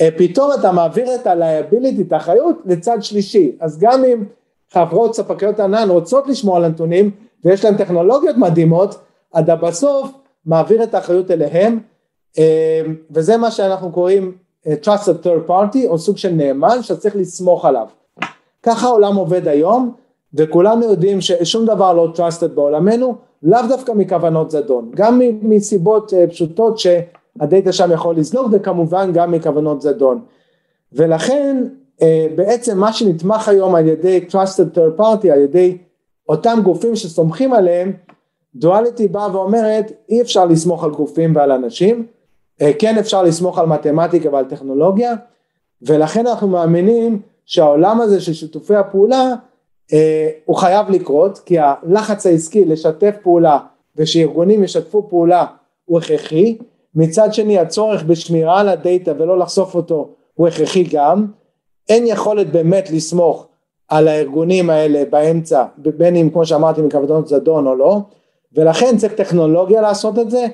אה, 0.00 0.08
פתאום 0.16 0.50
אתה 0.60 0.72
מעביר 0.72 1.14
את 1.14 1.26
ה-liability, 1.26 2.00
את 2.06 2.12
האחריות, 2.12 2.56
לצד 2.64 2.98
שלישי. 3.00 3.52
אז 3.60 3.78
גם 3.78 4.04
אם 4.04 4.24
חברות 4.72 5.14
ספקיות 5.14 5.60
ענן 5.60 5.90
רוצות 5.90 6.26
לשמור 6.26 6.56
על 6.56 6.64
הנתונים, 6.64 7.10
ויש 7.44 7.64
להן 7.64 7.76
טכנולוגיות 7.76 8.36
מדהימות, 8.36 8.94
אתה 9.38 9.56
בסוף 9.56 10.10
מעביר 10.46 10.82
את 10.82 10.94
האחריות 10.94 11.30
אליהם, 11.30 11.80
אה, 12.38 12.82
וזה 13.10 13.36
מה 13.36 13.50
שאנחנו 13.50 13.92
קוראים 13.92 14.32
trusted 14.66 15.24
third 15.24 15.50
party 15.50 15.86
או 15.86 15.98
סוג 15.98 16.16
של 16.16 16.30
נאמן 16.30 16.82
שאתה 16.82 17.00
צריך 17.00 17.16
לסמוך 17.16 17.64
עליו. 17.64 17.86
ככה 18.62 18.86
העולם 18.86 19.16
עובד 19.16 19.48
היום 19.48 19.94
וכולנו 20.34 20.84
יודעים 20.84 21.20
ששום 21.20 21.66
דבר 21.66 21.92
לא 21.92 22.12
trusted 22.16 22.48
בעולמנו 22.48 23.14
לאו 23.42 23.60
דווקא 23.68 23.92
מכוונות 23.92 24.50
זדון. 24.50 24.90
גם 24.94 25.20
מסיבות 25.42 26.14
אה, 26.14 26.26
פשוטות 26.26 26.78
שהדאטה 26.78 27.72
שם 27.72 27.92
יכול 27.92 28.16
לזלוג 28.16 28.48
וכמובן 28.52 29.12
גם 29.12 29.32
מכוונות 29.32 29.82
זדון. 29.82 30.20
ולכן 30.92 31.64
אה, 32.02 32.26
בעצם 32.34 32.78
מה 32.78 32.92
שנתמך 32.92 33.48
היום 33.48 33.74
על 33.74 33.86
ידי 33.86 34.20
trusted 34.28 34.76
third 34.76 35.00
party 35.00 35.28
על 35.32 35.40
ידי 35.40 35.78
אותם 36.28 36.58
גופים 36.64 36.96
שסומכים 36.96 37.52
עליהם 37.52 37.92
דואליטי 38.54 39.08
באה 39.08 39.36
ואומרת 39.36 39.92
אי 40.08 40.20
אפשר 40.20 40.44
לסמוך 40.44 40.84
על 40.84 40.90
גופים 40.90 41.36
ועל 41.36 41.52
אנשים 41.52 42.06
אה, 42.62 42.70
כן 42.78 42.98
אפשר 42.98 43.22
לסמוך 43.22 43.58
על 43.58 43.66
מתמטיקה 43.66 44.28
ועל 44.32 44.44
טכנולוגיה 44.44 45.14
ולכן 45.82 46.26
אנחנו 46.26 46.48
מאמינים 46.48 47.20
שהעולם 47.44 48.00
הזה 48.00 48.20
של 48.20 48.32
שיתופי 48.32 48.74
הפעולה 48.74 49.34
הוא 50.44 50.56
חייב 50.56 50.90
לקרות 50.90 51.38
כי 51.38 51.56
הלחץ 51.58 52.26
העסקי 52.26 52.64
לשתף 52.64 53.14
פעולה 53.22 53.58
ושארגונים 53.96 54.64
ישתפו 54.64 55.08
פעולה 55.08 55.46
הוא 55.84 55.98
הכרחי. 55.98 56.58
מצד 56.94 57.34
שני 57.34 57.58
הצורך 57.58 58.02
בשמירה 58.02 58.60
על 58.60 58.68
הדאטה 58.68 59.12
ולא 59.18 59.38
לחשוף 59.38 59.74
אותו 59.74 60.08
הוא 60.34 60.48
הכרחי 60.48 60.84
גם. 60.84 61.26
אין 61.88 62.06
יכולת 62.06 62.52
באמת 62.52 62.90
לסמוך 62.90 63.46
על 63.88 64.08
הארגונים 64.08 64.70
האלה 64.70 65.02
באמצע 65.10 65.64
בין 65.76 66.16
אם 66.16 66.30
כמו 66.32 66.46
שאמרתי 66.46 66.82
מכוונות 66.82 67.28
זדון 67.28 67.66
או 67.66 67.74
לא. 67.74 67.98
ולכן 68.52 68.96
צריך 68.96 69.12
טכנולוגיה 69.12 69.80
לעשות 69.80 70.18
את 70.18 70.30
זה, 70.30 70.46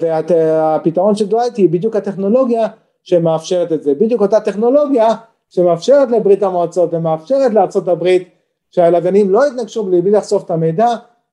והפתרון 0.00 1.14
של 1.14 1.26
דווייט 1.26 1.56
היא 1.56 1.68
בדיוק 1.68 1.96
הטכנולוגיה 1.96 2.66
שמאפשרת 3.02 3.72
את 3.72 3.82
זה, 3.82 3.94
בדיוק 3.94 4.20
אותה 4.20 4.40
טכנולוגיה 4.40 5.14
שמאפשרת 5.54 6.10
לברית 6.10 6.42
המועצות 6.42 6.94
ומאפשרת 6.94 7.52
לארצות 7.52 7.88
הברית 7.88 8.28
שהלוויינים 8.70 9.30
לא 9.30 9.46
יתנגשו 9.46 9.84
בלי 9.84 10.10
לחשוף 10.10 10.44
את 10.44 10.50
המידע 10.50 10.88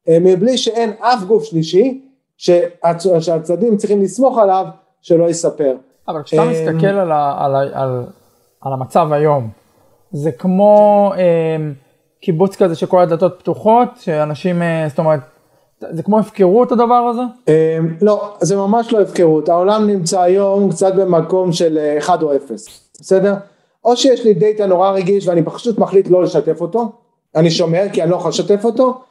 אה, 0.09 0.17
מבלי 0.22 0.57
שאין 0.57 0.93
אף 0.99 1.24
גוף 1.24 1.43
שלישי 1.43 2.01
שהצדדים 2.38 3.78
צריכים 3.78 4.01
לסמוך 4.01 4.38
עליו 4.38 4.65
שלא 5.01 5.30
יספר. 5.30 5.76
אבל 6.07 6.24
כשאתה 6.24 6.43
אה, 6.43 6.49
מסתכל 6.51 6.88
על, 6.88 7.11
ה, 7.11 7.45
על, 7.45 7.55
על, 7.55 8.03
על 8.61 8.74
המצב 8.74 9.07
היום, 9.11 9.49
זה 10.11 10.32
כמו 10.32 11.11
אה, 11.17 11.72
קיבוץ 12.22 12.55
כזה 12.55 12.76
שכל 12.76 13.01
הדלתות 13.01 13.36
פתוחות, 13.39 13.89
שאנשים, 13.99 14.61
זאת 14.89 14.99
אומרת, 14.99 15.19
זה 15.80 16.03
כמו 16.03 16.19
הפקרות 16.19 16.72
הדבר 16.72 17.11
הזה? 17.11 17.22
לא, 18.01 18.34
זה 18.41 18.55
ממש 18.55 18.93
לא 18.93 19.01
הפקרות, 19.01 19.49
העולם 19.49 19.88
נמצא 19.88 20.22
היום 20.22 20.72
קצת 20.72 20.95
במקום 20.95 21.51
של 21.51 21.95
1 21.99 22.22
או 22.24 22.36
0, 22.36 22.89
בסדר? 23.01 23.34
או 23.86 23.97
שיש 23.97 24.25
לי 24.25 24.34
דאטה 24.34 24.65
נורא 24.65 24.91
רגיש 24.91 25.27
ואני 25.27 25.43
פשוט 25.43 25.77
מחליט 25.77 26.07
לא 26.09 26.23
לשתף 26.23 26.61
אותו, 26.61 26.91
אני 27.36 27.51
שומר 27.51 27.84
כי 27.93 28.03
אני 28.03 28.11
לא 28.11 28.15
יכול 28.15 28.29
לשתף 28.29 28.65
אותו, 28.65 29.01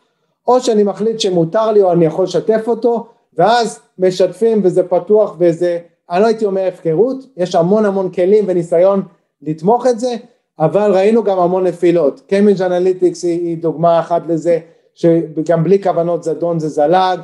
או 0.48 0.60
שאני 0.60 0.82
מחליט 0.82 1.20
שמותר 1.20 1.72
לי 1.72 1.82
או 1.82 1.92
אני 1.92 2.04
יכול 2.04 2.24
לשתף 2.24 2.64
אותו, 2.66 3.06
ואז 3.38 3.80
משתפים 3.98 4.60
וזה 4.64 4.82
פתוח 4.82 5.36
וזה, 5.38 5.78
אני 6.10 6.22
לא 6.22 6.26
הייתי 6.26 6.44
אומר 6.44 6.66
הפקרות, 6.66 7.16
יש 7.36 7.54
המון 7.54 7.86
המון 7.86 8.10
כלים 8.10 8.44
וניסיון 8.48 9.02
לתמוך 9.42 9.86
את 9.86 10.00
זה, 10.00 10.14
אבל 10.58 10.92
ראינו 10.94 11.24
גם 11.24 11.38
המון 11.38 11.66
נפילות, 11.66 12.20
קיימברידג' 12.26 12.62
אנליטיקה 12.62 13.24
היא, 13.24 13.46
היא 13.46 13.58
דוגמה 13.58 14.00
אחת 14.00 14.22
לזה, 14.28 14.58
שגם 14.94 15.64
בלי 15.64 15.82
כוונות 15.82 16.22
זדון 16.22 16.58
זה 16.58 16.68
זלג, 16.68 17.20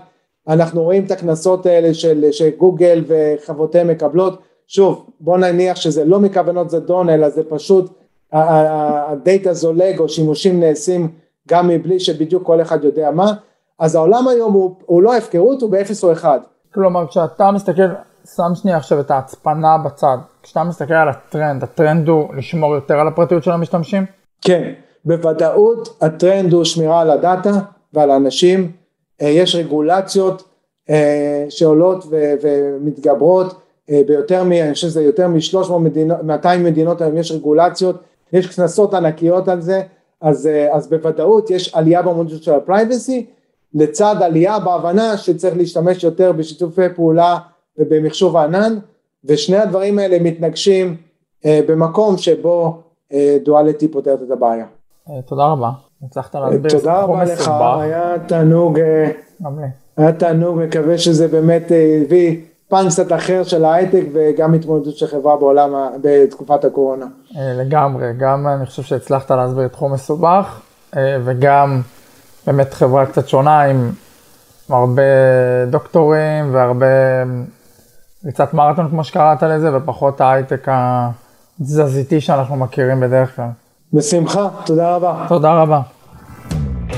אנחנו 0.48 0.82
רואים 0.82 1.04
את 1.04 1.10
הקנסות 1.10 1.66
האלה 1.66 1.94
של, 1.94 2.26
שגוגל 2.30 3.04
וחברותיהם 3.06 3.88
מקבלות, 3.88 4.38
שוב 4.66 5.10
בוא 5.20 5.38
נניח 5.38 5.76
שזה 5.76 6.04
לא 6.04 6.20
מכוונות 6.20 6.70
זדון 6.70 7.10
אלא 7.10 7.28
זה 7.28 7.42
פשוט 7.48 7.92
הדאטה 8.32 9.54
זולג 9.54 9.98
או 9.98 10.08
שימושים 10.08 10.60
נעשים 10.60 11.08
גם 11.48 11.68
מבלי 11.68 12.00
שבדיוק 12.00 12.46
כל 12.46 12.60
אחד 12.60 12.84
יודע 12.84 13.10
מה, 13.10 13.32
אז 13.78 13.94
העולם 13.94 14.28
היום 14.28 14.52
הוא, 14.52 14.76
הוא 14.86 15.02
לא 15.02 15.16
הפקרות, 15.16 15.62
הוא 15.62 15.70
באפס 15.70 16.04
או 16.04 16.12
אחד. 16.12 16.40
כלומר, 16.74 17.06
כשאתה 17.06 17.50
מסתכל, 17.50 17.82
שם 18.36 18.54
שנייה 18.54 18.76
עכשיו 18.76 19.00
את 19.00 19.10
ההצפנה 19.10 19.78
בצד, 19.78 20.18
כשאתה 20.42 20.64
מסתכל 20.64 20.94
על 20.94 21.08
הטרנד, 21.08 21.62
הטרנד 21.62 22.08
הוא 22.08 22.34
לשמור 22.34 22.74
יותר 22.74 22.94
על 22.94 23.08
הפרטיות 23.08 23.44
של 23.44 23.50
המשתמשים? 23.50 24.06
כן, 24.42 24.72
בוודאות 25.04 25.98
הטרנד 26.02 26.52
הוא 26.52 26.64
שמירה 26.64 27.00
על 27.00 27.10
הדאטה 27.10 27.50
ועל 27.92 28.10
האנשים, 28.10 28.72
אה, 29.22 29.28
יש 29.28 29.54
רגולציות 29.54 30.42
אה, 30.90 31.44
שעולות 31.48 32.04
ומתגברות 32.42 33.54
ביותר 33.90 34.44
מ... 34.44 34.52
אני 34.52 34.74
חושב 34.74 34.88
שזה 34.88 35.02
יותר 35.02 35.28
מ-300 35.28 35.78
מדינות, 35.78 36.22
200 36.22 36.64
מדינות 36.64 37.00
היום 37.02 37.16
יש 37.16 37.32
רגולציות, 37.32 37.96
יש 38.32 38.56
קנסות 38.56 38.94
ענקיות 38.94 39.48
על 39.48 39.60
זה, 39.60 39.82
אז, 40.20 40.46
אה, 40.46 40.76
אז 40.76 40.88
בוודאות 40.88 41.50
יש 41.50 41.74
עלייה 41.74 42.02
במודלות 42.02 42.42
של 42.42 42.54
הפרייבסי, 42.54 43.26
לצד 43.74 44.16
עלייה 44.20 44.58
בהבנה 44.58 45.16
שצריך 45.16 45.56
להשתמש 45.56 46.04
יותר 46.04 46.32
בשיתופי 46.32 46.88
פעולה 46.96 47.38
ובמחשוב 47.78 48.36
הענן, 48.36 48.78
ושני 49.24 49.56
הדברים 49.56 49.98
האלה 49.98 50.18
מתנגשים 50.18 50.96
אה, 51.44 51.60
במקום 51.68 52.18
שבו 52.18 52.82
דואליטי 53.44 53.88
פותרת 53.88 54.22
את 54.22 54.30
הבעיה. 54.30 54.66
תודה 55.26 55.44
רבה, 55.44 55.70
הצלחת 56.02 56.34
להסביר. 56.34 56.70
תודה 56.70 57.00
רבה 57.00 57.24
לך, 57.24 57.50
היה 57.80 58.14
תענוג, 58.28 58.78
היה 59.96 60.12
תענוג, 60.12 60.58
מקווה 60.58 60.98
שזה 60.98 61.28
באמת 61.28 61.72
הביא 62.04 62.40
פן 62.68 62.88
קצת 62.88 63.12
אחר 63.12 63.42
של 63.44 63.64
ההייטק 63.64 64.02
וגם 64.12 64.54
התמודדות 64.54 64.96
של 64.96 65.06
חברה 65.06 65.36
בעולם 65.36 65.70
בתקופת 66.02 66.64
הקורונה. 66.64 67.06
אה, 67.36 67.54
לגמרי, 67.54 68.12
גם 68.18 68.46
אני 68.46 68.66
חושב 68.66 68.82
שהצלחת 68.82 69.30
להסביר 69.30 69.68
תחום 69.68 69.92
מסובך 69.92 70.60
אה, 70.96 71.16
וגם 71.24 71.80
באמת 72.46 72.74
חברה 72.74 73.06
קצת 73.06 73.28
שונה 73.28 73.62
עם 73.62 73.90
הרבה 74.68 75.02
דוקטורים 75.70 76.54
והרבה 76.54 76.86
ריצת 78.24 78.54
מרתון 78.54 78.88
כמו 78.90 79.04
שקראת 79.04 79.42
לזה 79.42 79.76
ופחות 79.76 80.20
ההייטק 80.20 80.68
התזזיתי 81.60 82.20
שאנחנו 82.20 82.56
מכירים 82.56 83.00
בדרך 83.00 83.36
כלל. 83.36 83.48
בשמחה, 83.92 84.48
תודה 84.64 84.96
רבה. 84.96 85.26
תודה 85.28 85.62
רבה. 85.62 85.80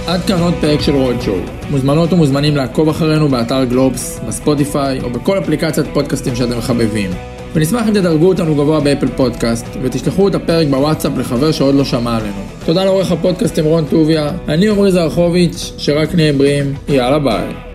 עד 0.08 0.20
כאן 0.20 0.40
עוד 0.40 0.54
פרק 0.60 0.80
של 0.80 0.92
Road 0.94 1.20
Show. 1.20 1.36
מוזמנות 1.70 2.12
ומוזמנים 2.12 2.56
לעקוב 2.56 2.88
אחרינו 2.88 3.28
באתר 3.28 3.64
גלובס, 3.64 4.20
בספוטיפיי 4.28 5.00
או 5.00 5.10
בכל 5.10 5.38
אפליקציית 5.38 5.86
פודקאסטים 5.92 6.34
שאתם 6.34 6.58
מחבבים. 6.58 7.10
ונשמח 7.54 7.88
אם 7.88 7.94
תדרגו 7.94 8.28
אותנו 8.28 8.54
גבוה 8.54 8.80
באפל 8.80 9.08
פודקאסט, 9.08 9.66
ותשלחו 9.82 10.28
את 10.28 10.34
הפרק 10.34 10.68
בוואטסאפ 10.68 11.12
לחבר 11.18 11.52
שעוד 11.52 11.74
לא 11.74 11.84
שמע 11.84 12.16
עלינו. 12.16 12.42
תודה 12.66 12.84
לעורך 12.84 13.12
הפודקאסט 13.12 13.58
עם 13.58 13.64
רון 13.64 13.84
טוביה, 13.90 14.30
אני 14.48 14.68
עמרי 14.68 14.92
זרחוביץ', 14.92 15.72
שרק 15.78 16.14
נהיה 16.14 16.32
בריאים, 16.32 16.74
יאללה 16.88 17.18
ביי. 17.18 17.67